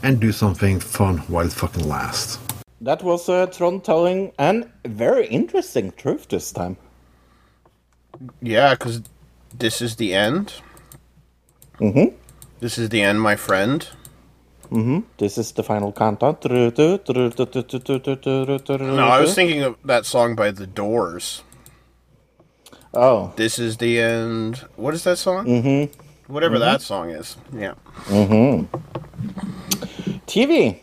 [0.03, 2.39] And do something fun while it fucking lasts.
[2.81, 6.79] That was uh, Trond telling an very interesting truth this time.
[8.41, 9.03] Yeah, because
[9.57, 10.55] this is the end.
[11.79, 12.15] Mm-hmm.
[12.61, 13.87] This is the end, my friend.
[14.71, 15.01] Mm-hmm.
[15.19, 16.39] This is the final countdown.
[16.41, 16.73] No,
[19.07, 21.43] I was thinking of that song by The Doors.
[22.95, 23.33] Oh.
[23.37, 24.65] This is the end.
[24.77, 25.47] What is that song?
[25.47, 26.33] Mm-hmm.
[26.33, 26.61] Whatever Mhm.
[26.61, 27.37] that song is.
[27.53, 27.75] Yeah.
[28.07, 28.65] Mm-hmm.
[30.27, 30.79] TV.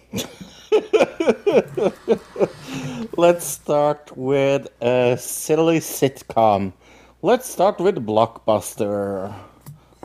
[3.18, 6.74] Let's start with a silly sitcom.
[7.22, 9.34] Let's start with Blockbuster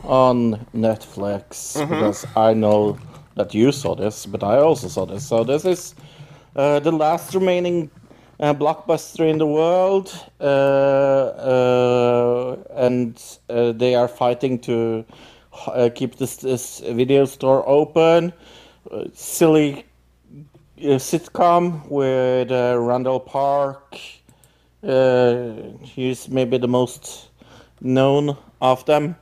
[0.07, 1.89] on Netflix Mhm.
[1.89, 2.97] because I know
[3.35, 5.27] that you saw this, but I also saw this.
[5.27, 5.95] So this is
[6.55, 7.89] uh, the last remaining
[8.39, 15.05] uh, blockbuster in the world, uh, uh, and uh, they are fighting to
[15.67, 18.33] uh, keep this, this video store open.
[18.91, 19.85] Uh, silly
[20.79, 23.97] uh, sitcom with uh, Randall Park.
[24.83, 27.29] Uh, he's maybe the most
[27.81, 29.15] known of them.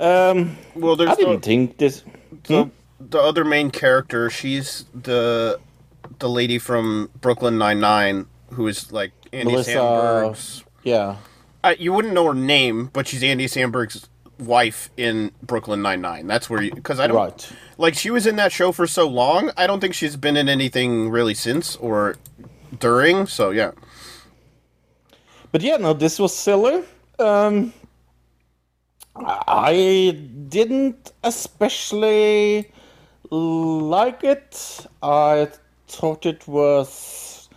[0.00, 2.02] Um, well, there's I didn't the- think this.
[2.44, 2.68] The, Hmm?
[2.98, 5.60] the other main character, she's the
[6.18, 10.64] the lady from Brooklyn Nine Nine, who is like Andy Melissa- Samberg's.
[10.82, 11.16] Yeah.
[11.62, 16.26] Uh, you wouldn't know her name, but she's Andy Samberg's wife in Brooklyn Nine Nine.
[16.26, 17.48] That's where you because I don't Right.
[17.76, 19.50] like she was in that show for so long.
[19.58, 22.16] I don't think she's been in anything really since or
[22.78, 23.26] during.
[23.26, 23.72] So yeah.
[25.52, 26.82] But yeah, no, this was silly.
[27.18, 27.72] Um,
[29.16, 30.16] I
[30.48, 32.70] didn't especially
[33.30, 34.86] like it.
[35.02, 35.48] I
[35.88, 37.48] thought it was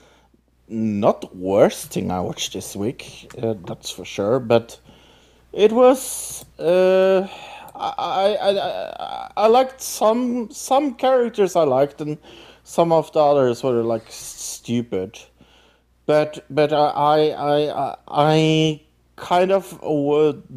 [0.68, 3.32] not the worst thing I watched this week.
[3.42, 4.40] Uh, that's for sure.
[4.40, 4.80] But
[5.52, 6.46] it was.
[6.60, 7.28] Uh,
[7.76, 12.18] I, I, I I liked some some characters I liked and
[12.64, 15.20] some of the others were like stupid
[16.06, 18.82] but but I I I, I
[19.16, 19.80] kind of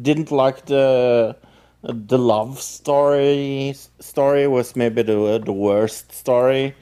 [0.01, 1.35] didn't like the
[1.83, 6.75] the love story story was maybe the the worst story,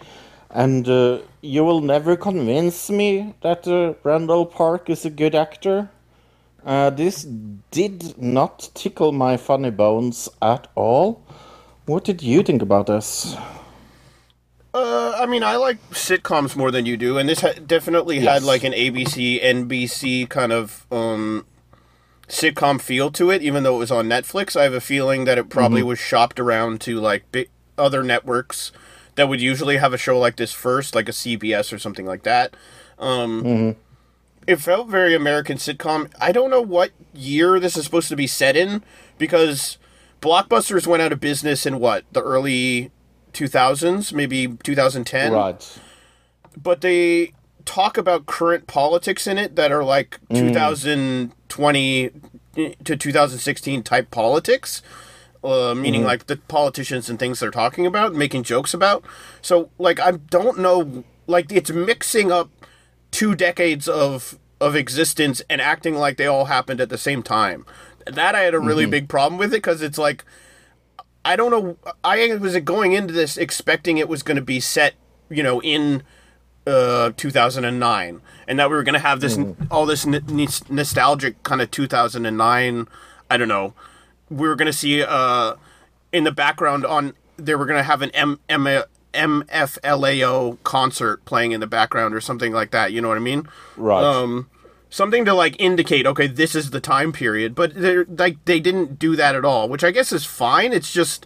[0.49, 5.89] and uh, you will never convince me that uh, Randall Park is a good actor.
[6.65, 7.23] Uh, this
[7.69, 11.21] did not tickle my funny bones at all.
[11.85, 13.35] What did you think about this?
[14.73, 18.33] Uh, I mean, I like sitcoms more than you do, and this ha- definitely Yes.
[18.33, 21.45] had like an ABC, NBC kind of um,
[22.27, 23.41] sitcom feel to it.
[23.41, 25.85] Even though it was on Netflix, I have a feeling that it probably Mhm.
[25.87, 28.71] was shopped around to like big other networks
[29.15, 32.23] that would usually have a show like this first, like a CBS or something like
[32.23, 32.55] that.
[32.99, 33.75] Um, Mhm.
[34.47, 36.11] It felt very American sitcom.
[36.21, 38.83] I don't know what year this is supposed to be set in
[39.17, 39.77] because
[40.21, 42.91] Blockbusters went out of business in what the early
[43.33, 45.79] 2000s, maybe 2010 Right.
[46.61, 47.33] but they
[47.65, 50.53] talk about current politics in it that are like Mm.
[51.49, 52.11] 2020
[52.85, 54.81] to 2016 type politics
[55.43, 56.05] uh, meaning Mhm.
[56.05, 59.03] like the politicians and things they're talking about making jokes about
[59.41, 62.49] so like i don't know like it's mixing up
[63.11, 67.65] two decades of of existence and acting like they all happened at the same time
[68.07, 68.91] that i had a really Mhm.
[68.91, 70.23] big problem with it because it's like
[71.27, 71.75] I don't know.
[72.03, 74.93] I was going into this expecting it was going to be set,
[75.27, 76.03] you know, in
[76.67, 79.37] uh, 2009, and that we were going to have this
[79.71, 82.87] all this n- n- nostalgic kind of 2009.
[83.29, 83.73] I don't know.
[84.29, 85.55] We were going to see uh,
[86.11, 91.51] in the background on they were going to have an M- M- MFLAO concert playing
[91.51, 92.91] in the background or something like that.
[92.91, 93.47] You know what I mean?
[93.77, 94.03] Right.
[94.03, 94.49] Um,
[94.89, 98.97] something to like indicate okay this is the time period but they're like they didn't
[98.97, 101.25] do that at all which i guess is fine it's just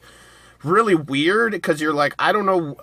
[0.63, 2.75] really weird because you're like i don't know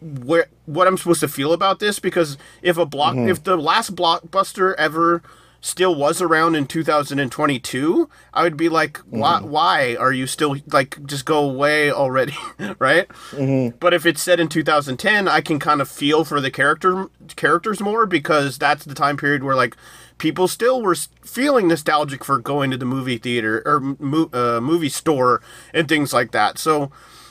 [0.00, 3.28] where what i'm supposed to feel about this because if a block mm-hmm.
[3.28, 5.22] if the last blockbuster ever
[5.60, 9.48] still was around in 2022 i would be like why mm-hmm.
[9.48, 12.36] why are you still like just go away already?
[12.78, 13.08] Right?
[13.30, 13.76] Mm-hmm.
[13.78, 17.80] But if it's set in 2010 i can kind of feel for the character characters
[17.80, 19.76] more because that's the time period where like
[20.18, 24.88] people still were feeling nostalgic for going to the movie theater or mo- uh, movie
[24.88, 25.42] store
[25.72, 26.58] and things like that.
[26.58, 26.90] So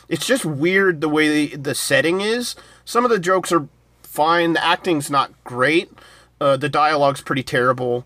[0.10, 3.68] it's just weird the way the, the setting is some of the jokes are
[4.02, 5.92] fine the acting's not great
[6.42, 8.06] uh, the dialogue's pretty terrible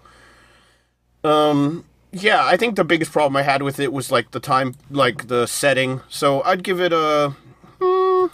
[1.24, 4.76] um, yeah, I think the biggest problem I had with it was like the time,
[4.90, 6.02] like the setting.
[6.08, 7.36] So I'd give it a,
[7.82, 8.28] hmm,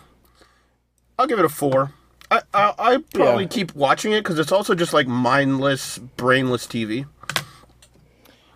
[1.18, 1.92] I'll give it a four.
[2.30, 3.50] I I, I probably Yeah.
[3.50, 7.06] keep watching it because it's also just like mindless, brainless TV.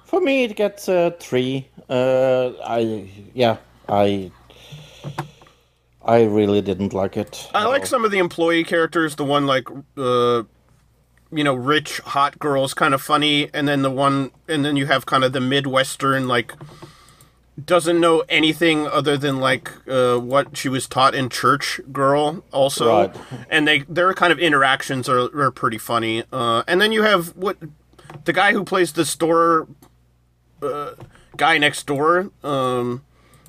[0.06, 1.68] For me, it gets a three.
[1.90, 3.58] Uh, I yeah,
[3.90, 4.32] I
[6.04, 7.50] I really didn't like it.
[7.54, 9.16] I like some of the employee characters.
[9.16, 10.44] The one like, uh,
[11.32, 14.86] you know, rich hot girl's kind of funny, and then the one, and then you
[14.86, 16.54] have kind of the midwestern like
[17.66, 22.88] doesn't know anything other than like uh, what she was taught in church girl also
[23.08, 23.16] Right.
[23.50, 27.36] and they their kind of interactions are, are pretty funny uh, and then you have
[27.36, 27.58] what
[28.26, 29.68] the guy who plays the store
[30.62, 30.92] uh,
[31.36, 33.02] guy next door um,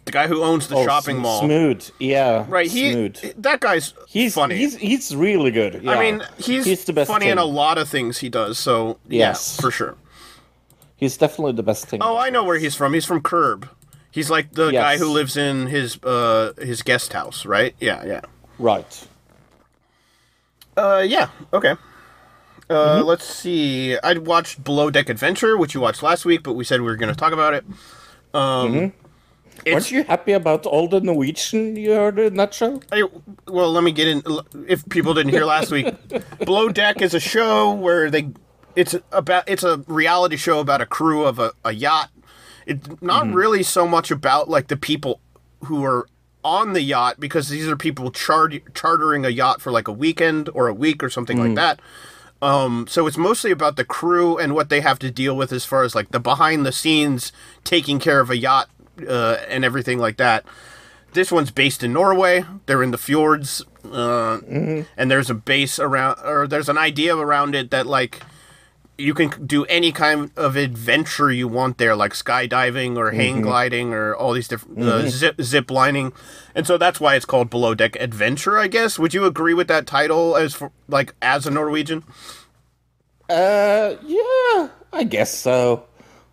[0.09, 3.34] the guy who owns the Oh, shopping Sm- mall Smoove, yeah, right he Smoove.
[3.42, 5.86] that guy's He's funny He's he's really good.
[5.88, 7.32] I mean, he's, he's the best funny thing.
[7.32, 8.59] in a lot of things he does.
[8.59, 9.56] So Yes.
[9.56, 9.96] yeah, for sure.
[10.96, 12.00] He's definitely the best thing.
[12.02, 12.92] Oh, I know where he's from.
[12.92, 13.68] He's from Curb.
[14.11, 14.82] He's like the Yes.
[14.82, 17.74] guy who lives in his uh his guest house, right?
[17.78, 18.20] Yeah, yeah.
[18.59, 19.06] Right.
[20.76, 21.28] Uh, yeah.
[21.52, 21.70] Okay.
[21.70, 21.76] Uh,
[22.98, 23.06] Mm-hmm.
[23.06, 23.96] let's see.
[23.98, 26.96] I watched Below Deck Adventure, which you watched last week, but we said we were
[26.96, 27.64] going to talk about it.
[28.34, 28.94] Um, it's,
[29.66, 32.80] Aren't you happy about all the Norwegian you heard uh, in that show?
[32.92, 33.04] I,
[33.46, 34.22] well, let me get in.
[34.66, 35.94] If people didn't hear last week,
[36.38, 38.30] Below Deck is a show where they.
[38.76, 39.48] It's about.
[39.48, 42.11] It's a reality show about a crew of a, a yacht.
[42.66, 43.34] It's not mm-hmm.
[43.34, 45.20] really so much about like the people
[45.64, 46.06] who are
[46.44, 50.48] on the yacht because these are people char- chartering a yacht for like a weekend
[50.54, 51.56] or a week or something like mm.
[51.56, 51.80] that.
[52.40, 55.64] Um, so it's mostly about the crew and what they have to deal with as
[55.64, 57.32] far as like the behind the scenes
[57.64, 58.70] taking care of a yacht
[59.07, 60.44] uh, and everything like that.
[61.12, 62.44] This one's based in Norway.
[62.66, 64.38] They're in the fjords, uh,
[64.96, 68.20] and there's a base around, or there's an idea around it that like
[68.99, 73.94] you can do any kind of adventure you want there, like skydiving or hang gliding
[73.94, 76.12] or all these different uh, zip zip lining,
[76.55, 78.59] and so that's why it's called Below Deck Adventure.
[78.59, 78.99] I guess.
[78.99, 82.05] Would you agree with that title as for, like as a Norwegian?
[83.30, 85.84] Uh, yeah, I guess so.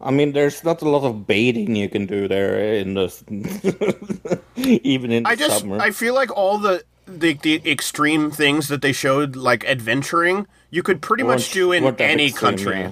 [0.02, 5.12] I mean, there's not a lot of baiting you can do there in the even
[5.12, 5.80] in I just summer.
[5.80, 10.84] I feel like all the, the the extreme things that they showed, like adventuring, you
[10.84, 12.80] could pretty much do in any country.
[12.80, 12.92] yeah.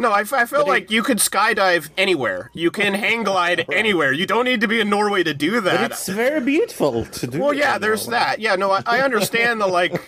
[0.00, 2.52] No, I, I feel like you could skydive anywhere.
[2.54, 4.12] You can hang glide anywhere.
[4.12, 5.90] You don't need to be in Norway to do But that.
[5.90, 7.40] it's very beautiful to do.
[7.40, 8.20] Well, yeah, there's Norway.
[8.20, 8.38] that.
[8.38, 10.00] Yeah, no, I, I understand the like.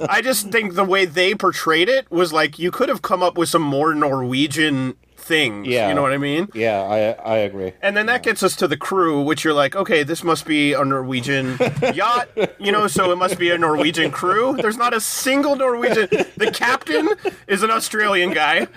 [0.08, 3.36] I just think the way they portrayed it was like you could have come up
[3.36, 4.94] with some more Norwegian
[5.26, 5.66] things.
[5.66, 5.88] Yeah.
[5.88, 6.48] you know what I mean.
[6.54, 6.98] Yeah, I
[7.34, 7.72] I agree.
[7.82, 10.72] And then that gets us to the crew, which you're like, okay, this must be
[10.72, 11.58] a Norwegian
[11.94, 14.56] yacht, you know, so it must be a Norwegian crew.
[14.56, 16.08] There's not a single Norwegian.
[16.36, 17.08] The captain
[17.46, 18.68] is an Australian guy.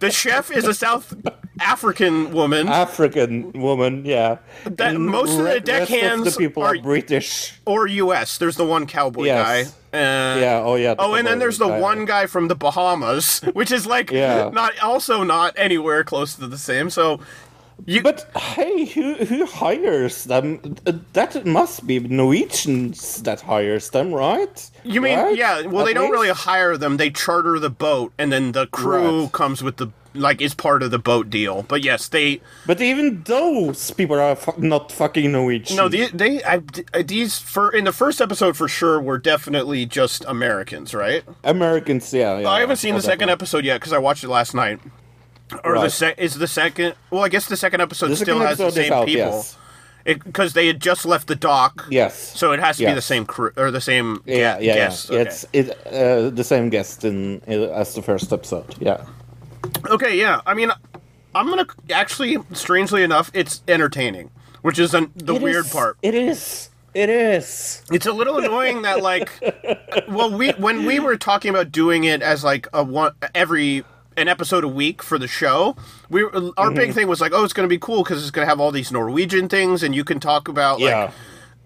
[0.00, 1.14] The chef is a South
[1.60, 4.36] African woman, African woman, yeah.
[4.64, 7.54] That- And most of the deckhands the people are- are British.
[7.64, 8.38] or U.S.
[8.38, 9.46] There's the one cowboy Yes.
[9.92, 9.98] guy.
[9.98, 10.62] Uh, Yeah.
[10.64, 10.94] Oh yeah.
[10.98, 11.80] Oh, and then there's the guy.
[11.80, 14.50] one guy from the Bahamas, which is like Yeah.
[14.52, 16.90] not also not anywhere close to the same.
[16.90, 17.20] So
[17.86, 20.76] you But hey, who who hires them?
[21.14, 24.70] That must be Norwegians that hires them, right?
[24.84, 25.36] You mean Right?
[25.36, 25.62] yeah?
[25.62, 26.96] Well, At they don't really hire them.
[26.96, 29.32] They charter the boat, and then the crew Right.
[29.32, 31.62] comes with the like is part of the boat deal.
[31.68, 35.76] But yes, they But even those people are fu- not fucking Norwegian.
[35.76, 36.62] no they they I,
[37.02, 41.22] these for in the first episode for sure were definitely just Americans, right?
[41.44, 42.38] Americans, yeah.
[42.38, 44.80] yeah I haven't seen the second episode yet because I watched it last night.
[45.62, 45.92] Or the Right.
[45.92, 46.94] sec is the second?
[47.10, 49.06] Well, I guess the second episode The still second has the episode is same out,
[49.06, 49.20] people.
[49.30, 49.56] yes.
[50.04, 51.86] because they had just left the dock.
[51.90, 52.14] Yes.
[52.38, 55.10] So it has to be the same crew or the same Yeah, yeah, guest.
[55.10, 55.18] yeah.
[55.20, 55.28] Okay.
[55.28, 58.74] It's it uh, the same guest in, in as the first episode.
[58.80, 59.04] Yeah.
[59.88, 60.40] Okay, yeah.
[60.46, 60.70] I mean,
[61.34, 64.30] I'm gonna actually, strangely enough, it's entertaining,
[64.62, 65.96] which is an, the It weird is- part.
[66.02, 66.70] It is.
[66.94, 67.82] It is.
[67.92, 69.30] It's a little annoying that like,
[70.08, 73.84] well, we when we were talking about doing it as like a one every
[74.16, 75.76] an episode a week for the show,
[76.08, 76.74] we our Mm-hmm.
[76.74, 78.90] big thing was like, oh, it's gonna be cool because it's gonna have all these
[78.90, 81.04] Norwegian things, and you can talk about Yeah.
[81.04, 81.14] like.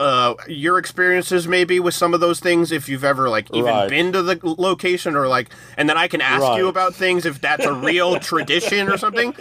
[0.01, 3.90] Uh, your experiences maybe with some of those things if you've ever like even Right.
[3.90, 7.38] been to the location or like and then I can ask you about things if
[7.42, 9.34] that's a real tradition or something.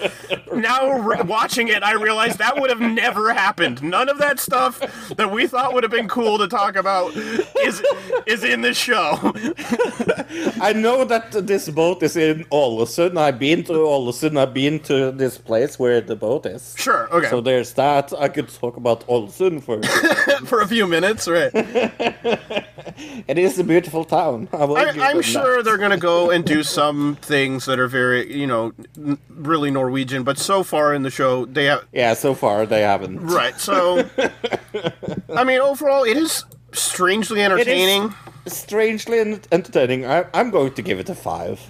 [0.54, 3.82] Now re- watching it, I realize that would have never happened.
[3.82, 4.80] None of that stuff
[5.16, 7.82] that we thought would have been cool to talk about is
[8.28, 9.18] is in this show.
[10.62, 13.18] I know that this boat is in Ålesund.
[13.18, 14.38] I've been to Ålesund.
[14.38, 16.76] I've been to this place where the boat is.
[16.78, 17.30] Sure, okay.
[17.30, 18.12] So there's that.
[18.20, 19.80] I could talk about Ålesund for.
[20.50, 21.52] For a few minutes, right?
[23.28, 24.48] it is a beautiful town.
[24.52, 25.64] I I'm sure that.
[25.66, 29.70] they're going to go and do some things that are very, you know, n- really
[29.72, 30.24] Norwegian.
[30.24, 33.20] But so far in the show, they have Yeah, so far they haven't.
[33.20, 33.60] right.
[33.60, 34.10] So,
[35.36, 38.14] I mean, overall, it is strangely entertaining.
[38.48, 39.20] Strangely
[39.52, 40.06] entertaining.
[40.06, 41.62] I, I'm going to give it a five.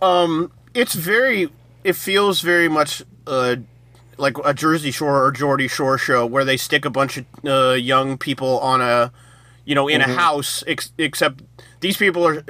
[0.00, 1.50] Um, it's very
[1.84, 3.56] it feels very much uh
[4.22, 7.72] like a Jersey Shore or Geordie Shore show where they stick a bunch of uh,
[7.74, 9.12] young people on a
[9.66, 11.42] you know in a house ex- except
[11.80, 12.42] these people are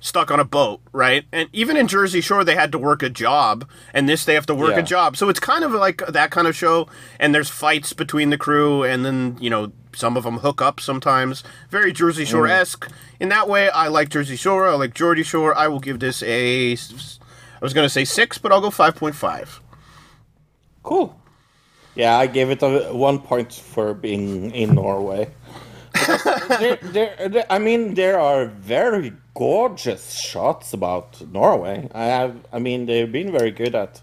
[0.00, 3.08] stuck on a boat right and even in Jersey Shore they had to work a
[3.10, 4.80] job and this they have to work Yeah.
[4.80, 6.88] a job so it's kind of like that kind of show
[7.20, 10.80] and there's fights between the crew and then you know some of them hook up
[10.80, 12.90] sometimes very Jersey Shore esque
[13.20, 16.22] in that way I like Jersey Shore I like Geordie Shore I will give this
[16.22, 16.72] a.
[16.72, 19.60] I was gonna say six, but I'll go five point five.
[20.82, 21.14] Cool.
[21.94, 25.30] Yeah, I gave it a one point for being in Norway.
[26.58, 31.88] There, there, there- I mean, there are very gorgeous shots about Norway.
[31.94, 34.00] I have, I mean, they've been very good at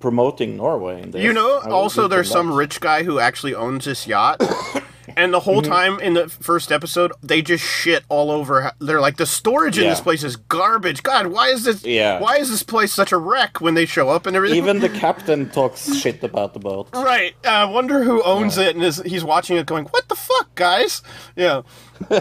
[0.00, 1.02] promoting Norway.
[1.02, 1.22] In this.
[1.22, 4.40] You know, also there's some rich guy who actually owns this yacht.
[5.16, 5.70] And the whole Mm-hmm.
[5.72, 8.72] time in the first episode, they just shit all over.
[8.80, 11.02] They're like, the storage in this place is garbage.
[11.02, 11.84] God, why is this?
[11.84, 12.18] Yeah.
[12.20, 14.58] Why is this place such a wreck when they show up and everything?
[14.58, 16.88] Even the captain talks shit about the boat.
[16.94, 17.34] right.
[17.46, 21.02] I wonder who owns it and is he's watching it going, "What the fuck, guys?"
[21.36, 21.62] Yeah.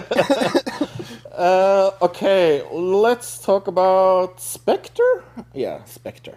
[1.31, 5.23] Uh, okay, let's talk about Spector.
[5.53, 6.35] Yeah, Spector.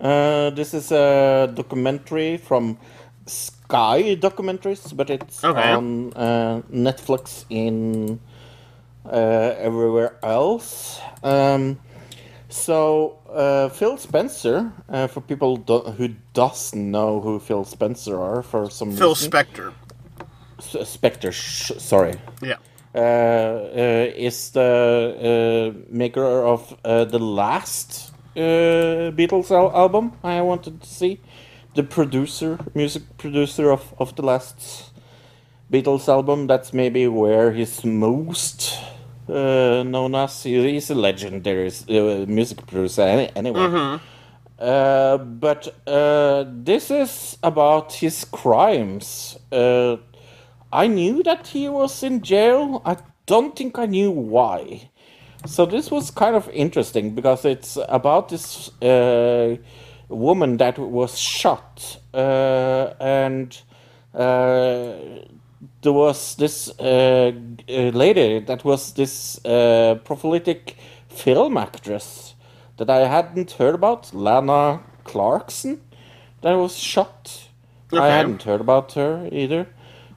[0.00, 2.78] Uh, this is a documentary from
[3.26, 5.72] Sky Guy documentaries, but it's Okay.
[5.72, 8.18] on uh, Netflix in
[9.06, 11.00] uh, everywhere else.
[11.22, 11.78] Um,
[12.48, 18.42] so uh, Phil Spencer, uh, for people do- who doesn't know who Phil Spencer are,
[18.42, 19.72] for some Phil reason, Spector.
[20.58, 21.32] S- Spector.
[21.32, 22.56] Sh- sorry Yeah.
[22.94, 30.40] uh, uh, is the uh, maker of uh, the last uh, Beatles al- album I
[30.42, 31.20] wanted to see.
[31.74, 34.90] The producer, music producer of, of the last
[35.72, 36.46] Beatles album.
[36.48, 38.76] That's maybe where he's most
[39.28, 40.42] uh, known as.
[40.42, 43.60] He- He's a legendary uh, music producer any- anyway.
[44.58, 49.38] Uh, but uh, this is about his crimes.
[49.52, 49.96] Uh,
[50.72, 52.82] I knew that he was in jail.
[52.84, 52.96] I
[53.26, 54.90] don't think I knew why.
[55.46, 59.56] So this was kind of interesting because it's about this uh,
[60.10, 63.60] woman that was shot, uh, and
[64.14, 64.94] uh,
[65.82, 67.32] there was this uh,
[67.68, 70.76] lady that was this uh, prolific
[71.08, 72.34] film actress
[72.76, 75.80] that I hadn't heard about, Lana Clarkson,
[76.42, 77.48] that was shot.
[77.92, 79.66] I hadn't heard about her either.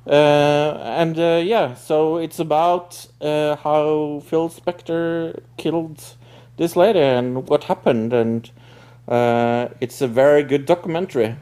[0.06, 6.04] Uh, and uh, yeah, so it's about uh, how Phil Spector killed
[6.58, 8.52] this lady and what happened, and
[9.08, 11.36] it's a very good documentary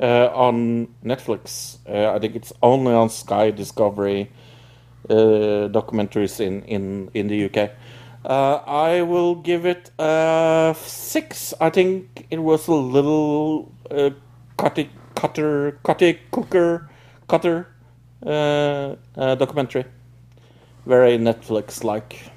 [0.00, 1.78] uh, on Netflix.
[1.88, 4.30] Uh, I think it's only on Sky Discovery
[5.10, 7.70] uh, documentaries in, in, in the UK.
[8.24, 11.54] Uh, I will give it a six.
[11.60, 14.10] I think it was a little uh,
[14.56, 16.90] cutty, cutter, cutty cooker,
[17.28, 17.68] cutter
[18.26, 19.84] uh, uh, documentary.
[20.84, 22.30] Very Netflix like.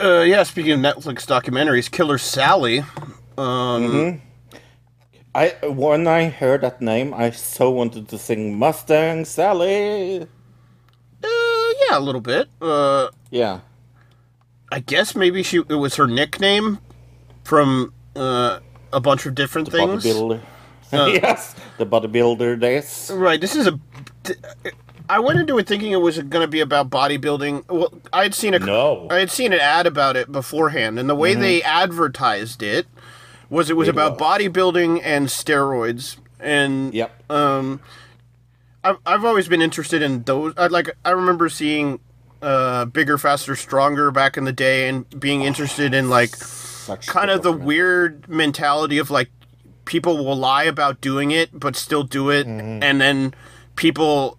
[0.00, 0.42] Uh, yeah.
[0.42, 2.84] Speaking of Netflix documentaries, Killer Sally.
[3.36, 4.20] Um,
[5.34, 10.22] I when I heard that name, I so wanted to sing Mustang Sally.
[10.22, 10.26] uh,
[11.24, 12.48] yeah, a little bit.
[12.60, 13.60] Uh, Yeah,
[14.72, 16.78] I guess maybe she it was her nickname
[17.44, 18.60] from uh,
[18.92, 20.04] a bunch of different things.
[20.04, 20.40] bodybuilder.
[20.92, 23.10] yes, the bodybuilder days.
[23.14, 23.40] Right.
[23.40, 23.78] This is a.
[25.08, 27.64] I went into it thinking it was going to be about bodybuilding.
[27.68, 29.06] Well, I had seen a No.
[29.10, 32.86] I had seen an ad about it beforehand, and the way they advertised it
[33.50, 34.20] was it was It about was.
[34.20, 36.16] bodybuilding and steroids.
[36.40, 37.30] And Yep.
[37.30, 37.80] um,
[38.84, 40.52] I've I've always been interested in those.
[40.56, 42.00] I like I remember seeing
[42.42, 47.30] uh, bigger, faster, stronger back in the day, and being interested in like Such kind
[47.30, 47.66] of the documentary.
[47.66, 49.30] weird mentality of like
[49.84, 53.32] people will lie about doing it but still do it and then
[53.74, 54.37] people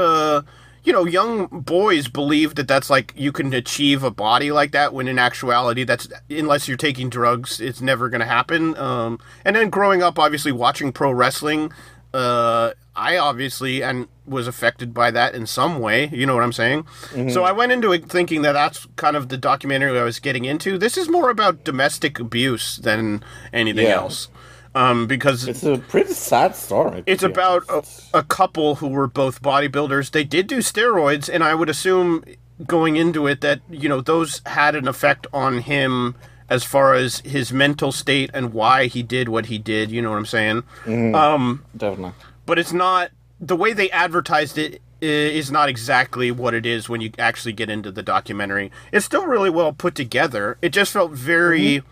[0.00, 0.42] uh
[0.82, 4.94] you know young boys believe that that's like you can achieve a body like that
[4.94, 9.54] when in actuality that's unless you're taking drugs it's never going to happen um and
[9.56, 11.70] then growing up obviously watching pro wrestling
[12.14, 16.08] uh I obviously and was affected by that in some way.
[16.12, 16.86] You know what I'm saying?
[17.30, 20.44] So I went into it thinking that that's kind of the documentary I was getting
[20.44, 20.76] into.
[20.76, 23.22] This is more about domestic abuse than
[23.52, 23.94] anything Yeah.
[24.02, 24.28] else,
[24.74, 27.02] um, because It's a pretty sad story.
[27.06, 27.82] it's about a,
[28.14, 30.10] a couple who were both bodybuilders.
[30.12, 32.24] They did do steroids, and I would assume
[32.66, 36.14] going into it that you know those had an effect on him
[36.48, 39.90] as far as his mental state and why he did what he did.
[39.90, 41.14] You know what I'm saying?
[41.14, 42.12] Um, definitely.
[42.44, 43.10] but it's not
[43.40, 47.70] the way they advertised it is not exactly what it is when you actually get
[47.70, 48.70] into the documentary.
[48.92, 50.58] It's still really well put together.
[50.60, 51.82] It just felt very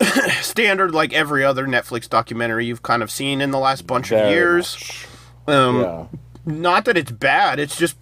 [0.42, 4.30] standard, like every other Netflix documentary you've kind of seen in the last bunch of
[4.30, 4.74] years.
[4.74, 5.54] much.
[5.56, 6.06] Um, Yeah.
[6.44, 7.60] Not that it's bad.
[7.60, 7.96] It's just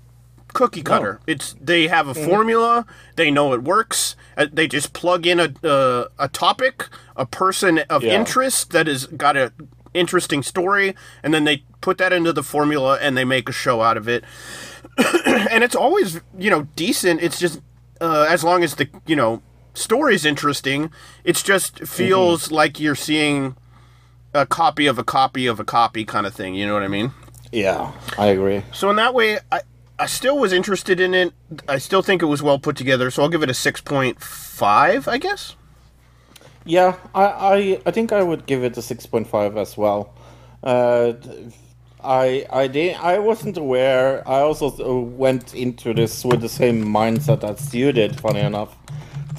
[0.54, 1.20] cookie cutter.
[1.26, 2.86] It's they have a formula.
[3.16, 4.16] They know it works.
[4.36, 8.14] Uh, they just plug in a uh, a topic, a person of Yeah.
[8.18, 9.52] interest that has got a
[9.92, 13.82] interesting story, and then they put that into the formula and they make a show
[13.82, 14.24] out of it.
[15.26, 17.20] and it's always you know decent.
[17.20, 17.60] It's just
[18.00, 19.42] uh, as long as the you know
[19.80, 20.90] story's interesting.
[21.24, 23.56] It's just feels like you're seeing
[24.32, 26.54] a copy of a copy of a copy kind of thing.
[26.54, 27.12] You know what I mean?
[27.52, 28.62] Yeah, I agree.
[28.72, 29.62] So in that way, I
[29.98, 31.32] I still was interested in it.
[31.68, 33.10] I still think it was well put together.
[33.10, 35.56] So I'll give it a six point five, I guess.
[36.64, 40.14] Yeah, I, I, I think I would give it a six point five as well.
[40.62, 41.14] Uh,
[42.02, 44.26] I I did I wasn't aware.
[44.28, 48.20] I also uh, went into this with the same mindset as you did.
[48.20, 48.76] Funny enough,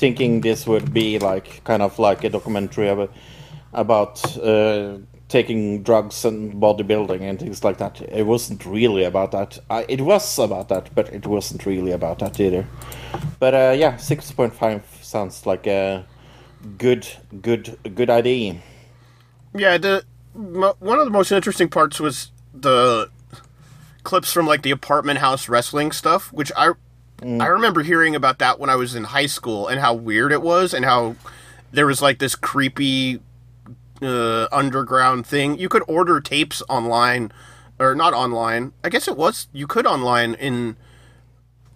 [0.02, 3.14] thinking this would be like kind of like a documentary about
[3.74, 4.98] about uh,
[5.30, 8.02] taking drugs and bodybuilding and things like that.
[8.02, 9.60] It wasn't really about that.
[9.70, 12.66] I, it was about that, but it wasn't really about that either.
[13.40, 16.06] But uh, yeah, six point five sounds like a
[16.78, 17.08] good
[17.42, 18.58] good good idea.
[19.54, 20.04] Yeah, the
[20.34, 23.10] one of the most interesting parts was the
[24.04, 26.72] clips from like the apartment house wrestling stuff, which I
[27.22, 30.42] I remember hearing about that when I was in high school and how weird it
[30.42, 31.16] was and how
[31.72, 33.20] there was like this creepy
[34.02, 35.58] uh, underground thing.
[35.58, 37.32] You could order tapes online
[37.80, 38.74] or not online.
[38.84, 40.78] I guess it was you could online in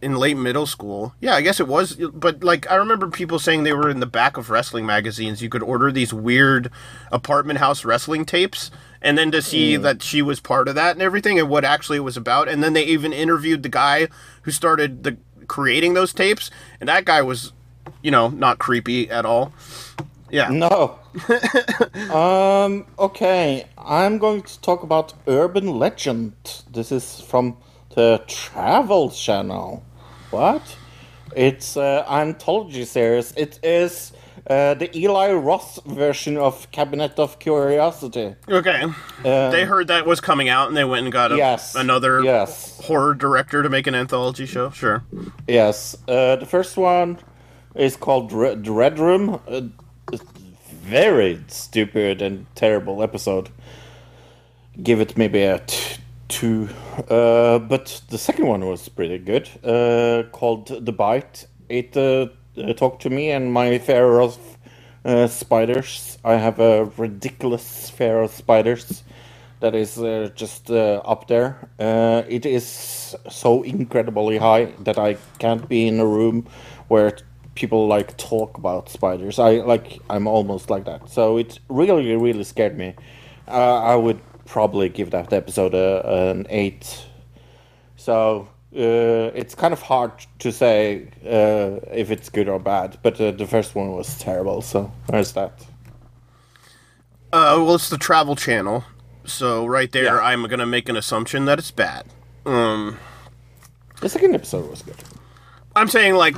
[0.01, 1.15] in late middle school.
[1.19, 1.95] Yeah, I guess it was.
[1.95, 5.41] But like, I remember people saying they were in the back of wrestling magazines.
[5.41, 6.69] You could order these weird
[7.11, 8.69] apartment house wrestling tapes,
[9.01, 11.97] and then to see that she was part of that and everything, and what actually
[11.97, 12.47] it was about.
[12.47, 14.09] And then they even interviewed the guy
[14.43, 17.53] who started the creating those tapes, and that guy was,
[18.01, 19.53] you know, not creepy at all.
[20.30, 20.49] Yeah.
[20.49, 20.99] No.
[22.13, 22.85] um.
[22.99, 26.34] Okay, I'm going to talk about urban legend.
[26.72, 27.57] This is from
[27.95, 29.84] the Travel Channel.
[30.31, 30.77] What?
[31.35, 33.34] It's uh, anthology series.
[33.34, 34.13] It is
[34.49, 38.35] uh, the Eli Roth version of Cabinet of Curiosity.
[38.47, 38.84] Okay.
[39.23, 41.76] they heard that was coming out, and they went and got a, Yes.
[41.76, 42.80] another Yes.
[42.84, 44.69] horror director to make an anthology show.
[44.69, 45.03] Sure.
[45.47, 45.95] Yes.
[46.07, 47.17] Uh, the first one
[47.73, 49.39] is called Dre- Dread Room.
[49.47, 49.61] Uh,
[50.84, 53.49] very stupid and terrible episode.
[54.81, 55.97] Give it maybe a t-
[56.27, 56.69] two.
[57.09, 59.49] Uh, but the second one was pretty good.
[59.63, 61.47] Uh, called The Bite.
[61.69, 61.95] It
[62.57, 64.38] uh, talked to me and my fear of
[65.06, 66.18] uh, spiders.
[66.23, 69.03] I have a ridiculous fear of spiders
[69.61, 71.69] that is uh, just uh, up there.
[71.80, 76.48] Uh, it is so incredibly high that I can't be in a room
[76.88, 77.18] where
[77.56, 79.40] people like talk about spiders.
[79.40, 81.10] I like I'm almost like that.
[81.10, 82.95] So it really really scared me.
[83.48, 87.06] Uh, I would probably give that episode a, an eight.
[87.98, 92.97] So uh, it's kind of hard to say uh, if it's good or bad.
[93.02, 94.61] But uh, the first one was terrible.
[94.61, 95.65] So there's that.
[97.34, 98.84] Uh, well, it's the Travel Channel,
[99.26, 100.19] so right there, Yeah.
[100.22, 102.06] I'm gonna make an assumption that it's bad.
[102.45, 102.97] Um,
[103.99, 104.95] The second episode was good.
[105.76, 106.38] I'm saying like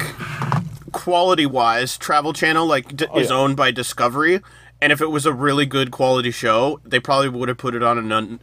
[0.93, 3.35] quality wise, Travel Channel like d- is yeah.
[3.35, 4.41] owned by Discovery,
[4.81, 7.84] And if it was a really good quality show, they probably would have put it
[7.84, 8.39] on an,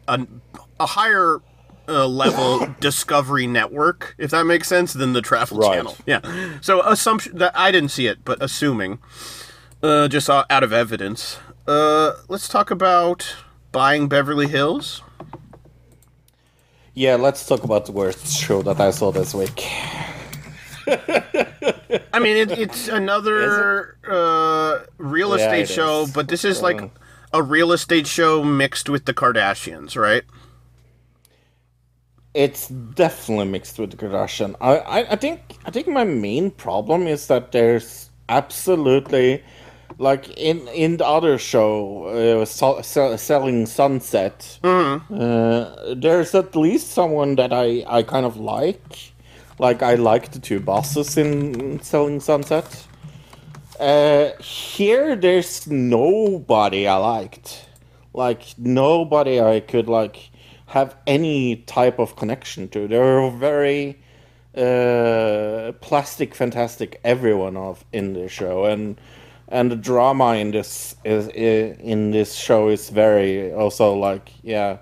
[0.81, 1.41] a higher
[1.89, 5.74] uh, level Discovery Network, if that makes sense, than the Travel Right.
[5.77, 5.97] Channel.
[6.06, 6.20] Yeah.
[6.61, 8.98] So assumption that I didn't see it, but assuming,
[9.82, 11.39] uh, just out of evidence.
[11.66, 13.36] Uh, let's talk about
[13.73, 15.02] buying Beverly Hills.
[16.94, 19.65] Yeah, let's talk about the worst show that I saw this week.
[20.86, 26.12] I mean, it, it's another uh, real estate it show, is.
[26.12, 26.89] but this is like Uh.
[27.32, 30.23] a real estate show mixed with the Kardashians, right?
[32.35, 34.56] It's definitely mixed with Kardashian.
[34.61, 39.43] I, I, I think I think my main problem is that there's absolutely
[39.98, 44.59] like in in the other show, uh, so, so, selling Sunset.
[45.11, 49.12] Uh, there's at least someone that I I kind of like.
[49.61, 52.86] Like I like the two bosses in selling Sunset.
[53.78, 57.66] Uh, here, there's nobody I liked.
[58.12, 60.31] Like nobody I could like
[60.75, 62.89] have any type of connection to.
[62.89, 63.97] They're very
[64.57, 67.01] uh, plastic, fantastic.
[67.05, 69.01] Everyone of in the show, and
[69.49, 74.79] and the drama in this is i- in this show is very also like yeah,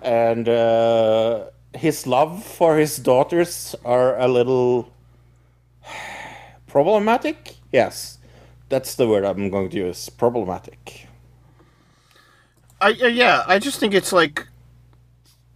[0.00, 1.44] and uh,
[1.74, 4.88] his love for his daughters are a little
[6.66, 7.56] problematic.
[7.70, 8.18] Yes,
[8.70, 10.08] that's the word I'm going to use.
[10.08, 11.06] Problematic.
[12.80, 14.46] I uh, yeah, I just think it's like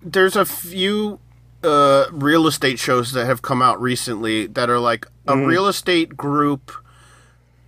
[0.02, 1.20] there's a few
[1.62, 6.16] uh, real estate shows that have come out recently that are like a real estate
[6.16, 6.72] group.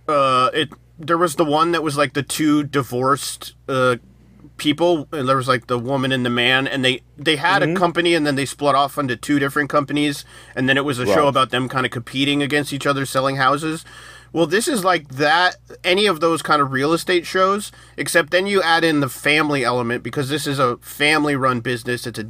[0.07, 3.97] Uh, it there was the one that was like the two divorced uh,
[4.57, 7.75] people, and there was like the woman and the man, and they they had a
[7.75, 10.23] company, and then they split off into two different companies,
[10.55, 13.35] and then it was a show about them kind of competing against each other, selling
[13.37, 13.83] houses.
[14.33, 18.47] Well, this is like that, any of those kind of real estate shows, except then
[18.47, 22.07] you add in the family element because this is a family run business.
[22.07, 22.27] It's a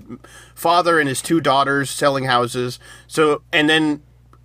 [0.55, 2.79] father and his two daughters selling houses.
[3.05, 4.01] So, and then,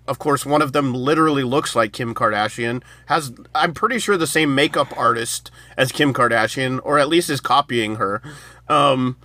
[0.07, 4.27] of course, one of them literally looks like Kim Kardashian, has, I'm pretty sure, the
[4.27, 8.21] same makeup artist as Kim Kardashian, or at least is copying her.
[8.69, 9.15] Um,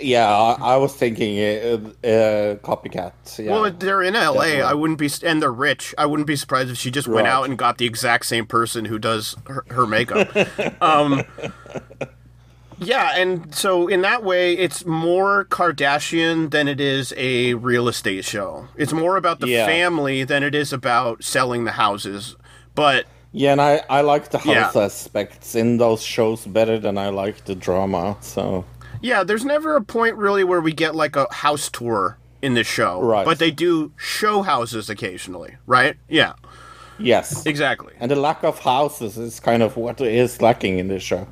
[0.00, 3.12] Yeah, I, I was thinking uh, uh, copycat.
[3.38, 3.50] Yeah.
[3.52, 4.20] Well, they're in LA.
[4.32, 4.62] Definitely.
[4.62, 5.94] I wouldn't be, and they're rich.
[5.98, 8.84] I wouldn't be surprised if she just went out and got the exact same person
[8.84, 10.28] who does her, her makeup.
[10.82, 11.22] um,
[12.78, 18.24] yeah, and so in that way, it's more Kardashian than it is a real estate
[18.24, 18.68] show.
[18.76, 19.66] It's more about the Yeah.
[19.66, 22.36] family than it is about selling the houses.
[22.74, 24.64] But yeah, and I, I like the Yeah.
[24.64, 28.16] house aspects in those shows better than I like the drama.
[28.20, 28.64] So
[29.04, 32.66] Yeah, there's never a point really where we get like a house tour in this
[32.66, 33.02] show.
[33.02, 33.26] Right.
[33.26, 35.96] But they do show houses occasionally, right?
[36.08, 36.32] Yeah,
[36.98, 37.92] yes, exactly.
[38.00, 41.28] and the lack of houses is kind of what is lacking in this show.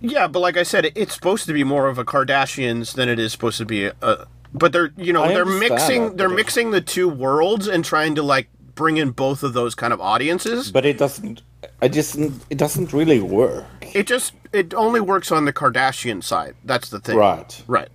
[0.00, 3.18] Yeah, but like I said, it's supposed to be more of a Kardashians than it
[3.18, 4.26] is supposed to be a.
[4.54, 8.22] but they're you know I they're mixing they're mixing the two worlds and trying to
[8.22, 10.70] like bring in both of those kind of audiences.
[10.70, 11.42] But it doesn't.
[11.80, 13.66] I just it doesn't really work.
[13.94, 16.54] It just it only works on the Kardashian side.
[16.64, 17.16] That's the thing.
[17.16, 17.62] Right.
[17.66, 17.88] Right.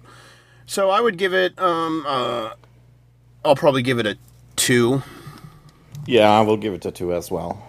[0.65, 2.51] So I would give it um uh
[3.45, 4.18] I'll probably give it a
[4.55, 5.03] 2.
[6.05, 7.61] Yeah, I will give it a two as well.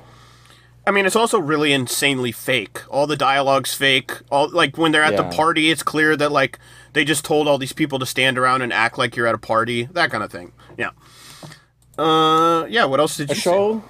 [0.86, 2.80] I mean, it's also really insanely fake.
[2.90, 4.12] All the dialogue's fake.
[4.30, 5.22] All like when they're at Yeah.
[5.22, 6.58] the party, it's clear that like
[6.92, 9.38] they just told all these people to stand around and act like you're at a
[9.38, 9.84] party.
[9.92, 10.52] That kind of thing.
[10.76, 10.90] Yeah.
[11.98, 12.84] Uh, yeah.
[12.84, 13.82] What else did you show,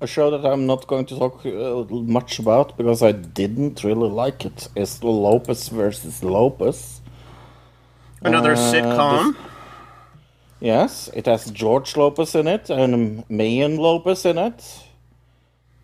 [0.00, 4.08] a show that I'm not going to talk uh, much about because I didn't really
[4.08, 7.00] like it is Lopez versus Lopez.
[8.22, 9.36] Another Uh, sitcom.
[10.60, 14.84] Yes, it has George Lopez in it and Mayan Lopez in it.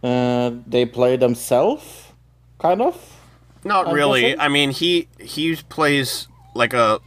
[0.03, 2.13] Uh, they play themselves,
[2.59, 2.97] kind of.
[3.65, 4.39] Not I'm really.
[4.39, 7.01] I mean, he he plays like a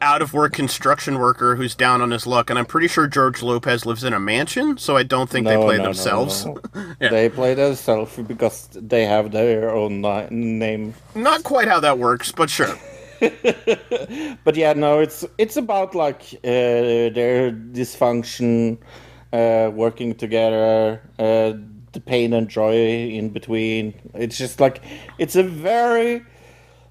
[0.00, 3.42] out of work construction worker who's down on his luck, and I'm pretty sure George
[3.42, 6.44] Lopez lives in a mansion, so I don't think they play no, no, themselves.
[6.46, 6.60] no.
[7.00, 7.10] Yeah.
[7.10, 10.94] They play themselves because they have their own ni- name.
[11.14, 12.76] Not quite how that works, but sure.
[14.44, 18.78] But yeah, no, it's it's about like uh, their dysfunction,
[19.32, 21.54] uh, working together, uh,
[21.92, 23.94] the pain and joy in between.
[24.14, 24.82] It's just like
[25.18, 26.24] it's a very.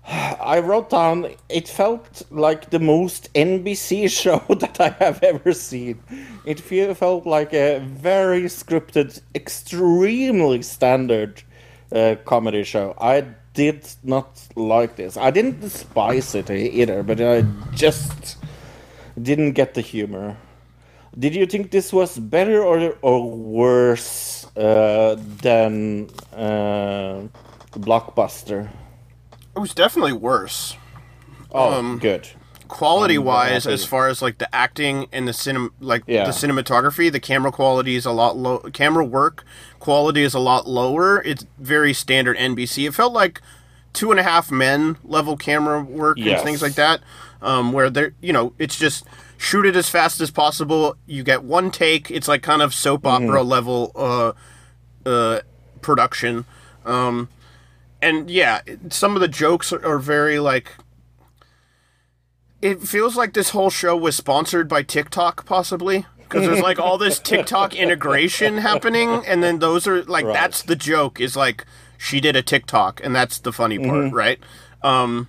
[0.08, 1.36] I wrote down.
[1.50, 6.02] It felt like the most NBC show that I have ever seen.
[6.46, 11.44] It fe- felt like a very scripted, extremely standard
[11.92, 12.96] uh, comedy show.
[13.00, 15.18] I did not like this.
[15.18, 18.38] I didn't despise it either, but I just
[19.22, 20.38] didn't get the humor.
[21.18, 27.24] Did you think this was better or or worse uh, than uh,
[27.74, 28.70] Blockbuster.
[29.56, 30.76] It was definitely worse.
[31.52, 32.28] Oh, Um, good.
[32.68, 33.74] quality I'm wise happy.
[33.76, 36.26] as far as like the acting and the cinem like Yeah.
[36.26, 39.46] the cinematography the camera quality is a lot low camera work
[39.80, 43.40] quality is a lot lower it's very standard nbc it felt like
[43.94, 46.40] two and a half men level camera work Yes.
[46.40, 47.02] and things like that
[47.44, 49.06] um, where they're you know it's just
[49.38, 53.04] shoot it as fast as possible you get one take it's like kind of soap
[53.04, 53.30] Mm-hmm.
[53.30, 54.32] opera level uh,
[55.08, 55.42] uh,
[55.82, 56.46] production
[56.84, 57.30] um,
[58.06, 60.72] and yeah some of the jokes are, are very like
[62.62, 66.06] it feels like this whole show was sponsored by TikTok, possibly.
[66.18, 70.34] Because there's like all this TikTok integration happening, and then those are like Right.
[70.34, 71.66] that's the joke is like
[71.98, 74.40] she did a TikTok, and that's the funny part, right?
[74.82, 75.28] Um,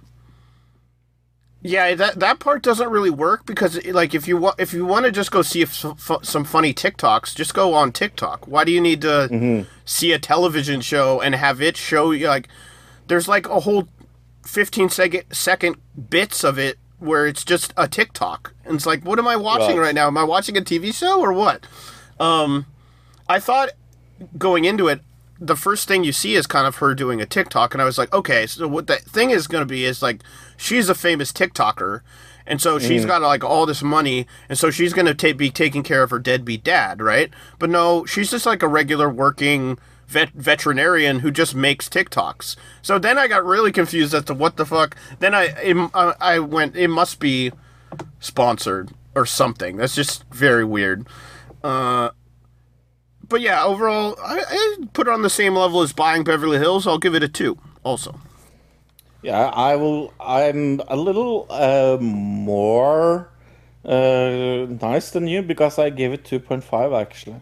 [1.67, 5.05] yeah, that that part doesn't really work because like if you want if you want
[5.07, 8.47] to just go see if some, some funny TikToks, just go on TikTok.
[8.47, 12.49] Why do you need to see a television show and have it show you like
[13.09, 13.89] there's like a whole
[14.47, 15.77] 15 second second
[16.11, 18.55] bits of it where it's just a TikTok.
[18.65, 19.87] And it's like, what am I watching Right.
[19.87, 20.07] right now?
[20.07, 21.67] Am I watching a TV show or what?
[22.19, 22.65] Um,
[23.29, 23.71] I thought
[24.39, 25.01] going into it,
[25.39, 27.99] the first thing you see is kind of her doing a TikTok, and I was
[27.99, 30.23] like, okay, so what that thing is going to be is like
[30.57, 32.01] she's a famous TikToker,
[32.47, 35.51] and so she's got like all this money, and so she's going to ta- be
[35.51, 37.31] taking care of her deadbeat dad, right?
[37.59, 42.57] But no, she's just like a regular working vet- veterinarian who just makes TikToks.
[42.83, 44.97] So then I got really confused as to what the fuck.
[45.19, 47.53] Then I it, I I went, it must be
[48.21, 49.77] sponsored or something.
[49.77, 51.07] That's just very weird.
[51.63, 52.11] Uh,
[53.29, 56.87] but yeah, overall, I, I put it on the same level as buying Beverly Hills.
[56.87, 57.59] I'll give it a two.
[57.83, 58.19] Also,
[59.23, 60.13] Yeah, I will.
[60.21, 63.29] I'm a little uh, more
[63.85, 67.37] uh, nice than you because I gave it 2.5 actually.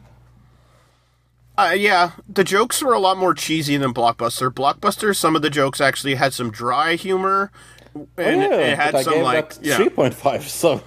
[1.56, 4.50] uh, yeah, the jokes were a lot more cheesy than Blockbuster.
[4.50, 7.50] Blockbuster, some of the jokes actually had some dry humor,
[7.94, 9.78] and oh, yeah, it had some gave like yeah.
[9.78, 10.42] 3.5.
[10.42, 10.82] So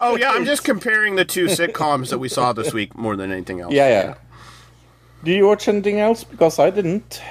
[0.00, 3.30] Oh yeah, I'm just comparing the two sitcoms that we saw this week more than
[3.32, 3.72] anything else.
[3.72, 4.14] yeah, yeah.
[5.24, 6.22] Do you watch anything else?
[6.22, 7.22] Because I didn't.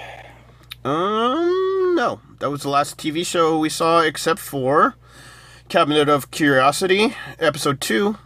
[0.84, 4.96] Um, no, that was the last TV show we saw, except for
[5.70, 8.18] Cabinet of Curiosity, episode two.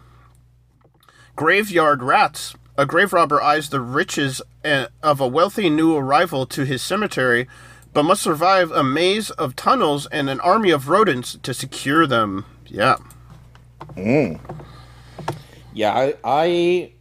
[1.35, 2.55] Graveyard Rats.
[2.79, 7.47] A grave robber eyes the riches eh, of a wealthy new arrival to his cemetery,
[7.91, 12.45] but must survive a maze of tunnels and an army of rodents to secure them.
[12.67, 12.97] Yeah.
[15.73, 16.91] Yeah, I, I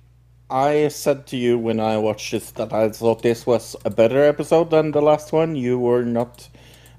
[0.50, 4.22] I said to you when I watched this that I thought this was a better
[4.22, 5.56] episode than the last one.
[5.56, 6.48] You were not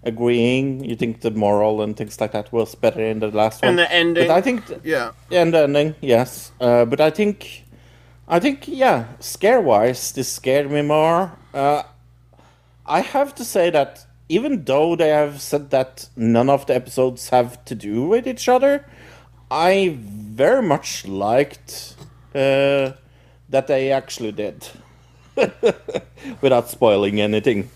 [0.04, 0.84] agreeing.
[0.84, 3.70] You think the moral and things like that was better in the last one.
[3.72, 4.28] And the ending.
[4.28, 5.12] But I think th- Yeah.
[5.32, 6.52] and the ending, yes.
[6.60, 7.64] Uh, but I think,
[8.28, 11.32] I think, yeah, scare wise, this scared me more.
[11.54, 11.84] Uh,
[12.86, 17.30] I have to say that even though they have said that none of the episodes
[17.30, 18.86] have to do with each other,
[19.50, 21.96] I very much liked
[22.36, 22.92] uh,
[23.50, 24.68] that they actually did.
[26.42, 27.70] Without spoiling anything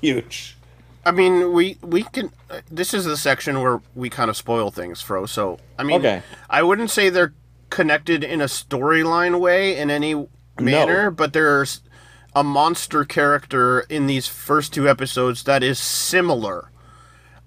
[0.00, 0.56] huge.
[1.04, 2.30] I mean, we we can.
[2.48, 5.26] Uh, this is the section where we kind of spoil things, Fro.
[5.26, 6.22] So I mean, Okay.
[6.48, 7.34] I wouldn't say they're
[7.70, 10.28] connected in a storyline way in any
[10.60, 11.80] manner, but there's
[12.36, 16.70] a monster character in these first two episodes that is similar.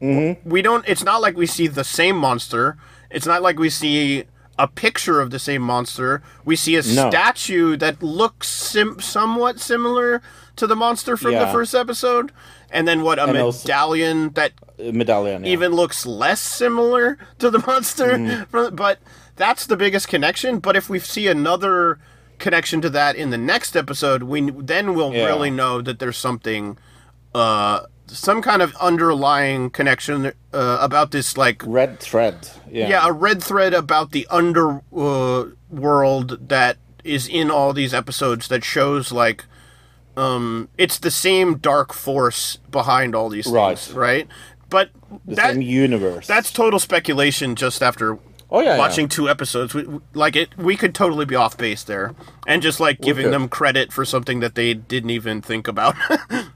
[0.02, 0.50] Mm-hmm.
[0.50, 0.84] We don't.
[0.88, 2.78] It's not like we see the same monster.
[3.16, 4.26] It's not like we see
[4.60, 6.22] a picture of the same monster.
[6.44, 7.10] We see a No.
[7.10, 10.22] statue that looks sim- somewhat similar
[10.58, 12.32] to the monster from the first episode,
[12.70, 15.44] and then what a And also- medallion that Uh, medallion.
[15.46, 15.52] yeah.
[15.52, 18.12] even looks less similar to the monster.
[18.18, 18.44] Mm-hmm.
[18.52, 19.00] From, but
[19.36, 20.60] that's the biggest connection.
[20.60, 22.00] But if we see another
[22.38, 25.26] connection to that in the next episode, we then we'll Yeah.
[25.26, 26.78] really know that there's something,
[27.34, 32.50] uh, some kind of underlying connection uh, about this like red thread.
[32.70, 32.88] Yeah.
[32.90, 38.48] yeah, a red thread about the under uh, world that is in all these episodes
[38.48, 39.46] that shows like
[40.18, 43.94] um it's the same dark force behind all these things, Right.
[43.96, 44.28] right?
[44.70, 44.90] But
[45.26, 46.26] the that same universe.
[46.26, 48.18] that's total speculation just after
[48.50, 48.78] Oh, yeah, yeah.
[48.78, 49.74] watching two episodes.
[49.74, 52.14] We, we- like it we could totally be off base there
[52.48, 55.96] and just like giving them credit for something that they didn't even think about.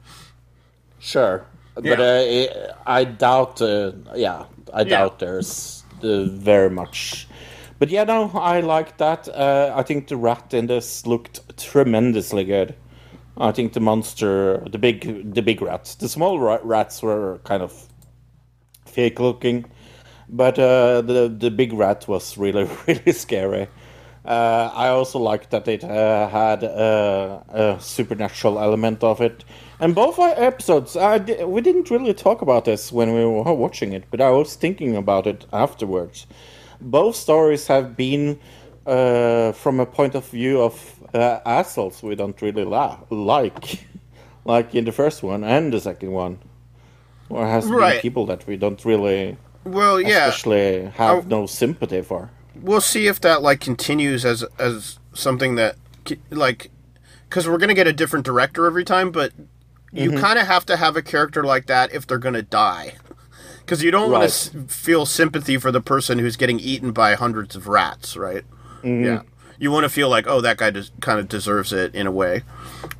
[0.99, 1.45] Sure,
[1.75, 3.61] but uh, I I doubt.
[3.61, 7.27] Uh, yeah, I doubt there's uh, very much.
[7.79, 9.29] But yeah, no, I like that.
[9.29, 12.75] Uh, I think the rat in this looked tremendously good.
[13.37, 17.63] I think the monster, the big, the big rats, the small ra- rats were kind
[17.63, 17.87] of
[18.85, 19.65] fake looking,
[20.27, 23.69] but uh, the the big rat was really really scary.
[24.25, 29.45] Uh, I also liked that it uh, had uh, a supernatural element of it.
[29.79, 33.53] And both our episodes, I di- we didn't really talk about this when we were
[33.53, 36.27] watching it, but I was thinking about it afterwards.
[36.81, 38.39] Both stories have been
[38.85, 43.85] uh, from a point of view of uh, assholes we don't really la- like,
[44.45, 46.39] like in the first one and the second one,
[47.29, 47.93] or has Right.
[47.93, 51.27] been people that we don't really, Well, yeah, especially have Oh.
[51.41, 52.29] no sympathy for.
[52.61, 55.75] we'll see if that like continues as as something that
[56.31, 56.69] like
[57.29, 59.31] because we're gonna get a different director every time, but
[59.91, 60.19] you Mm-hmm.
[60.19, 62.93] kind of have to have a character like that if they're gonna die.
[63.59, 67.13] Because you don't want to s- feel sympathy for the person who's getting eaten by
[67.15, 68.43] hundreds of rats, right?
[68.83, 69.03] Mm-hmm.
[69.05, 69.21] Yeah,
[69.59, 72.11] you want to feel like, oh, that guy just kind of deserves it in a
[72.11, 72.41] way.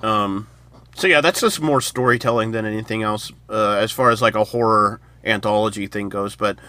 [0.03, 0.47] Um,
[0.95, 4.43] so yeah, that's just more storytelling than anything else, uh, as far as like a
[4.43, 6.35] horror anthology thing goes.
[6.35, 6.59] But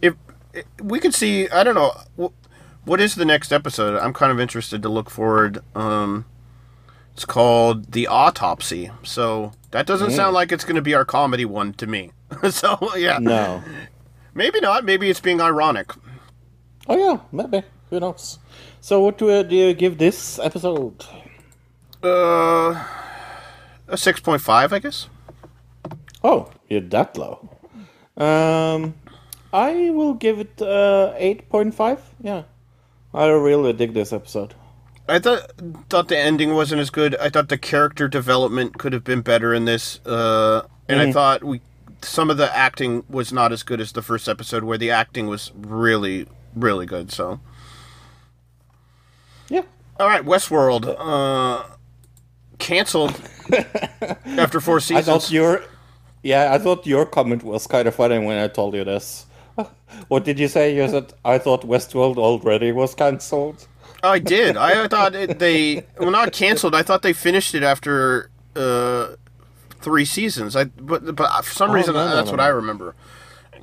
[0.00, 0.14] if,
[0.54, 3.98] if we could see, I don't know, wh- what is the next episode?
[3.98, 5.62] I'm kind of interested to look forward.
[5.74, 6.24] Um,
[7.14, 11.44] it's called the autopsy, so that doesn't sound like it's going to be our comedy
[11.44, 12.12] one to me.
[12.50, 13.62] so yeah, No.
[14.34, 14.84] maybe not.
[14.84, 15.92] Maybe it's being ironic.
[16.88, 17.62] Oh yeah, maybe.
[17.90, 18.38] Who knows?
[18.80, 21.04] So what do, uh, do you give this episode?
[22.02, 22.82] Uh,
[23.88, 25.08] a six point five, I guess.
[26.24, 27.48] Oh, you're that low.
[28.16, 28.94] Um,
[29.52, 32.00] I will give it uh, eight point five.
[32.22, 32.44] Yeah,
[33.12, 34.54] I really dig this episode.
[35.10, 35.52] I thought
[35.88, 37.16] thought the ending wasn't as good.
[37.16, 41.42] I thought the character development could have been better in this, uh, and I thought
[41.44, 41.60] we
[42.02, 45.26] some of the acting was not as good as the first episode, where the acting
[45.26, 47.10] was really really good.
[47.12, 47.40] So,
[49.48, 49.62] Yeah.
[49.98, 51.64] all right, Westworld uh,
[52.58, 53.20] canceled
[54.26, 55.08] after four seasons.
[55.08, 55.64] I thought your
[56.22, 59.26] yeah, I thought your comment was kind of funny when I told you this.
[60.08, 60.74] What did you say?
[60.74, 63.66] You said I thought Westworld already was cancelled.
[64.02, 64.56] I did.
[64.56, 66.74] I thought it, they well not canceled.
[66.74, 69.14] I thought they finished it after uh,
[69.80, 70.56] three seasons.
[70.56, 72.40] I but but for some Oh, reason no, no, that's no, what.
[72.40, 72.94] I remember.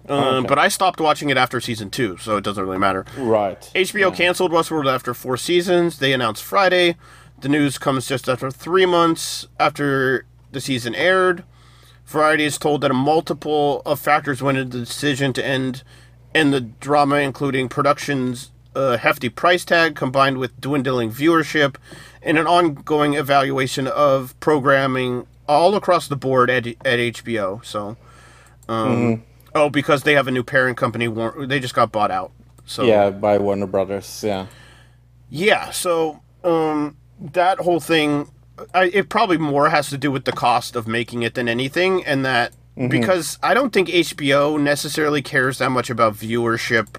[0.10, 0.48] Um, okay.
[0.48, 3.06] But I stopped watching it after season two, so it doesn't really matter.
[3.18, 3.60] Right.
[3.76, 6.00] HBO canceled Westworld after four seasons.
[6.00, 6.96] They announced Friday.
[7.42, 11.44] The news comes just after three months after the season aired.
[12.06, 15.84] Variety is told that a multiple of factors went into the decision to end
[16.34, 21.76] end the drama, including production's uh, hefty price tag combined with dwindling viewership
[22.22, 27.64] and an ongoing evaluation of programming all across the board at, at HBO.
[27.66, 27.98] So,
[28.70, 29.24] um,
[29.56, 31.08] oh, because they have a new parent company,
[31.46, 32.32] they just got bought out.
[32.66, 34.24] So Yeah, by Warner Brothers.
[34.24, 34.48] Yeah.
[35.30, 38.30] yeah, so um, that whole thing,
[38.74, 42.06] I, it probably more has to do with the cost of making it than anything,
[42.06, 42.54] and that
[42.90, 46.98] because I don't think HBO necessarily cares that much about viewership,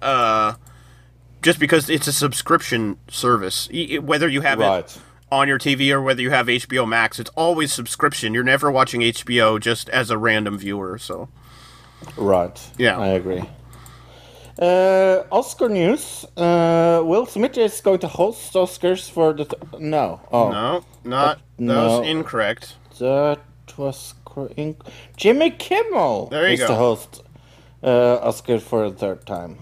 [0.00, 0.54] uh,
[1.42, 3.68] just because it's a subscription service.
[4.02, 4.98] Whether you have it
[5.32, 8.34] on your TV or whether you have HBO Max, it's always subscription.
[8.34, 10.98] You're never watching HBO just as a random viewer.
[10.98, 11.28] So
[12.16, 12.58] Right.
[12.78, 12.98] Yeah.
[12.98, 13.44] I agree.
[14.58, 16.24] Uh, Oscar news.
[16.36, 19.44] Uh, Will Smith is going to host Oscars for the.
[19.46, 20.20] Th- no.
[20.30, 20.50] Oh.
[20.50, 22.00] no, not that no.
[22.00, 22.74] was incorrect.
[22.98, 23.38] That
[23.78, 24.86] was cor- inc-
[25.16, 26.66] Jimmy Kimmel There you is go.
[26.66, 27.22] the host.
[27.82, 29.56] Uh, Oscar for the third time.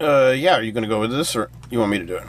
[0.00, 2.24] Uh, yeah, are you gonna go with this or you want me to do it?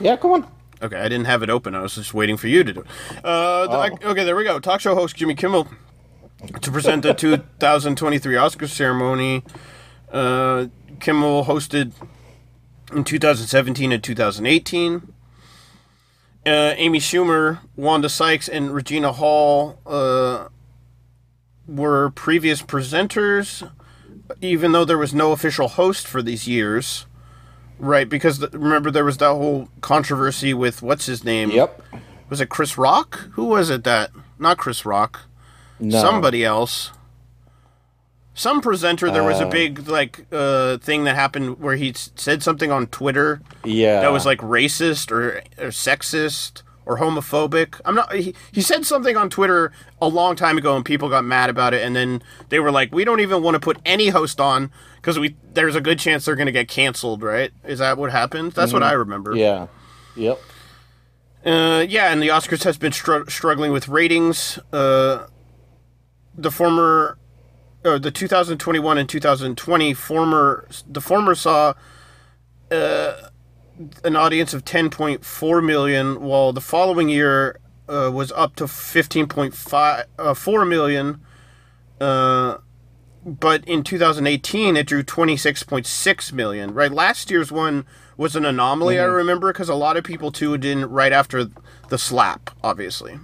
[0.00, 0.46] Yeah, come on.
[0.82, 1.74] Okay, I didn't have it open.
[1.74, 2.86] I was just waiting for you to do it.
[3.24, 4.10] Uh, Oh.
[4.10, 4.58] okay, there we go.
[4.60, 5.66] Talk show host Jimmy Kimmel
[6.60, 7.14] to present the
[7.58, 9.42] 2023 Oscar ceremony.
[10.12, 10.66] Uh,
[11.00, 11.92] Kimmel hosted
[12.94, 15.12] in 2017 and 2018.
[16.46, 20.48] Uh, Amy Schumer, Wanda Sykes, and Regina Hall uh,
[21.66, 23.68] were previous presenters,
[24.40, 27.06] even though there was no official host for these years.
[27.78, 31.50] Right, because the, remember there was that whole controversy with what's his name?
[31.50, 31.82] Yep.
[32.30, 33.28] Was it Chris Rock?
[33.32, 34.10] Who was it that?
[34.38, 35.22] Not Chris Rock.
[35.80, 36.00] No.
[36.00, 36.92] Somebody else.
[38.36, 39.10] Some presenter.
[39.10, 42.86] There was a Uh, big like uh, thing that happened where he said something on
[42.88, 44.00] Twitter Yeah.
[44.00, 47.80] that was like racist or, or sexist or homophobic.
[47.84, 48.14] I'm not.
[48.14, 51.74] He, he said something on Twitter a long time ago, and people got mad about
[51.74, 51.82] it.
[51.82, 55.18] And then they were like, "We don't even want to put any host on because
[55.18, 57.52] we there's a good chance they're going to get canceled." Right?
[57.64, 58.52] Is that what happened?
[58.52, 59.32] That's what I remember.
[59.32, 59.40] Mm-hmm.
[59.40, 59.66] Yeah.
[60.16, 60.40] Yep.
[61.44, 64.58] Uh, yeah, and the Oscars has been str- struggling with ratings.
[64.72, 65.26] Uh,
[66.36, 67.18] the former,
[67.84, 71.74] uh, the 2021 and 2020 former, the former saw
[72.70, 73.12] uh,
[74.04, 80.34] an audience of 10.4 million, while the following year uh, was up to 15.5 uh,
[80.34, 81.20] 4 million.
[82.00, 82.58] Uh,
[83.24, 86.74] but in 2018 it drew 26.6 million.
[86.74, 87.86] Right, last year's one
[88.16, 88.98] was an anomaly.
[88.98, 91.48] I remember because a lot of people tuned in right after
[91.88, 93.18] the slap, obviously.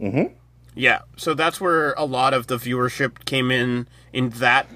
[0.00, 0.32] Mhm.
[0.74, 4.66] Yeah, so that's where a lot of the viewership came in in that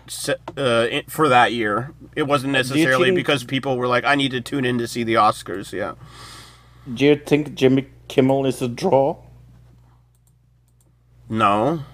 [0.58, 1.94] uh, in, for that year.
[2.14, 5.02] It wasn't necessarily think- because people were like, "I need to tune in to see
[5.02, 5.94] the Oscars." Yeah.
[6.92, 9.16] Do you think Jimmy Kimmel is a draw?
[11.28, 11.84] No.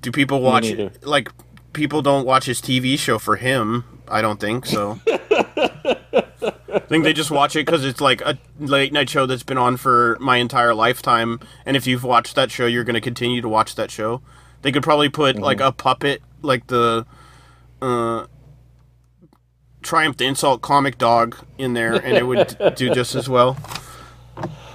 [0.00, 1.30] Do people watch like
[1.74, 3.84] people don't watch his TV show for him?
[4.08, 4.98] I don't think so.
[5.06, 9.58] I think they just watch it because it's like a late night show that's been
[9.58, 13.42] on for my entire lifetime, and if you've watched that show, you're going to continue
[13.42, 14.22] to watch that show.
[14.62, 17.06] They could probably put like a puppet, like the
[17.82, 18.26] uh,
[19.82, 23.56] Triumph the Insult comic dog, in there, and it would do just as well.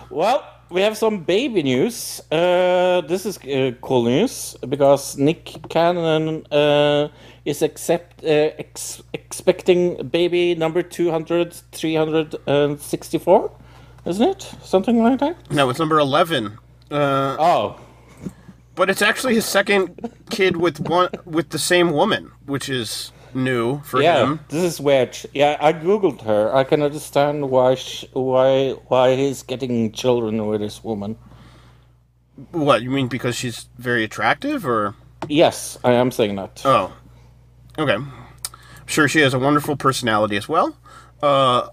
[0.10, 2.22] Well, we have some baby news.
[2.32, 7.10] Uh, this is uh, cool news because Nick Cannon uh,
[7.46, 13.52] is accept, uh, ex- expecting baby number 200, 364,
[14.06, 14.42] isn't it?
[14.64, 15.36] Something like that?
[15.52, 16.58] No, it's number eleven.
[16.90, 17.80] Uh, Oh,
[18.76, 23.82] But it's actually his second kid with one with the same woman, which is new
[23.82, 24.40] for yeah, him.
[24.50, 25.18] this is weird.
[25.34, 26.54] Yeah, I googled her.
[26.56, 31.18] I can understand why sh- why why he's getting children with this woman.
[32.52, 34.96] What you mean because she's very attractive, or
[35.28, 36.62] Yes, I am saying that.
[36.66, 36.92] oh,
[37.78, 37.94] okay.
[37.96, 40.76] I'm sure she has a wonderful personality as well.
[41.22, 41.68] Uh,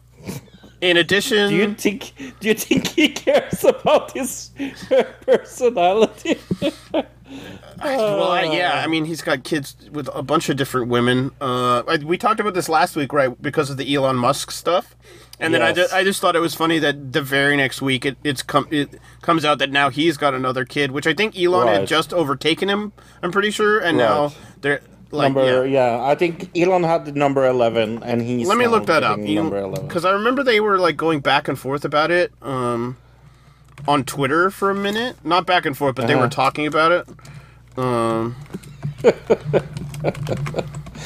[0.80, 4.50] in addition, Do you think do you think he cares about his
[5.22, 6.38] personality?
[7.80, 11.30] well, I, yeah, I mean, he's got kids with a bunch of different women.
[11.40, 13.40] Uh, I, we talked about this last week, right?
[13.40, 14.96] Because of the Elon Musk stuff.
[15.40, 15.90] And then I, Yes.
[15.90, 18.66] ju- I just thought it was funny that the very next week it it's com-
[18.72, 22.12] it comes out that now he's got another kid, which I think Elon had just
[22.12, 22.92] overtaken him.
[23.22, 24.36] I'm pretty sure, and now Right.
[24.62, 24.80] they're
[25.10, 25.96] like, number yeah.
[25.96, 26.02] yeah.
[26.04, 29.34] I think Elon had the number eleven, and he's Let me look that up getting
[29.36, 29.86] number eleven.
[29.88, 32.96] because I remember they were like going back and forth about it um,
[33.86, 35.16] on Twitter for a minute.
[35.24, 36.22] Not back and forth, but they Uh-huh.
[36.24, 37.08] were talking about it.
[37.78, 38.36] Um,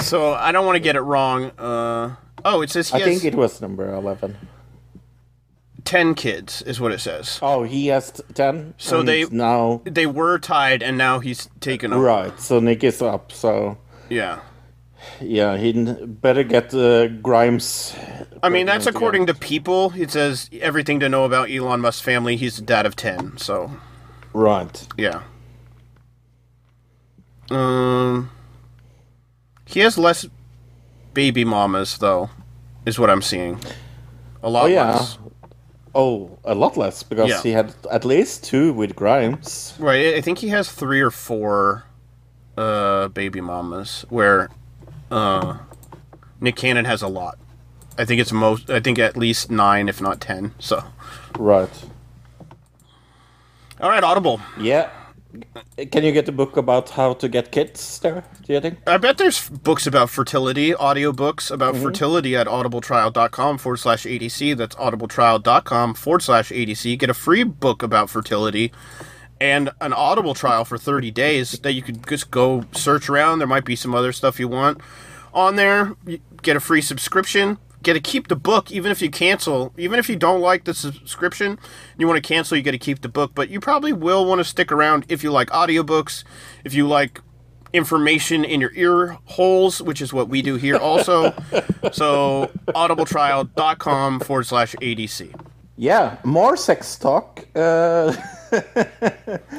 [0.00, 1.50] so I don't want to get it wrong.
[1.58, 4.36] Uh, oh, it says he I think it was number eleven.
[5.84, 7.38] ten kids, is what it says.
[7.42, 8.74] Oh, he has ten.
[8.78, 12.02] So they- now They were tied, and now he's taken over.
[12.04, 12.40] right.
[12.40, 13.32] So Nick is up.
[13.32, 13.78] So
[14.12, 14.40] Yeah.
[15.20, 17.94] yeah, he n- better get uh, Grimes.
[18.42, 19.92] I mean, that's according to people.
[19.96, 22.36] It says everything to know about Elon Musk's family.
[22.36, 23.70] He's a dad of ten, so
[24.34, 24.86] right.
[24.98, 25.22] Yeah.
[27.50, 28.30] Um,
[29.66, 30.26] he has less
[31.14, 32.30] baby mamas, though,
[32.86, 33.60] is what I'm seeing.
[34.42, 34.90] A lot Oh yeah.
[34.92, 35.18] less.
[35.94, 37.42] Oh, a lot less because Yeah.
[37.42, 39.74] he had at least two with Grimes.
[39.78, 41.84] Right, I think he has three or four
[42.56, 44.50] uh, baby mamas, where
[45.10, 45.58] uh,
[46.40, 47.38] Nick Cannon has a lot.
[47.98, 48.70] I think it's most.
[48.70, 50.54] I think at least nine, if not ten.
[50.58, 50.82] So,
[51.38, 51.70] Right.
[53.80, 54.40] all right, Audible.
[54.58, 54.90] Yeah.
[55.90, 58.22] Can you get a book about how to get kids there?
[58.46, 58.78] Do you think?
[58.86, 64.54] I bet there's books about fertility, audiobooks about fertility at audibletrial.com forward slash ADC.
[64.58, 66.98] That's audibletrial.com forward slash ADC.
[66.98, 68.72] Get a free book about fertility
[69.42, 73.40] and an audible trial for 30 days that you could just go search around.
[73.40, 74.80] There might be some other stuff you want
[75.34, 75.96] on there.
[76.42, 77.58] Get a free subscription.
[77.82, 79.74] Get to keep the book even if you cancel.
[79.76, 82.78] Even if you don't like the subscription, and you want to cancel, you get to
[82.78, 83.32] keep the book.
[83.34, 86.22] But you probably will want to stick around if you like audiobooks,
[86.62, 87.20] if you like
[87.72, 91.32] information in your ear holes, which is what we do here also.
[91.92, 95.34] so audibletrial.com forward slash ADC.
[95.76, 97.46] Yeah, more sex talk.
[97.54, 98.12] Uh,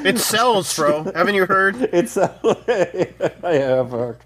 [0.05, 1.03] It sells, bro.
[1.15, 1.75] Haven't you heard?
[1.93, 4.17] it's I have heard.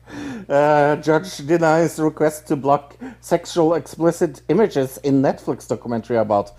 [0.49, 6.51] Uh, judge denies request to block sexual explicit images in Netflix documentary about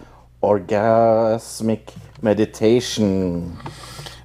[0.43, 3.57] orgasmic meditation.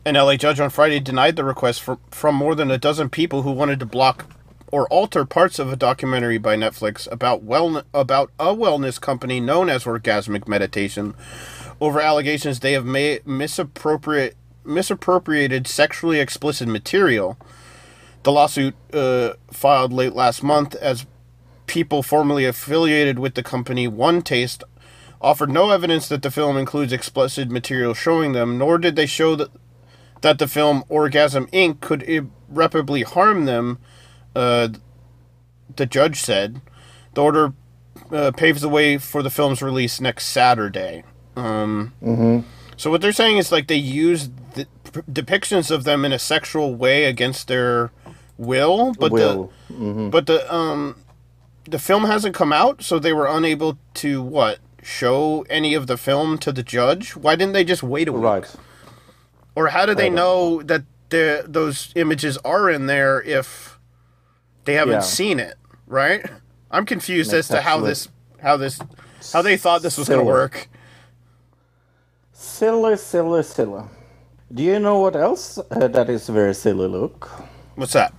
[0.06, 3.42] An LA judge on Friday denied the request from, from more than a dozen people
[3.42, 4.26] who wanted to block
[4.74, 9.70] or alter parts of a documentary by Netflix about well about a wellness company known
[9.70, 11.14] as Orgasmic Meditation
[11.80, 14.36] over allegations they have made misappropriate
[14.66, 17.38] misappropriated sexually explicit material.
[18.24, 21.06] The lawsuit uh, filed late last month as
[21.68, 24.64] people formerly affiliated with the company One Taste
[25.22, 29.36] offered no evidence that the film includes explicit material showing them, nor did they show
[29.36, 29.52] that
[30.22, 31.80] that the film Orgasm Inc.
[31.80, 33.78] could irreparably harm them,
[34.36, 34.70] uh,
[35.76, 36.62] the judge said.
[37.14, 37.54] The order
[38.12, 41.04] uh, paves the way for the film's release next Saturday.
[41.36, 41.94] Um,
[42.78, 46.20] So what they're saying is like they use the p- depictions of them in a
[46.20, 47.92] sexual way against their
[48.38, 49.52] will, but Will.
[49.70, 50.96] the but the um
[51.70, 55.98] the film hasn't come out, so they were unable to what show any of the
[55.98, 57.16] film to the judge.
[57.16, 58.24] Why didn't they just wait a week?
[58.24, 58.56] Right.
[59.56, 63.73] Or how do they know that the those images are in there if
[64.66, 65.00] they haven't Yeah.
[65.02, 65.56] seen it?
[65.88, 66.26] Right?
[66.72, 68.08] I'm confused as to how this
[68.42, 68.80] how this
[69.32, 70.68] how they thought this was going to work.
[72.32, 73.84] Silly, silly, silly.
[74.54, 77.30] Do you know what else uh, that is very silly, Luke?
[77.76, 78.14] What's that?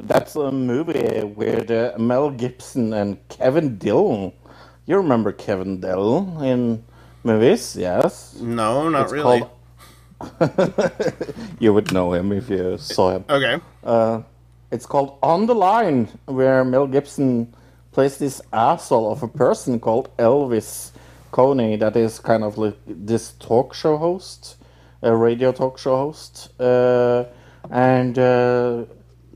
[0.00, 4.32] That's a movie with uh, Mel Gibson and Kevin Dillon.
[4.86, 6.84] You remember Kevin Dillon in
[7.22, 7.76] movies?
[7.76, 8.36] Yes.
[8.40, 9.40] No, not It's really.
[9.40, 9.50] called-
[11.60, 13.24] You would know him if you saw him.
[13.28, 13.58] Okay.
[13.84, 14.22] Uh,
[14.70, 17.52] it's called On the Line, where Mel Gibson
[17.92, 20.92] plays this asshole of a person called Elvis
[21.32, 24.56] Cooney, that is kind of like this talk show host,
[25.02, 27.24] a radio talk show host, uh,
[27.70, 28.84] and uh,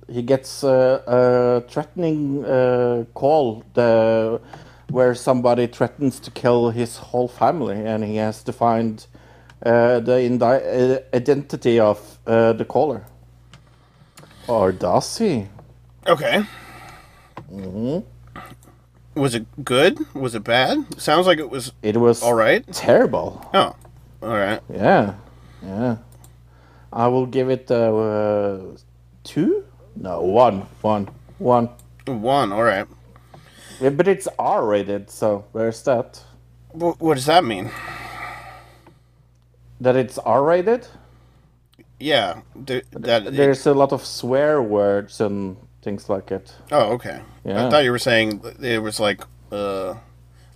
[0.09, 4.41] he gets uh, a threatening uh, call the,
[4.91, 9.07] where somebody threatens to kill his whole family, and he has to find
[9.65, 13.05] uh, the indi- uh, identity of the caller.
[14.47, 15.47] Or does he?
[16.07, 16.45] Okay.
[17.49, 17.99] hmm
[19.15, 19.99] Was it good?
[20.15, 21.01] Was it bad?
[21.01, 22.65] Sounds like it was It was all right.
[22.73, 23.41] terrible.
[23.55, 23.75] Oh,
[24.23, 24.61] all right.
[24.73, 25.15] Yeah,
[25.63, 25.97] yeah.
[26.93, 28.59] I will give it uh,
[29.25, 29.65] two.
[29.97, 31.09] No, one, one,
[31.39, 31.69] one.
[32.07, 32.53] One.
[32.53, 32.87] All right.
[33.81, 36.23] Yeah, but it's R-rated, so where's that?
[36.73, 37.71] Wh- What does that mean?
[39.81, 40.87] That it's R-rated?
[42.01, 42.41] Yeah.
[42.67, 46.55] th- that There's a lot of swear words and things like it.
[46.73, 47.21] Oh, okay.
[47.45, 47.67] Yeah.
[47.67, 49.23] I thought you were saying there was like
[49.53, 50.01] uh, a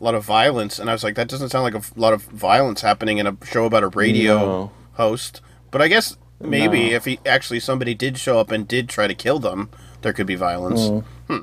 [0.00, 2.80] lot of violence, and I was like, that doesn't sound like a lot of violence
[2.82, 4.70] happening in a show about a radio No.
[4.94, 5.40] host.
[5.70, 6.96] But I guess maybe No.
[6.96, 9.70] if he actually somebody did show up and did try to kill them,
[10.02, 10.80] there could be violence.
[10.88, 11.04] Mm.
[11.28, 11.38] Hmm.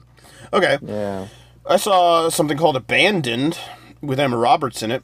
[0.53, 0.77] Okay.
[0.81, 1.27] Yeah.
[1.67, 3.57] I saw something called Abandoned
[4.01, 5.03] with Emma Roberts in it.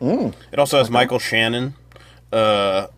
[0.00, 0.34] Mm.
[0.52, 1.74] It also has Michael Shannon.
[2.32, 2.88] Uh,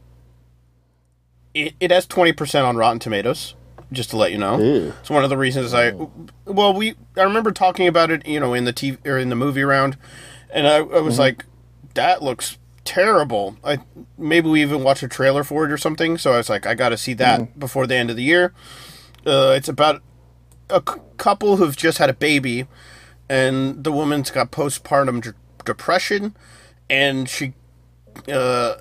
[1.66, 3.54] it, it has 20% on Rotten Tomatoes,
[3.92, 4.58] just to let you know.
[4.58, 4.92] Ew.
[5.00, 5.92] It's one of the reasons I
[6.44, 9.36] well, we I remember talking about it, you know, in the TV or in the
[9.36, 9.96] movie round,
[10.50, 11.18] and I, I was Mhm.
[11.20, 11.44] like
[11.94, 13.56] that looks terrible.
[13.64, 13.78] I
[14.16, 16.74] maybe we even watched a trailer for it or something, so I was like I
[16.74, 18.52] got to see that before the end of the year.
[19.26, 20.02] Uh, it's about
[20.70, 22.66] a c- couple who've just had a baby,
[23.28, 25.30] and the woman's got postpartum d-
[25.64, 26.34] depression,
[26.88, 27.52] and she,
[28.32, 28.76] uh,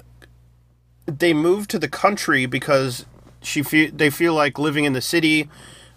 [1.07, 3.05] they moved to the country because
[3.41, 5.49] she feel they feel like living in the city,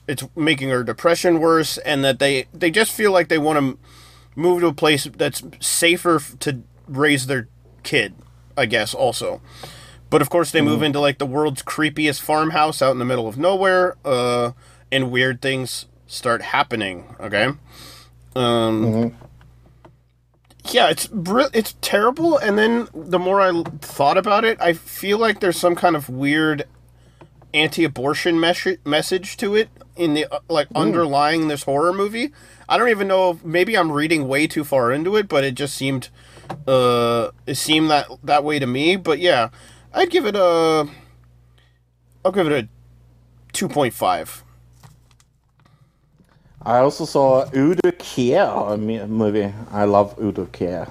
[0.07, 3.79] it's making her depression worse, and that they they just feel like they want to
[4.37, 7.49] move to a place that's safer to raise their
[7.83, 8.15] kid,
[8.57, 9.41] I guess also.
[10.09, 13.29] But of course, they move into like the world's creepiest farmhouse out in the middle
[13.29, 14.53] of nowhere, uh,
[14.91, 17.15] and weird things start happening.
[17.21, 17.51] Okay,
[18.35, 19.17] um,
[20.65, 22.39] yeah, it's br- it's terrible.
[22.39, 26.09] And then the more I thought about it, I feel like there's some kind of
[26.09, 26.65] weird
[27.53, 32.33] anti-abortion mes- message to it in the uh, like underlying this horror movie.
[32.69, 33.31] I don't even know.
[33.33, 36.09] If, maybe I'm reading way too far into it, but it just seemed
[36.67, 38.97] uh it seemed that that way to me.
[38.97, 39.51] But yeah,
[39.93, 40.89] I'd give it a.
[42.25, 42.69] I'll give it a
[43.53, 44.45] two point five.
[46.63, 48.77] I also saw Udo Kier a
[49.07, 49.53] movie.
[49.71, 50.91] I love Udo Kier.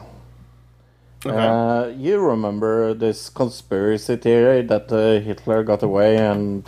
[1.26, 6.64] Uh, you remember this conspiracy theory that uh, Hitler got away and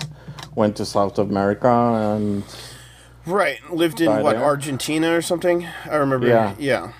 [0.56, 2.44] went to South America and
[3.26, 4.44] Right, lived in what there?
[4.44, 5.68] Argentina or something.
[5.90, 6.28] I remember.
[6.28, 6.56] Yeah.
[6.60, 6.92] yeah.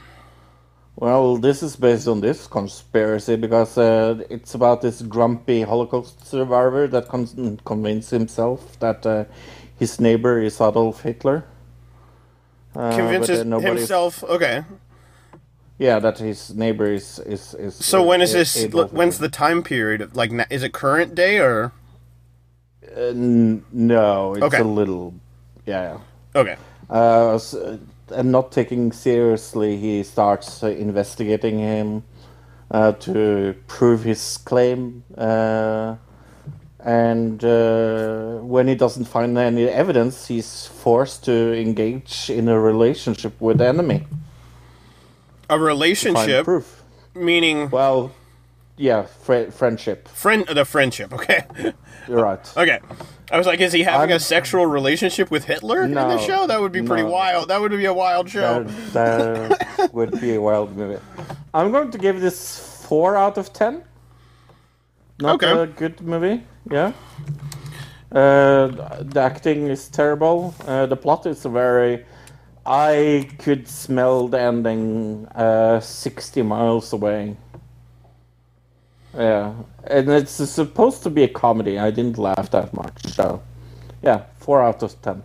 [0.96, 6.88] Well, this is based on this conspiracy because uh, it's about this grumpy Holocaust survivor
[6.88, 9.26] that con- convinced himself that uh,
[9.80, 11.44] his neighbor is Adolf Hitler.
[12.76, 14.24] Uh, Convinces uh, himself.
[14.24, 14.64] Okay.
[15.78, 17.76] Yeah, that his neighbor is is is.
[17.76, 18.66] So when is uh, this?
[18.92, 20.02] When's the time period?
[20.02, 21.72] of- Like, is it current day or?
[22.96, 24.60] Uh, n- no, it's Okay.
[24.60, 25.14] a little.
[25.66, 25.98] Yeah.
[26.36, 26.56] Okay.
[26.90, 27.56] Uh, s-
[28.14, 32.04] and not taking seriously, he starts uh, investigating him
[32.70, 35.04] uh, to prove his claim.
[35.18, 35.96] Uh,
[36.84, 43.40] and uh, when he doesn't find any evidence, he's forced to engage in a relationship
[43.40, 44.06] with the enemy.
[45.50, 46.82] A relationship, proof.
[47.14, 48.12] meaning well,
[48.78, 50.08] yeah, fri friendship.
[50.08, 51.14] friend, the friendship.
[51.14, 51.44] Okay.
[52.08, 52.54] You're right.
[52.58, 52.80] Okay.
[53.32, 56.48] I was like, is he having I'm- a sexual relationship with Hitler in the show?
[56.48, 57.10] That would be pretty no.
[57.12, 57.48] wild.
[57.50, 58.64] That would be a wild show.
[58.92, 59.48] That,
[59.80, 61.00] that would be a wild movie.
[61.54, 63.84] I'm going to give this four out of ten.
[65.20, 65.52] Not Okay.
[65.62, 66.44] a good movie.
[66.70, 66.94] Yeah.
[68.12, 68.68] Uh,
[69.02, 70.54] the acting is terrible.
[70.68, 72.06] Uh, the plot is very.
[72.66, 77.36] I could smell the ending uh, 60 miles away.
[79.14, 79.54] Yeah,
[79.86, 81.78] and it's supposed to be a comedy.
[81.78, 83.42] I didn't laugh that much, so
[84.02, 85.24] yeah, four out of ten.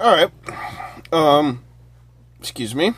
[0.00, 0.30] All right.
[1.12, 1.62] Um,
[2.40, 2.94] excuse me.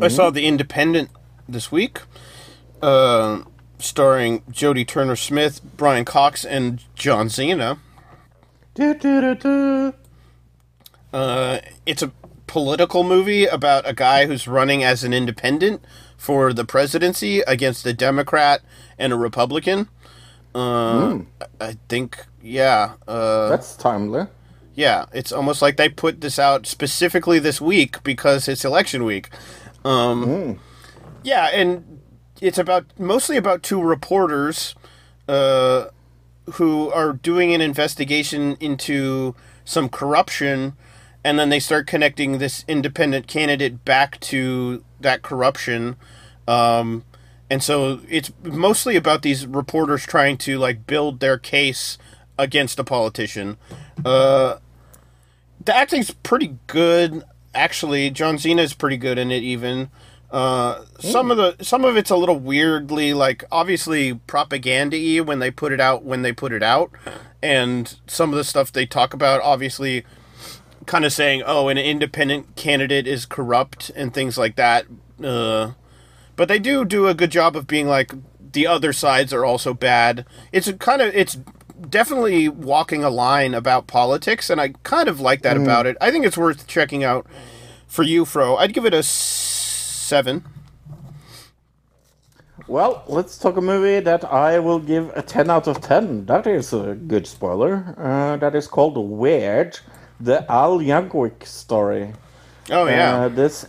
[0.00, 1.10] I saw The Independent
[1.48, 2.00] this week,
[2.82, 3.42] uh,
[3.80, 7.78] starring Jodie Turner Smith, Brian Cox, and John Cena.
[8.74, 9.94] Do, do, do.
[11.12, 12.12] Uh, it's a
[12.46, 15.84] political movie about a guy who's running as an independent
[16.16, 18.60] for the presidency against a Democrat
[18.98, 19.88] and a Republican.
[20.54, 21.20] Uh,
[21.60, 22.94] I think, yeah.
[23.06, 24.26] Uh, That's timely.
[24.74, 29.30] Yeah, it's almost like they put this out specifically this week because it's election week.
[29.84, 30.58] Um,
[31.22, 31.99] Yeah, and
[32.40, 34.74] it's about mostly about two reporters
[35.28, 35.86] uh,
[36.54, 39.34] who are doing an investigation into
[39.64, 40.74] some corruption,
[41.22, 45.96] and then they start connecting this independent candidate back to that corruption.
[46.48, 47.04] Um,
[47.48, 51.98] and so it's mostly about these reporters trying to like build their case
[52.38, 53.58] against a politician.
[54.04, 54.56] Uh,
[55.62, 57.22] the acting's pretty good,
[57.54, 58.10] actually.
[58.10, 59.90] John Cena's pretty good in it, even.
[60.30, 65.50] Uh, some of the some of it's a little weirdly like obviously propaganda-y when they
[65.50, 66.90] put it out when they put it out,
[67.42, 70.04] and some of the stuff they talk about obviously
[70.86, 74.86] kind of saying oh an independent candidate is corrupt and things like that.
[75.22, 75.72] Uh,
[76.36, 78.12] but they do do a good job of being like
[78.52, 80.24] the other sides are also bad.
[80.52, 81.38] It's a kind of it's
[81.88, 85.96] definitely walking a line about politics, and I kind of like that about it.
[86.00, 87.26] I think it's worth checking out
[87.86, 88.56] for you, Fro.
[88.56, 89.02] I'd give it a
[90.10, 90.42] seven.
[92.66, 96.26] Well, let's talk a movie that I will give a 10 out of 10.
[96.26, 97.94] That is a good spoiler.
[97.98, 99.78] Uh, that is called Weird,
[100.20, 102.12] the Al Yankovic story.
[102.70, 103.66] Oh yeah, Uh, this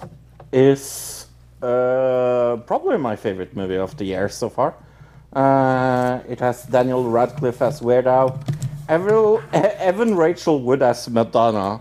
[0.51, 1.27] is
[1.63, 4.73] uh, probably my favorite movie of the year so far.
[5.34, 8.39] Uh, it has Daniel Radcliffe as Weird Al,
[8.89, 11.80] Evan, Evan Rachel Wood as Madonna.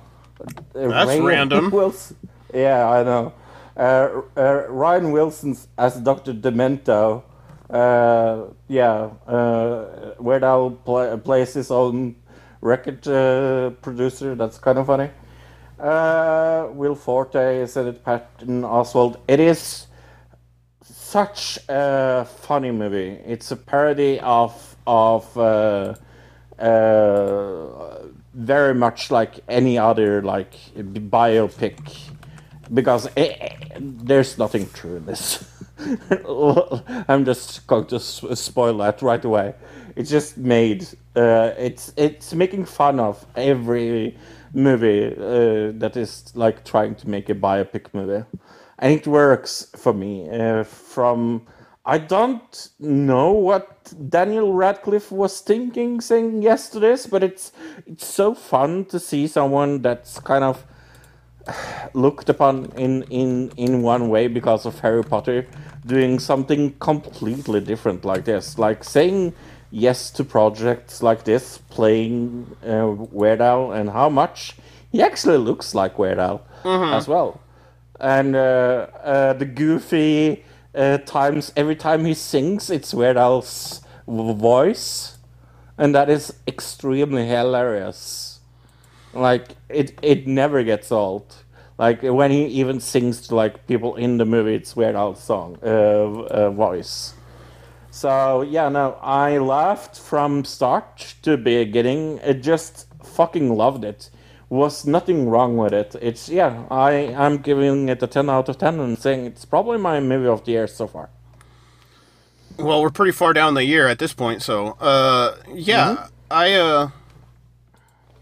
[0.73, 1.71] That's Ryan random.
[1.73, 2.17] Wilson,
[2.55, 3.33] yeah, I know.
[3.81, 6.35] Uh, uh, Rainn Wilson as Dr.
[6.35, 7.23] Demento.
[7.71, 12.15] Uh, yeah, uh, Weird Al pla plays his own
[12.61, 14.35] record uh, producer.
[14.35, 15.09] That's kind of funny.
[15.79, 19.17] Uh, Will Forte is it, Patton Oswalt.
[19.27, 19.87] It is
[20.83, 23.19] such a funny movie.
[23.25, 25.95] It's a parody of of uh,
[28.35, 32.10] very much like any other like biopic
[32.73, 35.45] because it, there's nothing true in this.
[37.09, 39.55] I'm just going to spoil that right away.
[39.97, 40.87] It's just made.
[41.17, 44.17] Uh, it's it's making fun of every
[44.53, 48.25] movie uh, that is like trying to make a biopic movie,
[48.79, 50.29] and it works for me.
[50.31, 51.47] Uh, from
[51.85, 57.53] I don't know what Daniel Radcliffe was thinking saying yes to this, but it's
[57.87, 60.65] it's so fun to see someone that's kind of
[61.95, 65.47] looked upon in, in, in one way because of Harry Potter
[65.87, 68.59] doing something completely different like this.
[68.59, 69.35] Like saying
[69.71, 74.57] yes to projects like this, playing uh, Weird Al, and how much
[74.93, 76.43] he actually looks like Weird Al
[76.95, 77.41] as well.
[77.99, 80.45] And uh, uh, the goofy
[80.75, 85.19] uh, times, every time he sings, it's Weird Al's voice.
[85.79, 88.31] And that is extremely hilarious
[89.13, 91.40] like it it never gets old
[91.81, 95.59] like when he even sings to like people in the movie it's weird Al's song
[95.63, 97.15] uh, uh voice.
[97.91, 102.21] So yeah no i laughed from start to beginning.
[102.21, 104.11] I just fucking loved it.
[104.51, 105.97] Was nothing wrong with it.
[106.03, 109.79] It's yeah i i'm giving it a 10 out of 10 and saying it's probably
[109.79, 111.09] my movie of the year so far.
[112.59, 116.91] Well we're pretty far down the year at this point, so uh, yeah, I uh,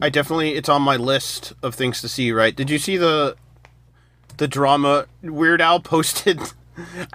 [0.00, 2.30] I definitely it's on my list of things to see.
[2.30, 2.54] Right?
[2.54, 3.36] Did you see the
[4.38, 6.40] the drama Weird Al posted?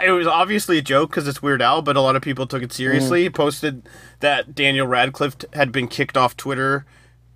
[0.03, 2.61] It was obviously a joke because it's Weird Al, but a lot of people took
[2.61, 3.21] it seriously.
[3.21, 3.23] Mm.
[3.23, 3.89] He posted
[4.19, 6.85] that Daniel Radcliffe had been kicked off Twitter.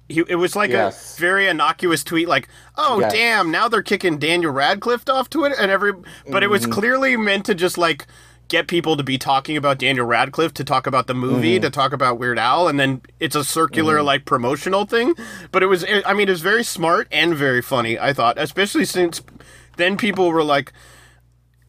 [0.10, 1.18] He, it was like Yes.
[1.18, 3.14] a very innocuous tweet, like, "Oh Yes.
[3.14, 5.94] damn, now they're kicking Daniel Radcliffe off Twitter," and every,
[6.30, 6.74] but it was mm-hmm.
[6.74, 8.06] clearly meant to just like
[8.48, 11.64] get people to be talking about Daniel Radcliffe, to talk about the movie, mm-hmm.
[11.64, 14.06] to talk about Weird Al, and then it's a circular mm-hmm.
[14.06, 15.14] like promotional thing.
[15.52, 18.00] But it was, I mean, it was very smart and very funny.
[18.00, 19.22] I thought, especially since
[19.78, 20.74] then people were like,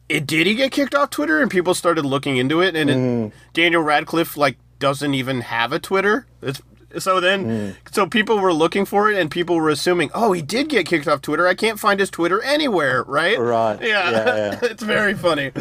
[0.09, 1.41] it did he get kicked off Twitter?
[1.41, 5.79] And people started looking into it, and it, Daniel Radcliffe like doesn't even have a
[5.79, 6.25] Twitter.
[6.41, 6.61] It's
[6.97, 10.69] So then, so people were looking for it, and people were assuming, oh, he did
[10.69, 11.47] get kicked off Twitter.
[11.47, 13.39] I can't find his Twitter anywhere, right?
[13.39, 13.79] Right.
[13.81, 14.59] Yeah, Yeah, yeah.
[14.63, 15.51] it's very funny.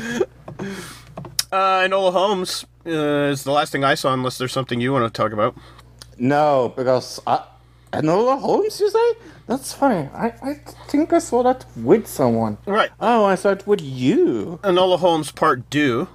[1.51, 2.91] Uh, Enola Holmes uh,
[3.31, 5.55] is the last thing I saw, unless there's something you want to talk about.
[6.19, 7.45] No, because I
[7.93, 9.15] Enola Holmes, you say?
[9.47, 10.09] That's funny.
[10.15, 10.55] I, I
[10.89, 12.59] think I saw that with someone.
[12.66, 12.90] Right.
[13.01, 14.60] Oh, I saw it with you.
[14.62, 16.09] Enola Holmes Part Two.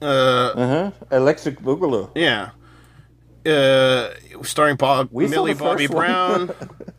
[0.00, 0.90] Uh, Uh huh.
[1.16, 2.10] Electric Boogaloo.
[2.14, 2.50] yeah.
[3.44, 4.10] Uh,
[4.42, 5.86] starring Bob, We Millie Bobby.
[5.86, 6.50] Brown.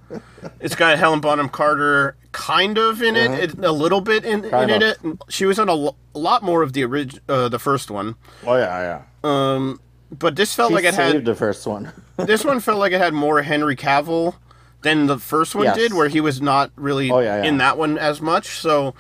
[0.62, 4.54] it's got Helen Bonham Carter kind of in it, it a little bit in, in
[4.54, 4.94] Uh-huh.
[5.04, 5.18] It.
[5.28, 8.16] She was in a, lo- a lot more of the orig- uh, the first one.
[8.46, 9.02] Oh yeah, yeah.
[9.26, 9.82] Um,
[10.12, 11.92] but this felt She like it had the first one.
[12.18, 14.36] this one felt like it had more Henry Cavill
[14.84, 15.76] than the first one Yes.
[15.78, 17.50] did, where he was not really Oh, yeah, yeah.
[17.50, 18.60] in that one as much.
[18.60, 18.94] So,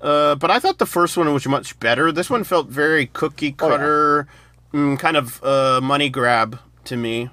[0.00, 2.12] uh, but I thought the first one was much better.
[2.12, 3.70] This one felt very cookie Oh, yeah.
[3.76, 4.26] cutter,
[4.72, 7.30] mm, kind of uh, money grab to me.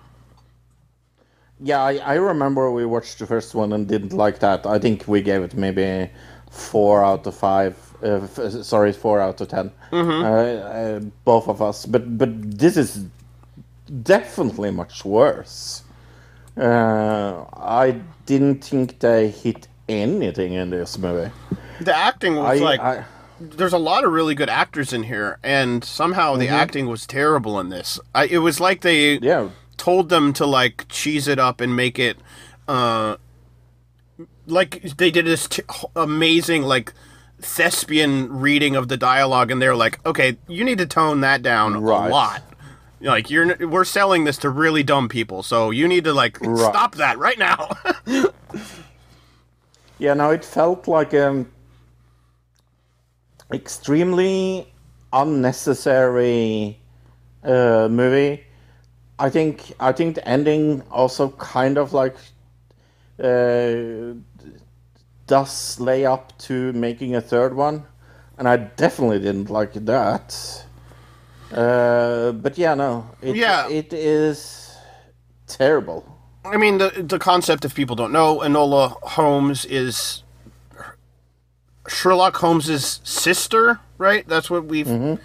[1.62, 4.66] yeah, I, I remember we watched the first one and didn't like that.
[4.66, 6.10] I think we gave it maybe
[6.50, 7.76] four out of five.
[8.02, 10.24] Uh, f- sorry, four out of 10 Mm-hmm.
[10.24, 11.86] Uh, uh, both of us.
[11.86, 13.04] But but this is
[13.90, 15.84] definitely much worse.
[16.58, 21.32] Uh, I didn't think they hit anything in this movie.
[21.82, 23.06] The acting was I, like I
[23.40, 26.40] there's a lot of really good actors in here, and somehow Mm-hmm.
[26.42, 27.98] the acting was terrible in this.
[28.14, 29.50] I, it was like they yeah.
[29.78, 32.18] told them to like cheese it up and make it
[32.68, 33.16] uh
[34.46, 35.64] like they did this t-
[35.96, 36.94] amazing like
[37.40, 41.82] thespian reading of the dialogue and they're like okay you need to tone that down
[41.82, 42.08] Right.
[42.08, 42.44] a lot
[43.02, 46.70] like you're we're selling this to really dumb people so you need to like Right.
[46.70, 47.70] stop that right now
[50.00, 51.46] Yeah, no, it felt like a
[53.52, 54.72] extremely
[55.12, 56.80] unnecessary
[57.44, 58.44] uh, movie.
[59.20, 62.16] I think I think the ending also kind of like
[63.22, 64.14] uh,
[65.28, 67.84] does lay up to making a third one,
[68.38, 70.66] and I definitely didn't like that.
[71.52, 73.68] Uh, but yeah, no, it, Yeah.
[73.70, 74.76] it is
[75.48, 76.06] terrible.
[76.46, 80.24] I mean, the the concept, if people don't know, Enola Holmes is
[81.88, 84.28] Sherlock Holmes's sister, right?
[84.28, 85.20] That's what we've.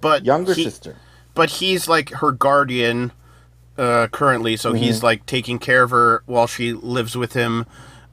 [0.00, 0.96] But Younger he- sister.
[1.34, 3.12] but he's like her guardian
[3.78, 7.66] uh, currently, so he's like taking care of her while she lives with him.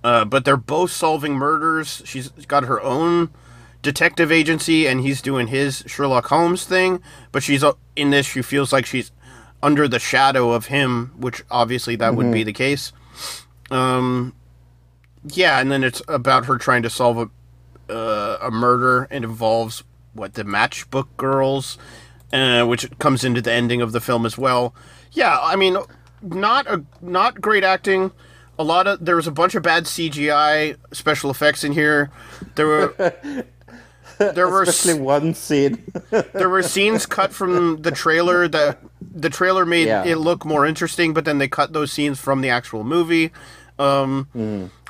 [0.04, 2.02] Uh, but they're both solving murders.
[2.06, 3.30] She's got her own
[3.88, 7.02] detective agency, and he's doing his Sherlock Holmes thing.
[7.32, 7.64] But she's
[7.96, 8.26] in this.
[8.26, 9.12] She feels like she's
[9.64, 12.92] under the shadow of him, which obviously that would be the case.
[13.72, 14.36] Um,
[15.26, 17.30] yeah, and then it's about her trying to solve a
[17.90, 19.08] uh, a murder.
[19.10, 19.84] and involves
[20.14, 21.78] what the Matchbook Girls,
[22.34, 24.76] uh, which comes into the ending of the film as well.
[25.14, 25.78] Yeah, I mean,
[26.22, 28.12] not a not great acting.
[28.60, 32.12] A lot of there was a bunch of bad CGI special effects in here.
[32.56, 33.14] There were
[34.20, 35.84] there were Especially one scene.
[36.34, 40.04] there were scenes cut from the trailer that the trailer made Yeah.
[40.06, 43.32] it look more interesting, but then they cut those scenes from the actual movie.
[43.80, 44.28] Um,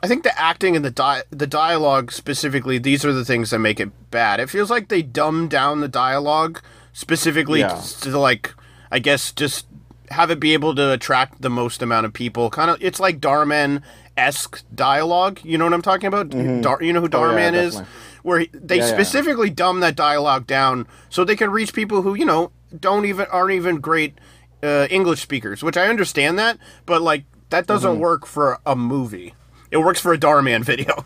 [0.02, 3.60] I think the acting and the di- the dialogue specifically, these are the things that
[3.60, 4.40] make it bad.
[4.40, 6.62] It feels like they dumbed down the dialogue
[6.94, 7.82] specifically Yeah.
[8.02, 8.54] to like,
[8.92, 9.66] I guess, just
[10.10, 12.50] have it be able to attract the most amount of people.
[12.50, 13.84] Kind of, it's like Dhar Mann
[14.16, 15.40] esque dialogue.
[15.44, 16.30] You know what I'm talking about?
[16.62, 17.82] Dar- you know who Oh, yeah, Dhar Mann is?
[18.28, 18.92] Where they Yeah, yeah.
[18.94, 23.26] specifically dumb that dialogue down so they can reach people who you know don't even
[23.32, 24.20] aren't even great
[24.62, 25.64] uh, English speakers.
[25.64, 28.00] Which I understand that, but like that doesn't Mm-hmm.
[28.00, 29.34] work for a movie.
[29.72, 31.06] It works for a Dhar Mann video.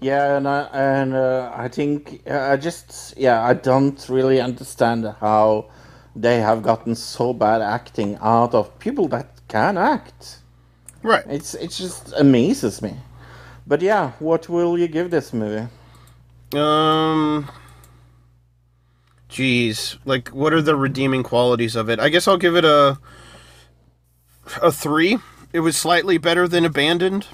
[0.00, 5.04] Yeah, and I, and uh, I think uh, I just yeah I don't really understand
[5.20, 5.70] how
[6.14, 10.38] they have gotten so bad acting out of people that can act.
[11.02, 11.24] right.
[11.26, 12.94] It's it just amazes me.
[13.68, 15.68] But yeah, what will you give this movie?
[16.54, 17.50] Um.
[19.30, 22.00] Jeez, like what are the redeeming qualities of it?
[22.00, 22.98] I guess I'll give it a
[24.62, 25.18] a three.
[25.52, 27.26] It was slightly better than Abandoned.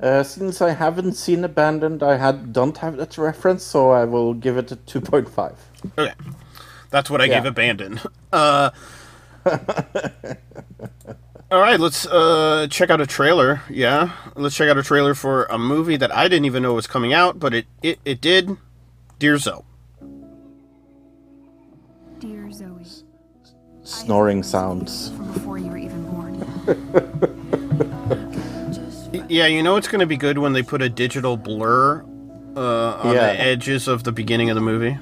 [0.00, 4.34] Uh, since I haven't seen Abandoned, I had don't have that reference, so I will
[4.34, 5.58] give it a two point five.
[5.98, 6.14] Okay,
[6.90, 7.40] that's what I Yeah.
[7.40, 8.00] gave Abandoned.
[8.32, 8.70] Uh.
[11.50, 13.60] All right, let's uh, check out a trailer.
[13.70, 16.86] Yeah, let's check out a trailer for a movie that I didn't even know was
[16.86, 18.56] coming out, but it it, it did.
[19.18, 19.62] Dear Zoe.
[22.18, 22.84] Dear Zoe,
[23.82, 25.10] Snoring sounds.
[25.10, 27.30] from before you were even born.
[29.28, 32.02] Yeah, you know it's going to be good when they put a digital blur
[32.56, 33.32] uh, on Yeah.
[33.32, 34.98] the edges of the beginning of the movie.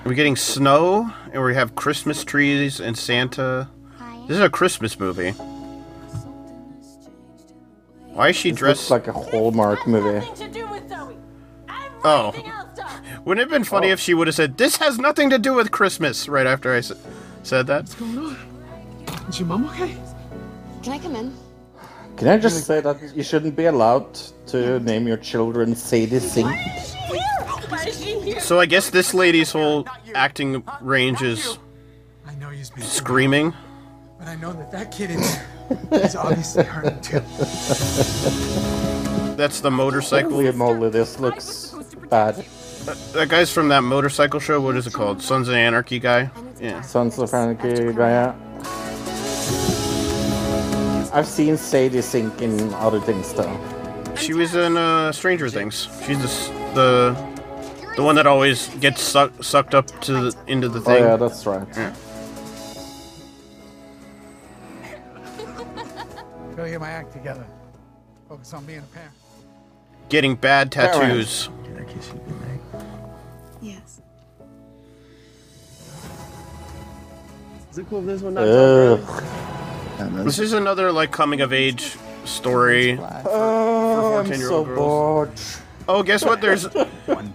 [0.00, 0.08] Can I see?
[0.08, 3.68] We're getting snow, and we have Christmas trees and Santa.
[4.26, 5.30] This is a Christmas movie.
[8.12, 10.26] Why is she This dressed looks like a Hallmark movie.
[12.02, 12.32] Oh.
[13.24, 13.92] Wouldn't it have been funny oh.
[13.92, 16.78] if she would have said, This has nothing to do with Christmas, right after I
[16.78, 16.92] s-
[17.42, 17.94] said that?
[19.28, 19.96] Is your mom okay?
[20.82, 21.34] Can I come in?
[22.16, 24.14] Can I just say that you shouldn't be allowed
[24.46, 26.48] to name your children Sadie Sink?
[28.40, 31.58] So I guess this lady's whole acting range is
[32.26, 33.54] I know he's been screaming.
[34.18, 35.38] but I know that that kid is,
[35.90, 37.20] there is obviously hurting too.
[39.36, 40.32] That's the motorcycle.
[40.32, 41.74] Holy moly, this looks
[42.08, 42.44] bad.
[43.12, 44.60] That guy's from that motorcycle show.
[44.60, 45.22] What is it called?
[45.22, 46.30] Sons of Anarchy guy.
[46.60, 46.80] Yeah.
[46.82, 48.34] Sons of Anarchy guy.
[51.12, 53.58] I've seen Sadie Sink in other things though.
[54.16, 55.88] She was in uh, Stranger Things.
[56.06, 57.29] She's the the
[57.96, 61.02] the one that always gets suck, sucked up to the, into the thing.
[61.02, 61.66] Oh yeah, that's right.
[61.76, 61.94] Yeah.
[66.56, 67.46] Gotta get my act together.
[68.28, 69.12] Focus on being a parent.
[70.08, 70.92] Getting bad Alright.
[70.92, 71.48] tattoos.
[73.62, 74.00] Yes.
[77.70, 79.24] Is it cool if this one Ugh.
[80.24, 82.98] This is another like coming of age story.
[83.24, 84.78] Oh, I'm 14-year-old so girls.
[84.78, 85.30] bored.
[85.92, 86.40] Oh, guess what?
[86.40, 86.66] There's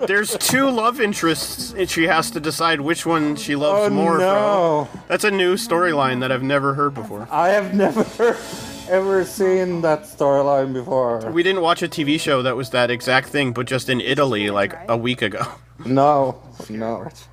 [0.07, 4.17] there's two love interests, and she has to decide which one she loves Oh, more.
[4.17, 4.87] no.
[4.91, 5.01] From.
[5.09, 7.27] That's a new storyline that I've never heard before.
[7.29, 8.01] I have never
[8.89, 11.29] ever seen that storyline before.
[11.31, 14.49] We didn't watch a TV show that was that exact thing, but just in Italy
[14.51, 15.43] like a week ago.
[15.85, 17.01] No, no.
[17.03, 17.27] It's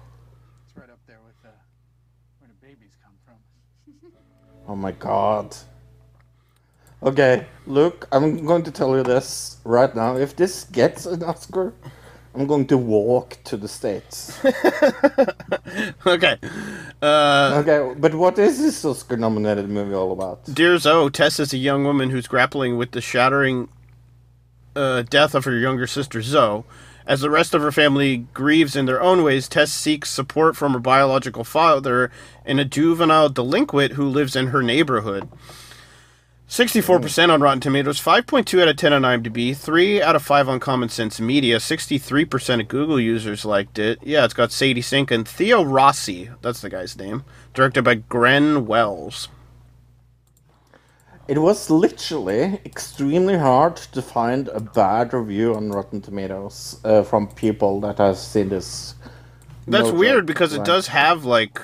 [0.75, 1.49] right up there with uh,
[2.41, 3.37] where the babies come from.
[4.67, 5.55] Oh my god.
[7.03, 10.17] Okay, look, I'm going to tell you this right now.
[10.17, 11.75] If this gets an Oscar,
[12.33, 14.39] I'm going to walk to the States.
[16.07, 16.37] okay.
[17.03, 20.45] Uh, okay, but what is this Oscar nominated movie all about?
[20.45, 23.69] Dear Zoe, Tess is a young woman who's grappling with the shattering
[24.77, 26.63] uh, death of her younger sister Zoe.
[27.05, 30.73] As the rest of her family grieves in their own ways, Tess seeks support from
[30.73, 32.13] her biological father
[32.45, 35.29] and a juvenile delinquent who lives in her neighborhood.
[36.53, 40.61] 64% on Rotten Tomatoes, 5.2 out of 10 on IMDb, 3 out of 5 on
[40.61, 43.99] Common Sense Media, 63% of Google users liked it.
[44.03, 47.25] Yeah, it's got Sadie Sink and Theo Rossi, that's the guy's name,
[47.55, 49.31] directed by Gren Wells.
[51.27, 57.29] It was literally extremely hard to find a bad review on Rotten Tomatoes uh, from
[57.29, 58.95] people that have seen this.
[59.67, 61.63] That's No weird because it does have like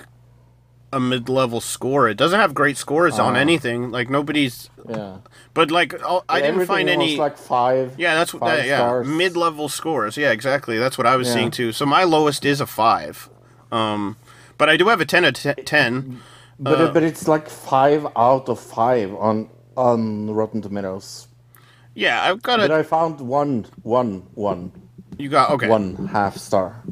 [0.92, 2.08] a mid-level score.
[2.08, 3.40] It doesn't have great scores on Ah.
[3.40, 3.90] anything.
[3.90, 4.70] Like nobody's.
[4.88, 5.18] Yeah.
[5.54, 7.16] But like oh, I didn't find any.
[7.16, 7.94] like five.
[7.98, 8.44] yeah, that's what.
[8.44, 9.06] That, yeah, stars.
[9.06, 10.16] mid-level scores.
[10.16, 10.78] Yeah, exactly.
[10.78, 11.34] That's what I was Yeah.
[11.34, 11.72] seeing too.
[11.72, 13.28] So my lowest is a five.
[13.70, 14.16] Um,
[14.56, 16.20] but I do have a ten out of te- ten.
[16.58, 21.28] But, Uh, but it's like five out of five on on Rotten Tomatoes.
[21.94, 22.68] yeah, I've got it.
[22.70, 22.80] But.
[22.80, 24.72] I found one, one, one.
[25.18, 25.68] You got okay.
[25.68, 26.82] One half star.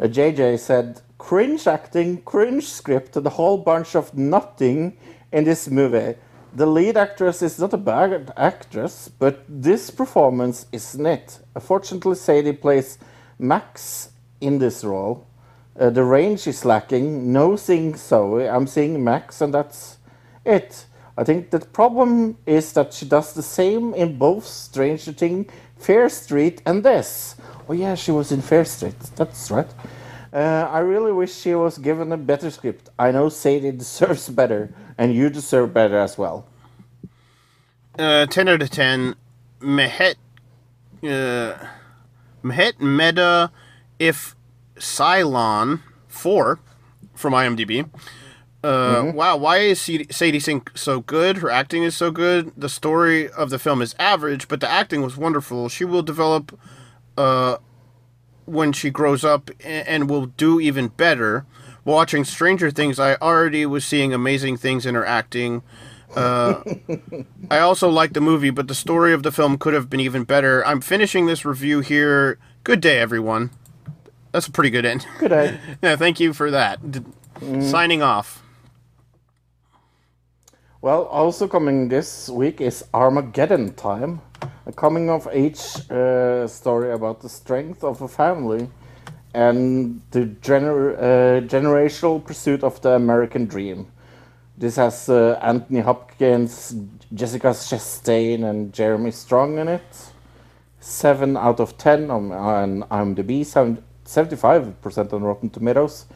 [0.00, 4.96] Uh, JJ said, cringe acting, cringe script, and a whole bunch of nothing
[5.30, 6.16] in this movie.
[6.54, 11.38] The lead actress is not a bad actress, but this performance isn't it.
[11.54, 12.98] Unfortunately, Sadie plays
[13.38, 14.10] Max
[14.40, 15.26] in this role.
[15.78, 17.30] Uh, the range is lacking.
[17.30, 18.48] No seeing Zoe.
[18.48, 19.98] I'm seeing Max, and that's
[20.44, 20.86] it.
[21.18, 26.08] I think the problem is that she does the same in both Stranger Things, Fear
[26.08, 27.36] Street, and this.
[27.68, 28.98] Oh yeah, she was in Fear Street.
[29.16, 29.70] That's right.
[30.32, 32.88] Uh, I really wish she was given a better script.
[32.98, 36.46] I know Sadie deserves better, and you deserve better as well.
[37.98, 39.16] Uh, 10 out of 10.
[39.60, 40.14] Mehet.
[41.02, 41.54] Uh,
[42.42, 43.50] Mehet Meta
[43.98, 44.34] If
[44.76, 46.60] Cylon 4
[47.14, 47.88] from IMDb.
[48.62, 51.38] Uh, Wow, why is Sadie Sadie Sink so good?
[51.38, 52.52] Her acting is so good.
[52.56, 55.68] The story of the film is average, but the acting was wonderful.
[55.70, 56.58] She will develop
[57.16, 57.56] uh,
[58.46, 61.46] when she grows up and will do even better.
[61.84, 65.62] Watching Stranger Things, I already was seeing amazing things in her acting.
[66.14, 66.62] Uh,
[67.50, 70.24] I also like the movie, but the story of the film could have been even
[70.24, 70.64] better.
[70.66, 72.38] I'm finishing this review here.
[72.64, 73.50] Good day, everyone.
[74.32, 75.06] That's a pretty good end.
[75.18, 75.58] Good day.
[75.82, 76.90] yeah, thank you for that.
[76.90, 77.00] D-
[77.62, 78.42] Signing off.
[80.82, 84.20] Well, also coming this week is Armageddon Time,
[84.70, 88.68] a coming of age uh, story about the strength of a family
[89.34, 93.86] and the gener- uh, generational pursuit of the American dream.
[94.56, 96.74] This has uh, Anthony Hopkins,
[97.12, 99.90] Jessica Chastain, and Jeremy Strong in it.
[100.80, 103.40] 7 out of 10 on, on IMDb,
[104.04, 106.06] 75% on Rotten Tomatoes,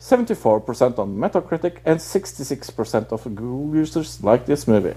[0.00, 4.94] 74% on Metacritic, and 66% of Google users like this movie.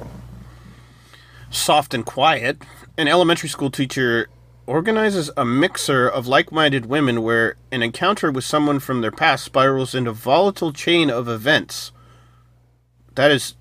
[1.49, 2.57] Soft and quiet.
[2.98, 4.28] An elementary school teacher
[4.65, 9.95] organizes a mixer of like-minded women where an encounter with someone from their past spirals
[9.95, 11.91] into a volatile chain of events.
[13.15, 13.56] That is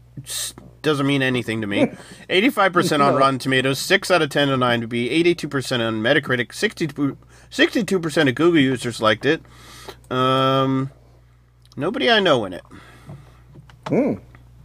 [0.83, 1.87] doesn't mean anything to me.
[2.31, 7.19] 85% on Rotten Tomatoes, 6 out of 10 on IMDb, 82% on Metacritic, 62,
[7.51, 9.43] 62% of Google users liked it.
[10.11, 10.91] Um,
[11.77, 12.63] nobody I know in it.
[13.89, 14.15] Hmm.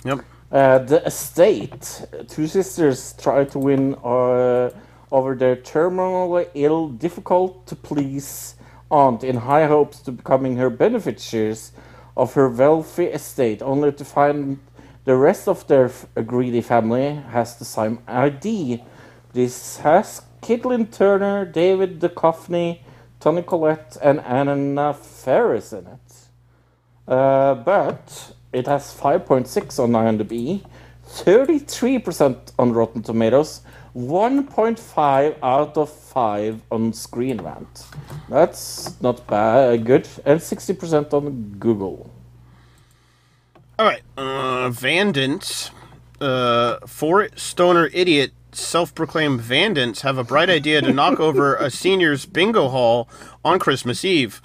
[0.05, 0.25] Yep.
[0.51, 2.05] Uh, the estate.
[2.27, 4.69] Two sisters try to win uh,
[5.09, 8.55] over their terminally ill, difficult to please
[8.91, 11.71] aunt in high hopes to becoming her beneficiaries
[12.17, 14.59] of her wealthy estate, only to find
[15.05, 18.83] the rest of their f- greedy family has the same ID.
[19.33, 22.81] This has Caitlin Turner, David Duchovny,
[23.21, 26.27] Toni Collette, and Anna Faris in it.
[27.07, 30.63] Uh, but it has 5.6 on IMDb,
[31.07, 33.61] 33% on Rotten Tomatoes,
[33.95, 37.85] 1.5 out of 5 on Screen Rant.
[38.29, 42.09] That's not bad, good, and 60% on Google.
[43.77, 45.71] All right, uh, Vandits,
[46.19, 52.25] uh, four stoner idiot, self-proclaimed Vandits have a bright idea to knock over a seniors
[52.25, 53.09] bingo hall
[53.43, 54.41] on Christmas Eve.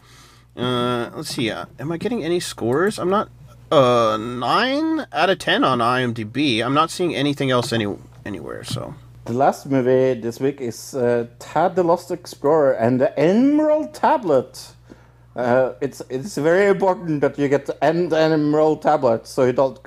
[0.56, 1.50] Uh, let's see.
[1.50, 2.98] Uh, am I getting any scores?
[2.98, 3.28] I'm not.
[3.70, 6.64] Uh, nine out of ten on IMDb.
[6.64, 7.86] I'm not seeing anything else any
[8.24, 8.62] anywhere.
[8.64, 8.94] So
[9.24, 14.68] The last movie this week is uh, Tad the Lost Explorer and the Emerald Tablet.
[15.34, 19.82] Uh, it's it's very important that you get the and Emerald Tablet, so you don't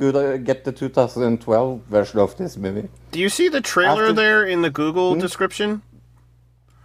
[0.45, 2.88] get the 2012 version of this movie.
[3.11, 5.81] Do you see the trailer After- there in the Google description?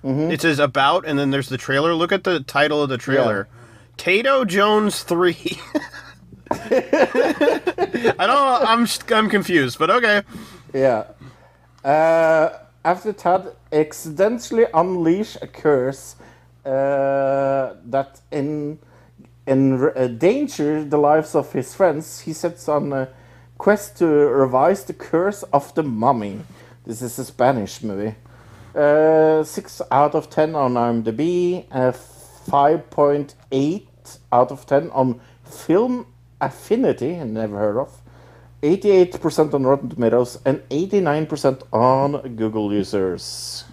[0.04, 0.30] Mhm.
[0.30, 1.92] It says about, and then there's the trailer.
[1.94, 3.48] Look at the title of the trailer:
[3.98, 5.58] Tadeo Jones Three.
[8.18, 8.68] I don't.
[8.68, 8.86] I'm
[9.16, 10.22] I'm confused, but okay.
[10.72, 11.04] Yeah.
[11.84, 12.50] Uh,
[12.84, 16.16] after Tad accidentally unleash a curse
[16.64, 18.78] uh, that in
[19.46, 23.08] in uh, the lives of his friends, he sets on a
[23.58, 26.40] quest to revise the curse of the mummy.
[26.86, 28.14] This is a Spanish movie.
[28.74, 35.20] Uh, six out of ten on IMDb, uh, five point eight out of ten on
[35.44, 36.06] Film
[36.46, 38.00] Affinity, never heard of.
[38.62, 43.64] 88% on Rotten Tomatoes and 89% on Google users.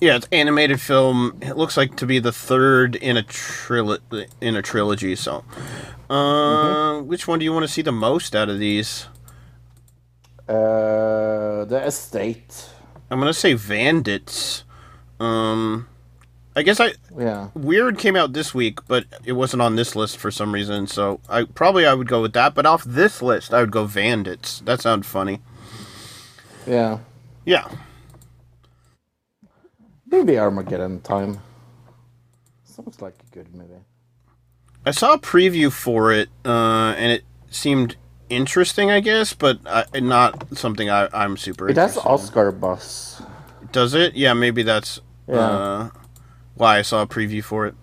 [0.00, 1.38] Yeah, it's animated film.
[1.40, 5.16] It looks like to be the third in a trilo- in a trilogy.
[5.16, 5.42] So,
[6.10, 9.06] uh, which one do you want to see the most out of these?
[10.48, 12.68] Uh, the Estate.
[13.10, 14.64] I'm gonna say Vandits.
[15.18, 15.88] Um,
[16.56, 17.50] I guess I Yeah.
[17.54, 20.86] Weird came out this week, but it wasn't on this list for some reason.
[20.86, 22.54] So I probably I would go with that.
[22.54, 24.60] But off this list, I would go Vandits.
[24.64, 25.40] That sounds funny.
[26.66, 26.98] Yeah.
[27.44, 27.68] Yeah.
[30.10, 31.40] Maybe Armageddon time.
[32.64, 33.74] Sounds like a good movie.
[34.84, 37.96] I saw a preview for it, uh, and it seemed
[38.28, 41.68] interesting, I guess, but uh, not something I, I'm super.
[41.68, 42.12] It has interested in.
[42.12, 43.22] Oscar buzz.
[43.72, 44.14] Does it?
[44.14, 45.34] Yeah, maybe that's Yeah.
[45.40, 45.90] uh,
[46.56, 47.74] why I saw a preview for it.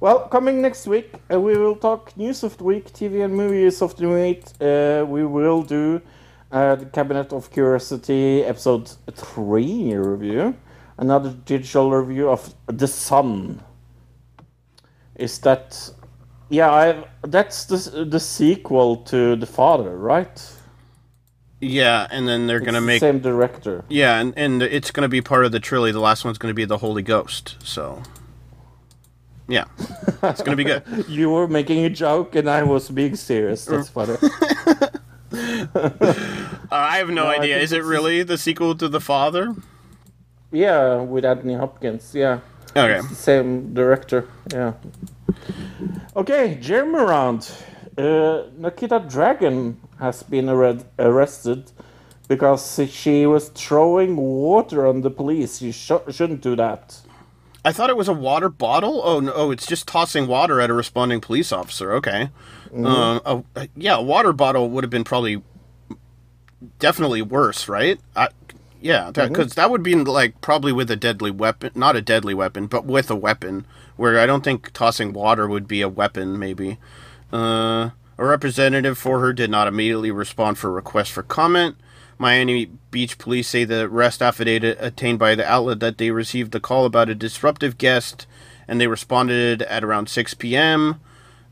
[0.00, 3.82] Well, coming next week, uh, we will talk news of the week, TV and movies
[3.82, 4.42] of the week.
[4.60, 6.00] Uh, we will do
[6.50, 10.56] uh, the Cabinet of Curiosity episode 3 review,
[10.98, 13.62] another digital review of The Son.
[15.14, 15.90] Is that.
[16.48, 20.52] Yeah, I, that's the, the sequel to The Father, right?
[21.62, 23.84] Yeah, and then they're gonna the make same director.
[23.88, 25.92] Yeah, and, and it's gonna be part of the trilogy.
[25.92, 27.54] The last one's gonna be the Holy Ghost.
[27.62, 28.02] So,
[29.46, 29.66] yeah,
[30.24, 30.82] it's gonna be good.
[31.08, 33.64] you were making a joke and I was being serious.
[33.64, 34.16] That's funny.
[35.32, 37.58] Uh, I have no, No, idea.
[37.58, 39.54] Is it really the sequel to The Father?
[40.50, 42.12] yeah, with Anthony Hopkins.
[42.12, 42.40] Yeah.
[42.76, 43.00] Okay.
[43.14, 44.26] Same director.
[44.52, 44.72] Yeah.
[46.16, 47.50] Okay, Jeremy round.
[47.98, 51.70] Uh, Nikita Dragun has been arre- arrested
[52.28, 55.60] because she was throwing water on the police.
[55.60, 57.00] You sh- shouldn't do that.
[57.64, 59.02] I thought it was a water bottle.
[59.04, 61.92] Oh no, oh, it's just tossing water at a responding police officer.
[61.92, 62.30] Okay.
[63.26, 65.42] Oh, uh, yeah, a water bottle would have been probably
[66.78, 68.00] definitely worse, right?
[68.16, 68.28] I,
[68.80, 69.54] yeah, because Mhm.
[69.54, 73.10] that would be like probably with a deadly weapon, not a deadly weapon, but with
[73.10, 73.66] a weapon.
[73.96, 76.38] Where I don't think tossing water would be a weapon.
[76.38, 76.78] Maybe.
[77.32, 81.76] Uh, a representative for her did not immediately respond for a request for comment.
[82.18, 86.60] Miami Beach police say the arrest affidavit obtained by the outlet that they received the
[86.60, 88.26] call about a disruptive guest
[88.68, 91.00] and they responded at around 6 p.m.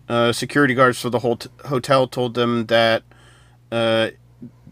[0.09, 3.03] Uh, security guards for the whole hotel told them that
[3.73, 4.11] uh,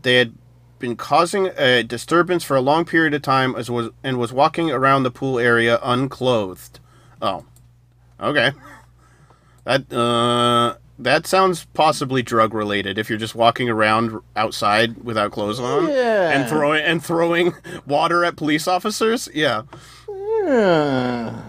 [0.02, 0.35] they had
[0.78, 4.70] been causing a disturbance for a long period of time as was and was walking
[4.70, 6.78] around the pool area unclothed.
[7.20, 7.44] Oh,
[8.20, 8.52] okay.
[9.64, 12.98] That uh, that sounds possibly drug related.
[12.98, 16.30] If you're just walking around outside without clothes on Yeah.
[16.30, 17.54] and throwing and throwing
[17.86, 19.62] water at police officers, yeah.
[20.08, 21.42] Yeah.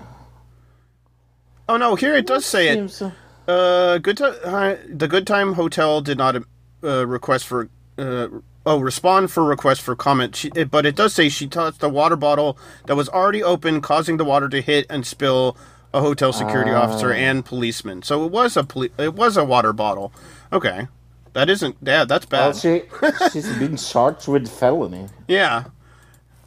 [1.67, 2.89] Oh no, here it does say it.
[2.89, 3.13] Seems,
[3.47, 4.21] uh, good.
[4.21, 6.35] Uh, the Good Time Hotel did not
[6.83, 7.69] uh, request for.
[7.97, 8.27] Uh,
[8.65, 10.35] oh, respond for request for comment.
[10.35, 12.57] She, it, but it does say she touched a water bottle
[12.87, 15.57] that was already open, causing the water to hit and spill
[15.93, 18.03] a hotel security officer and policeman.
[18.03, 20.11] So it was a poli- it was a water bottle.
[20.53, 20.87] Okay,
[21.33, 21.77] that isn't.
[21.81, 22.55] Yeah, that's well, bad.
[22.59, 22.83] she
[23.31, 25.07] she's been charged with felony.
[25.27, 25.65] Yeah.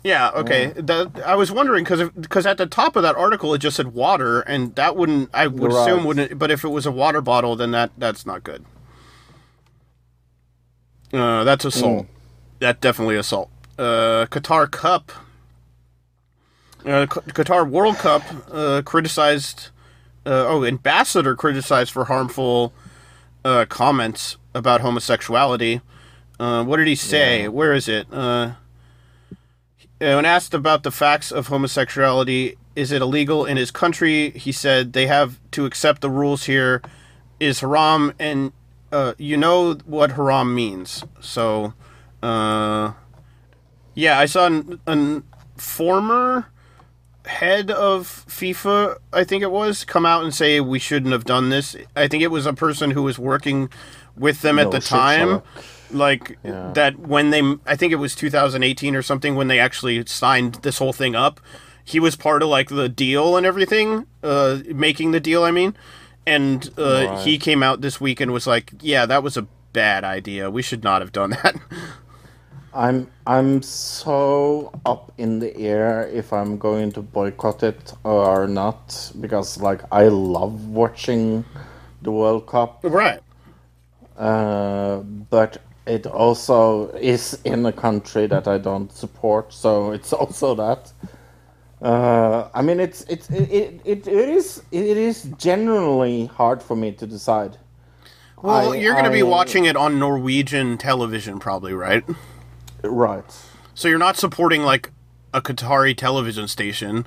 [0.04, 0.72] Yeah, okay.
[0.74, 3.94] That, I was wondering because because at the top of that article it just said
[3.94, 5.82] water, and that wouldn't I would Right.
[5.88, 6.38] assume wouldn't.
[6.40, 8.64] But if it was a water bottle, then that that's not good.
[11.12, 12.06] Uh, that's assault.
[12.58, 13.50] That definitely assault.
[13.78, 15.12] Uh, Qatar Cup.
[16.84, 19.68] Uh, Qatar World Cup uh, criticized.
[20.24, 22.72] Uh, oh, ambassador criticized for harmful
[23.44, 25.80] uh, comments about homosexuality.
[26.38, 27.48] Uh, what did he say?
[27.48, 28.06] Where is it?
[28.12, 28.52] Uh,
[29.98, 34.30] when asked about the facts of homosexuality, is it illegal in his country?
[34.30, 36.82] He said they have to accept the rules here.
[37.38, 38.52] Is haram, and
[38.92, 41.04] uh, you know what haram means.
[41.20, 41.74] So,
[42.22, 42.92] uh,
[43.94, 45.24] yeah, I saw an, an
[45.56, 46.46] former
[47.26, 51.50] head of FIFA, I think it was, come out and say we shouldn't have done
[51.50, 51.76] this.
[51.94, 53.68] I think it was a person who was working
[54.16, 55.42] with them at the time
[55.90, 56.70] like Yeah.
[56.74, 60.78] that when they i think it was 2018 or something when they actually signed this
[60.78, 61.38] whole thing up
[61.84, 65.74] he was part of like the deal and everything uh making the deal i mean
[66.26, 67.18] and uh Right.
[67.26, 70.62] he came out this week and was like yeah that was a bad idea we
[70.62, 71.56] should not have done that
[72.74, 79.12] I'm I'm so up in the air if I'm going to boycott it or not
[79.20, 81.44] because like I love watching
[82.00, 83.20] the World Cup, right
[84.16, 84.98] uh,
[85.30, 90.92] but it also is in a country that I don't support, so it's also that.
[91.82, 93.50] Uh, I mean, it's it's it,
[93.84, 97.58] it, it, is it is generally hard for me to decide.
[98.40, 102.04] well I- you're going to be watching it on norwegian television probably right
[102.82, 103.24] right.
[103.74, 104.90] so you're not supporting like
[105.34, 107.06] a qatari television station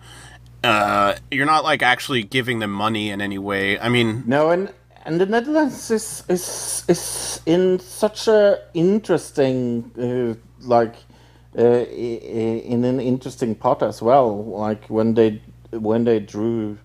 [0.63, 4.73] uh you're not like actually giving them money in any way i mean No, and
[5.05, 10.33] and the Netherlands is is is in such a interesting uh,
[10.67, 10.95] like
[11.57, 14.43] uh, in an interesting part as well.
[14.43, 15.41] Like when they
[15.71, 16.77] when they drew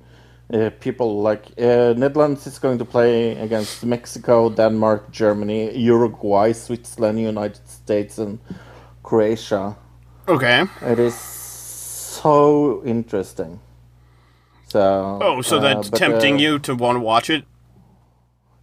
[0.53, 7.19] uh, people like uh, Netherlands is going to play against Mexico, Denmark, Germany, Uruguay, Switzerland,
[7.19, 8.39] United States, and
[9.11, 9.77] Croatia.
[10.29, 13.61] okay It is so interesting.
[14.69, 17.45] So oh so uh, that's but, tempting uh, you to want to watch it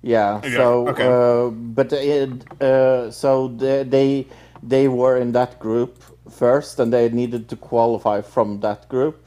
[0.04, 0.38] Yeah.
[0.38, 1.08] Okay, So, okay.
[1.08, 2.30] uh, but it,
[2.62, 4.28] uh, so they, they
[4.64, 9.26] they were in that group first, and they needed to qualify from that group.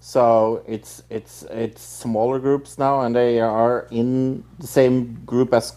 [0.00, 5.74] So it's it's it's smaller groups now, and they are in the same group as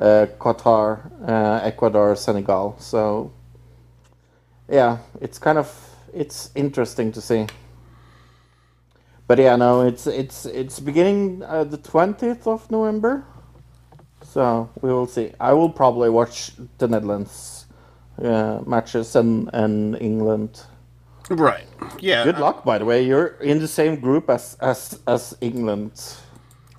[0.00, 2.76] uh, Qatar, uh, Ecuador, Senegal.
[2.80, 3.32] So
[4.68, 5.68] yeah, it's kind of
[6.12, 7.46] it's interesting to see.
[9.28, 13.24] But yeah, no, it's it's it's beginning uh, the twentieth of November,
[14.22, 15.32] so we will see.
[15.40, 17.66] I will probably watch the Netherlands
[18.22, 20.62] uh, matches and and England.
[21.28, 21.66] Right.
[22.00, 22.22] Yeah.
[22.22, 23.04] Good luck, by the way.
[23.04, 25.92] You're in the same group as as as England.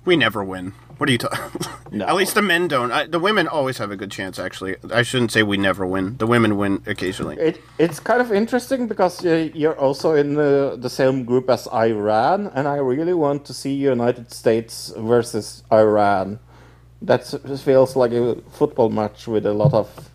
[0.06, 0.72] We never win.
[0.98, 1.60] What are you talking?
[1.92, 2.06] No.
[2.08, 2.90] At least the men don't.
[2.90, 4.38] I, the women always have a good chance.
[4.38, 6.16] Actually, I shouldn't say we never win.
[6.18, 7.36] The women win occasionally.
[7.36, 12.48] It it's kind of interesting because you're also in the, the same group as Iran,
[12.48, 16.40] and I really want to see United States versus Iran.
[17.00, 17.24] That
[17.64, 20.10] feels like a football match with a lot of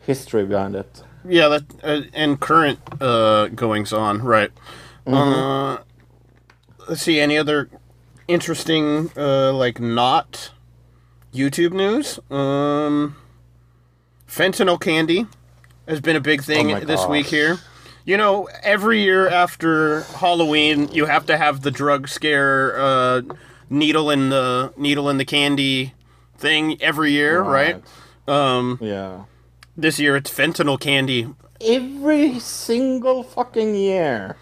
[0.00, 1.02] history behind it.
[1.28, 4.22] Yeah, that uh, and current uh, goings on.
[4.22, 4.50] Right.
[5.06, 5.78] Uh,
[6.88, 7.20] let's see.
[7.20, 7.68] Any other
[8.28, 10.50] interesting, uh, like not
[11.32, 12.18] YouTube news?
[12.30, 13.16] Um,
[14.28, 15.26] fentanyl candy
[15.88, 17.58] has been a big thing Oh this week here.
[18.04, 23.22] You know, every year after Halloween, you have to have the drug scare, uh,
[23.70, 25.94] needle in the needle in the candy
[26.36, 27.82] thing every year, right?
[28.28, 29.24] Um, Yeah.
[29.76, 31.28] this year it's fentanyl candy.
[31.60, 34.36] Every single fucking year.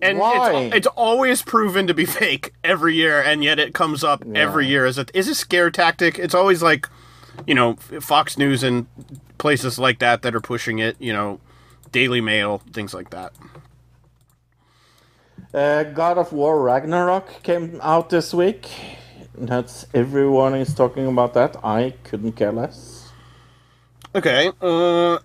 [0.00, 0.18] And?
[0.20, 4.66] It's, it's always proven to be fake every year, and yet it comes up every
[4.66, 6.18] year as a is a scare tactic.
[6.18, 6.88] It's always like,
[7.46, 8.86] you know, Fox News and
[9.38, 10.96] places like that that are pushing it.
[11.00, 11.40] You know,
[11.92, 13.32] Daily Mail, things like that.
[15.54, 18.68] Uh, God of War Ragnarok came out this week.
[19.34, 21.56] That's everyone is talking about that.
[21.64, 23.10] I couldn't care less.
[24.14, 24.50] Okay.
[24.60, 25.18] Uh,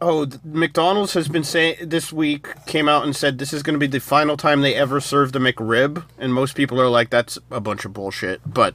[0.00, 3.78] oh, McDonald's has been saying this week came out and said this is going to
[3.80, 7.38] be the final time they ever serve the McRib, and most people are like, that's
[7.50, 8.40] a bunch of bullshit.
[8.46, 8.74] But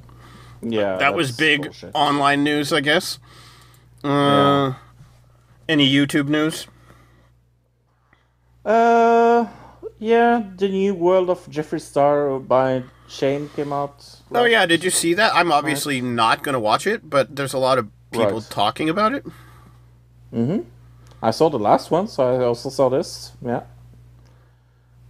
[0.61, 1.91] Yeah, that was big bullshit.
[1.93, 3.19] online news, I guess.
[4.03, 4.73] Uh,
[5.69, 6.67] Any YouTube news?
[8.65, 9.47] Uh,
[9.99, 14.19] yeah, the new World of Jeffree Star by Shane came out.
[14.33, 15.33] Oh yeah, did you see that?
[15.35, 18.47] I'm obviously not going to watch it, but there's a lot of people Right.
[18.49, 19.25] talking about it.
[20.33, 20.59] Mm-hmm.
[21.23, 23.31] I saw the last one, so I also saw this.
[23.41, 23.61] Yeah.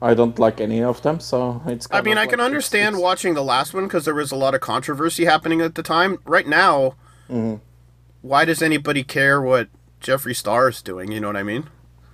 [0.01, 1.87] I don't like any of them, so it's.
[1.89, 4.53] I mean, I can like- understand watching the last one because there was a lot
[4.53, 6.19] of controversy happening at the time.
[6.25, 6.95] Right now,
[7.29, 7.61] Mhm.
[8.21, 9.69] why does anybody care what
[10.01, 11.11] Jeffree Star is doing?
[11.11, 11.69] You know what I mean?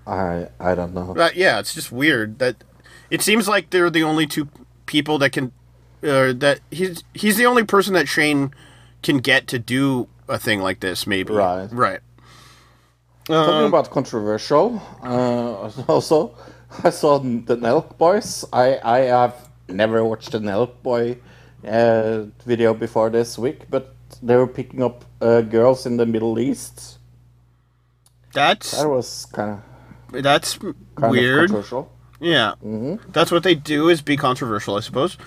[0.06, 1.14] I I don't know.
[1.16, 2.64] But yeah, it's just weird that
[3.10, 4.48] it seems like they're the only two
[4.86, 5.52] people that can.
[6.02, 8.54] Uh, that he's he's the only person that Shane
[9.04, 11.06] can get to do a thing like this.
[11.08, 11.68] Maybe Right.
[11.72, 12.00] right.
[13.30, 16.34] Talking Um, about controversial, uh, also,
[16.84, 18.44] I saw the Nelk Boys.
[18.52, 21.18] I, I have never watched the Nelk Boy
[21.68, 23.94] uh, video before this week, but
[24.24, 26.98] they were picking up uh, girls in the Middle East.
[28.34, 29.52] That's That was kind
[30.14, 31.52] of that's kind weird.
[31.52, 31.88] of.
[32.20, 32.56] Yeah,
[33.10, 35.18] that's what they do is be controversial, I suppose.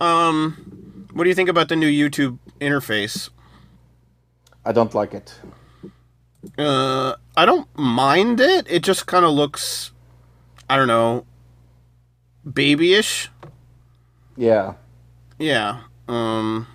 [0.00, 3.30] Um, what do you think about the new YouTube interface?
[4.64, 5.34] I don't like it.
[6.58, 8.66] Uh, I don't mind it.
[8.68, 9.92] It just kind of looks,
[10.68, 11.24] I don't know,
[12.44, 13.30] babyish.
[14.36, 14.74] Yeah.
[15.38, 15.80] Yeah.
[16.08, 16.66] Um,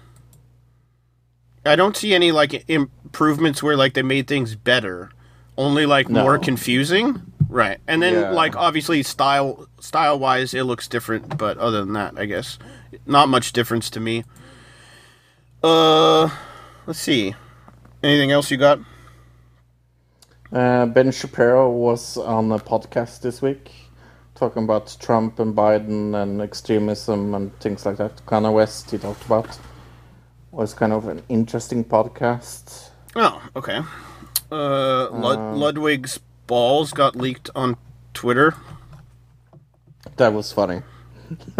[1.65, 5.11] I don't see any like improvements where like they made things better.
[5.57, 6.21] Only like No.
[6.23, 7.21] more confusing.
[7.49, 7.79] Right.
[7.87, 8.29] And then Yeah.
[8.31, 12.57] like obviously style style wise it looks different, but other than that, I guess
[13.05, 14.23] not much difference to me.
[15.63, 16.29] Uh,
[16.87, 17.35] let's see.
[18.01, 18.79] Anything else you got?
[20.51, 23.71] Uh, ben Shapiro was on a podcast this week
[24.35, 28.25] talking about Trump and Biden and extremism and things like that.
[28.25, 29.59] Kanye West, he talked about.
[30.51, 32.89] Was kind of an interesting podcast.
[33.15, 33.81] Oh, okay.
[34.51, 37.77] Uh, Lud- Um, Ludwig's balls got leaked on
[38.15, 38.55] Twitter.
[40.17, 40.81] That was funny.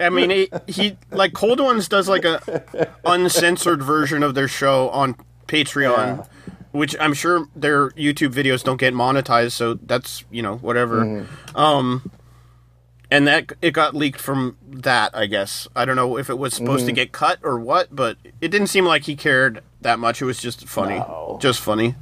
[0.00, 4.88] I mean, he, he like Cold Ones does like a uncensored version of their show
[4.90, 5.16] on
[5.48, 6.24] Patreon,
[6.72, 11.04] which I'm sure their YouTube videos don't get monetized, so that's you know whatever.
[11.04, 11.56] Mm-hmm.
[11.56, 12.10] Um,
[13.10, 15.66] and that it got leaked from that, I guess.
[15.74, 16.96] I don't know if it was supposed to Mhm.
[16.96, 20.20] get cut or what, but it didn't seem like he cared that much.
[20.20, 21.38] It was just funny, No.
[21.40, 21.94] just funny.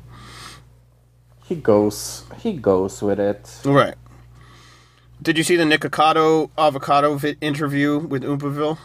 [1.45, 3.61] He goes he goes with it.
[3.65, 3.95] Right.
[5.23, 8.79] Did you see the Nikocado avocado vi- interview with Oompaville?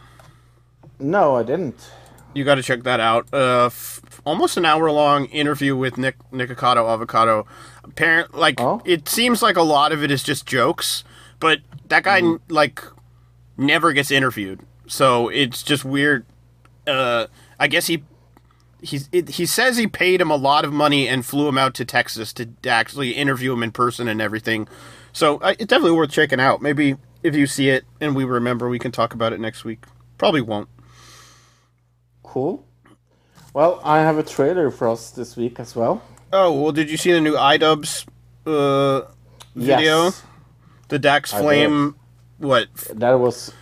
[0.99, 1.91] No, I didn't.
[2.33, 3.27] You got to check that out.
[3.33, 7.45] Uh, f- almost an hour long interview with Nick Nikocado avocado.
[7.83, 8.81] Apparent, like Oh.
[8.85, 11.03] it seems like a lot of it is just jokes,
[11.39, 12.39] but that guy Mm.
[12.49, 12.83] like
[13.57, 16.25] never gets interviewed, so it's just weird.
[16.87, 17.27] Uh,
[17.59, 18.03] I guess he.
[18.83, 21.75] He, it, he says he paid him a lot of money and flew him out
[21.75, 24.67] to Texas to actually interview him in person and everything.
[25.13, 26.63] So uh, it's definitely worth checking out.
[26.63, 29.85] Maybe if you see it and we remember, we can talk about it next week.
[30.17, 30.67] Probably won't.
[32.23, 32.65] Cool.
[33.53, 36.01] Well, I have a trailer for us this week as well.
[36.31, 38.05] Oh well, did you see the new iDubbbz
[38.45, 39.01] uh,
[39.55, 40.05] video?
[40.05, 40.23] Yes.
[40.87, 41.95] The Dax Flame,
[42.37, 43.53] what That was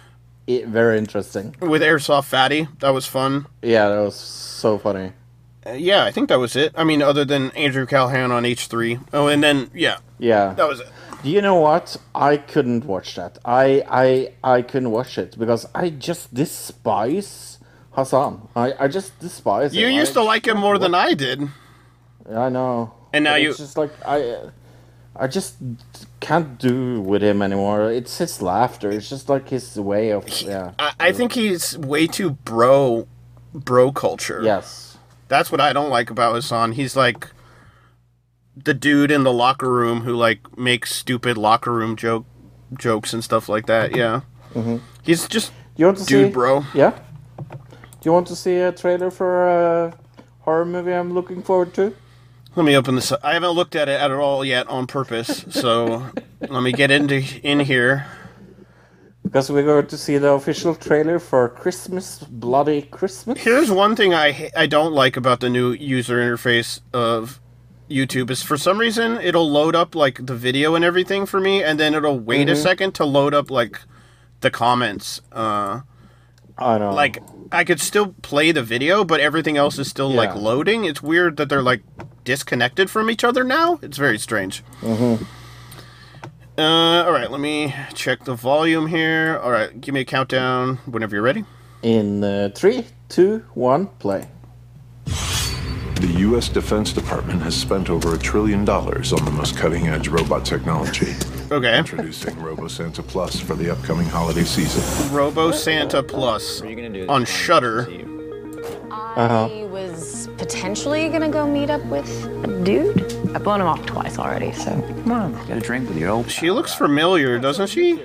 [0.47, 1.55] very interesting.
[1.59, 2.67] with Airsoft Fatty?
[2.79, 3.45] That was fun.
[3.61, 5.13] Yeah, that was so funny.
[5.65, 6.71] Uh, yeah, I think that was it.
[6.75, 8.99] I mean, other than Andrew Callaghan on H three.
[9.13, 10.53] Oh, and then yeah, Yeah.
[10.53, 10.89] that was it.
[11.23, 11.97] Do you know what?
[12.15, 13.39] I couldn't watch that.
[13.43, 17.48] I I I couldn't watch it because I just despise
[17.95, 18.47] Hasan.
[18.55, 19.93] I I just despise You him.
[19.95, 21.47] used I to like him more than I did.
[22.29, 22.93] I know.
[23.13, 24.35] And now you- It's just like I.
[25.15, 25.55] I just
[26.21, 27.91] can't do with him anymore.
[27.91, 28.89] It's his laughter.
[28.89, 30.71] It's just like his way of yeah.
[30.79, 33.05] I, I think he's way too bro,
[33.53, 34.39] bro culture.
[34.41, 34.97] Yes.
[35.27, 36.71] That's what I don't like about Hasan.
[36.73, 37.27] He's like
[38.55, 42.25] the dude in the locker room who like makes stupid locker room joke
[42.77, 43.95] jokes and stuff like that.
[43.95, 44.21] Yeah,
[44.53, 46.33] hmm he's just you want to dude, see?
[46.33, 46.63] bro.
[46.73, 46.97] Yeah.
[48.01, 49.93] Do you want to see a trailer for a
[50.41, 51.93] horror movie I'm looking forward to?
[52.55, 53.11] Let me open this.
[53.11, 53.19] up.
[53.23, 55.45] I haven't looked at it at all yet on purpose.
[55.49, 56.05] So
[56.47, 58.05] Let me get into in here.
[59.23, 63.37] Because we're going to see the official trailer for Christmas, Bloody Christmas.
[63.39, 67.39] Here's one thing I I don't like about the new user interface of
[67.89, 71.61] YouTube is for some reason it'll load up like the video and everything for me,
[71.61, 72.63] and then it'll wait a Mhm.
[72.63, 73.79] second to load up like
[74.41, 75.21] the comments.
[75.33, 75.81] Uh,
[76.59, 76.95] I don't know.
[76.95, 77.21] like
[77.51, 80.85] I could still play the video, but everything else is still like loading.
[80.85, 81.81] It's weird that they're like
[82.23, 83.79] disconnected from each other now.
[83.81, 84.63] It's very strange.
[84.81, 85.23] Mm-hmm.
[86.59, 89.39] Uh, all right, let me check the volume here.
[89.41, 91.45] All right, give me a countdown whenever you're ready.
[91.81, 94.27] In uh, three, two, one, play.
[95.05, 96.49] The U.S.
[96.49, 101.13] Defense Department has spent over a trillion dollars on the most cutting edge robot technology.
[101.51, 101.79] Okay.
[101.79, 105.11] Introducing Robo Santa Plus for the upcoming holiday season.
[105.11, 107.87] Robo Santa Plus on Shudder.
[108.91, 109.49] Uh-huh.
[109.51, 112.07] I was potentially gonna go meet up with
[112.43, 113.01] a dude.
[113.35, 114.71] I've blown him off twice already, so
[115.03, 116.29] Come on, get a drink with your old.
[116.29, 118.03] She looks familiar, doesn't she?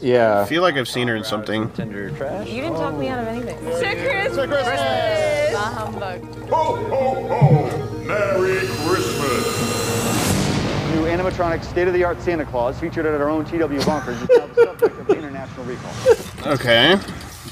[0.00, 0.40] Yeah.
[0.40, 1.70] I feel like I've seen her in something.
[1.72, 2.48] Tender trash.
[2.48, 3.62] you didn't talk me out of anything.
[3.64, 3.94] Merry
[4.26, 5.54] Christmas!
[5.54, 6.48] A humbug.
[6.48, 8.04] Ho, ho, ho!
[8.06, 9.91] Merry Christmas!
[11.02, 15.00] New animatronic state-of-the-art Santa Claus featured at our own TW Bunkers is now the subject
[15.00, 15.90] of international recall.
[16.46, 16.94] Okay.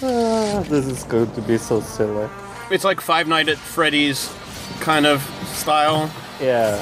[0.05, 2.31] Ah, this is going to be so silly.
[2.71, 4.33] It's like Five Nights at Freddy's
[4.79, 6.09] kind of style,
[6.41, 6.81] Yeah.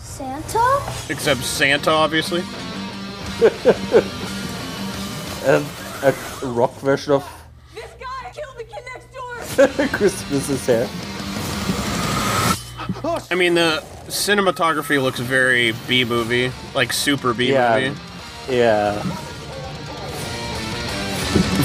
[0.00, 0.82] Santa?
[1.10, 2.40] except Santa, obviously.
[5.44, 5.66] and
[6.02, 7.30] a rock version of
[7.74, 9.86] This guy killed the kid next door!
[9.98, 10.88] Christmas is here.
[13.04, 17.78] I mean, the cinematography looks very B movie, like super B Yeah.
[17.88, 18.00] movie.
[18.50, 19.02] Yeah.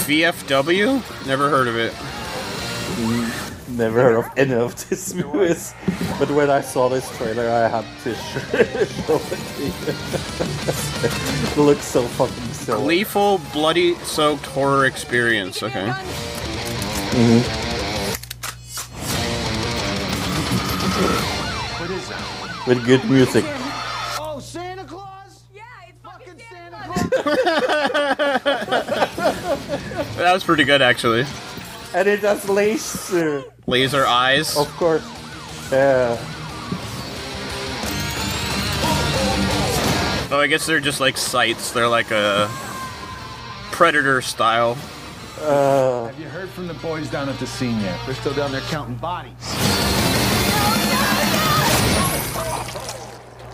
[0.07, 1.01] VFW?
[1.27, 1.91] Never heard of it.
[1.93, 5.73] Mm, never heard of any of these movies,
[6.17, 9.73] but when I saw this trailer, I had to show it to you.
[11.51, 12.81] it looks so fucking silly.
[12.83, 15.61] Gleeful, bloody soaked horror experience.
[15.61, 15.87] Okay.
[17.11, 17.76] Mm-hmm.
[20.97, 22.63] What is that?
[22.67, 23.45] With good music.
[24.19, 25.43] Oh, Santa Claus?
[25.53, 26.77] Yeah, it's fucking Santa
[30.17, 31.25] That was pretty good, actually.
[31.93, 33.43] And it has laser.
[33.67, 34.57] Laser eyes.
[34.57, 35.03] Of course.
[35.71, 36.17] Yeah.
[40.29, 41.71] Oh, I guess they're just like sights.
[41.71, 42.49] They're like a
[43.71, 44.77] predator style.
[45.39, 47.99] Uh, Have you heard from the boys down at the scene yet?
[48.05, 49.31] They're still down there counting bodies.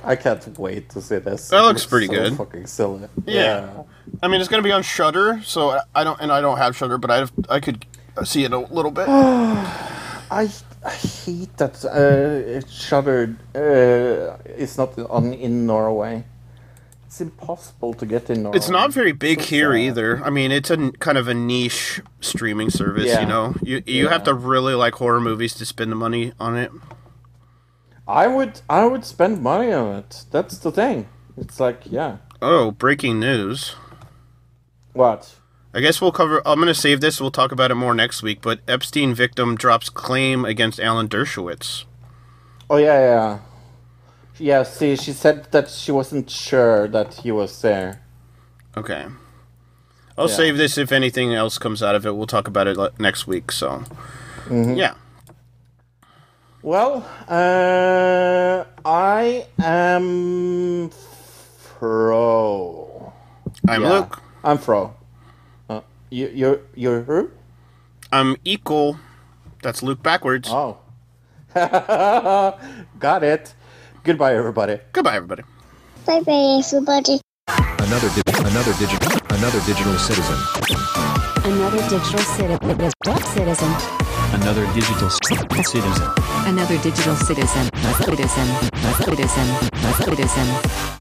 [0.05, 1.47] I can't wait to see this.
[1.49, 2.37] That It looks pretty so good.
[2.37, 3.07] Fucking silly.
[3.25, 3.83] Yeah.
[4.21, 6.97] I mean, it's gonna be on Shudder, so I- don't, and I don't have Shudder,
[6.97, 7.85] but I I could
[8.25, 9.07] see it a little bit.
[9.09, 10.49] I,
[10.85, 12.91] I hate that uh, it's.
[12.91, 16.25] Uh, it's not on in Norway.
[17.07, 18.57] It's impossible to get in Norway.
[18.57, 19.79] It's not very big So here sad.
[19.81, 20.23] either.
[20.25, 23.05] I mean, it's a kind of a niche streaming service.
[23.07, 23.21] Yeah.
[23.21, 26.57] You know, you you have to really like horror movies to spend the money on
[26.57, 26.71] it.
[28.07, 30.25] I would I would spend money on it.
[30.31, 31.07] That's the thing.
[31.37, 32.17] It's like yeah.
[32.41, 33.75] Oh, breaking news!
[34.93, 35.35] What?
[35.73, 36.41] I guess we'll cover.
[36.45, 37.19] I'm gonna save this.
[37.19, 38.41] We'll talk about it more next week.
[38.41, 41.85] But Epstein victim drops claim against Alan Dershowitz.
[42.69, 43.39] Oh yeah yeah.
[44.37, 44.63] Yeah.
[44.63, 48.01] See, she said that she wasn't sure that he was there.
[48.75, 49.05] Okay.
[50.17, 50.35] I'll Yeah.
[50.35, 52.15] save this if anything else comes out of it.
[52.15, 53.51] We'll talk about it next week.
[53.51, 53.83] So,
[54.47, 54.77] Mhm.
[54.77, 54.93] yeah.
[56.63, 60.89] Well, uh, I am
[61.59, 63.11] Fro.
[63.67, 64.21] I'm Luke.
[64.45, 64.95] I'm Fro.
[65.69, 67.31] Uh, you, you're you're who?
[68.13, 68.97] I'm equal.
[69.61, 70.47] That's Luke backwards.
[70.49, 70.77] Oh.
[71.53, 73.53] Got it.
[74.05, 74.79] Goodbye, everybody.
[74.93, 75.43] Goodbye, everybody.
[76.05, 77.19] Bye bye, everybody.
[77.49, 80.39] Another di- another digital another digital citizen.
[81.43, 84.12] Another digital citi- citizen.
[84.33, 86.09] Another digital citizen.
[86.47, 87.69] Another digital citizen.
[88.03, 88.47] Citizen.
[89.05, 89.47] Citizen.
[90.03, 90.83] Citizen.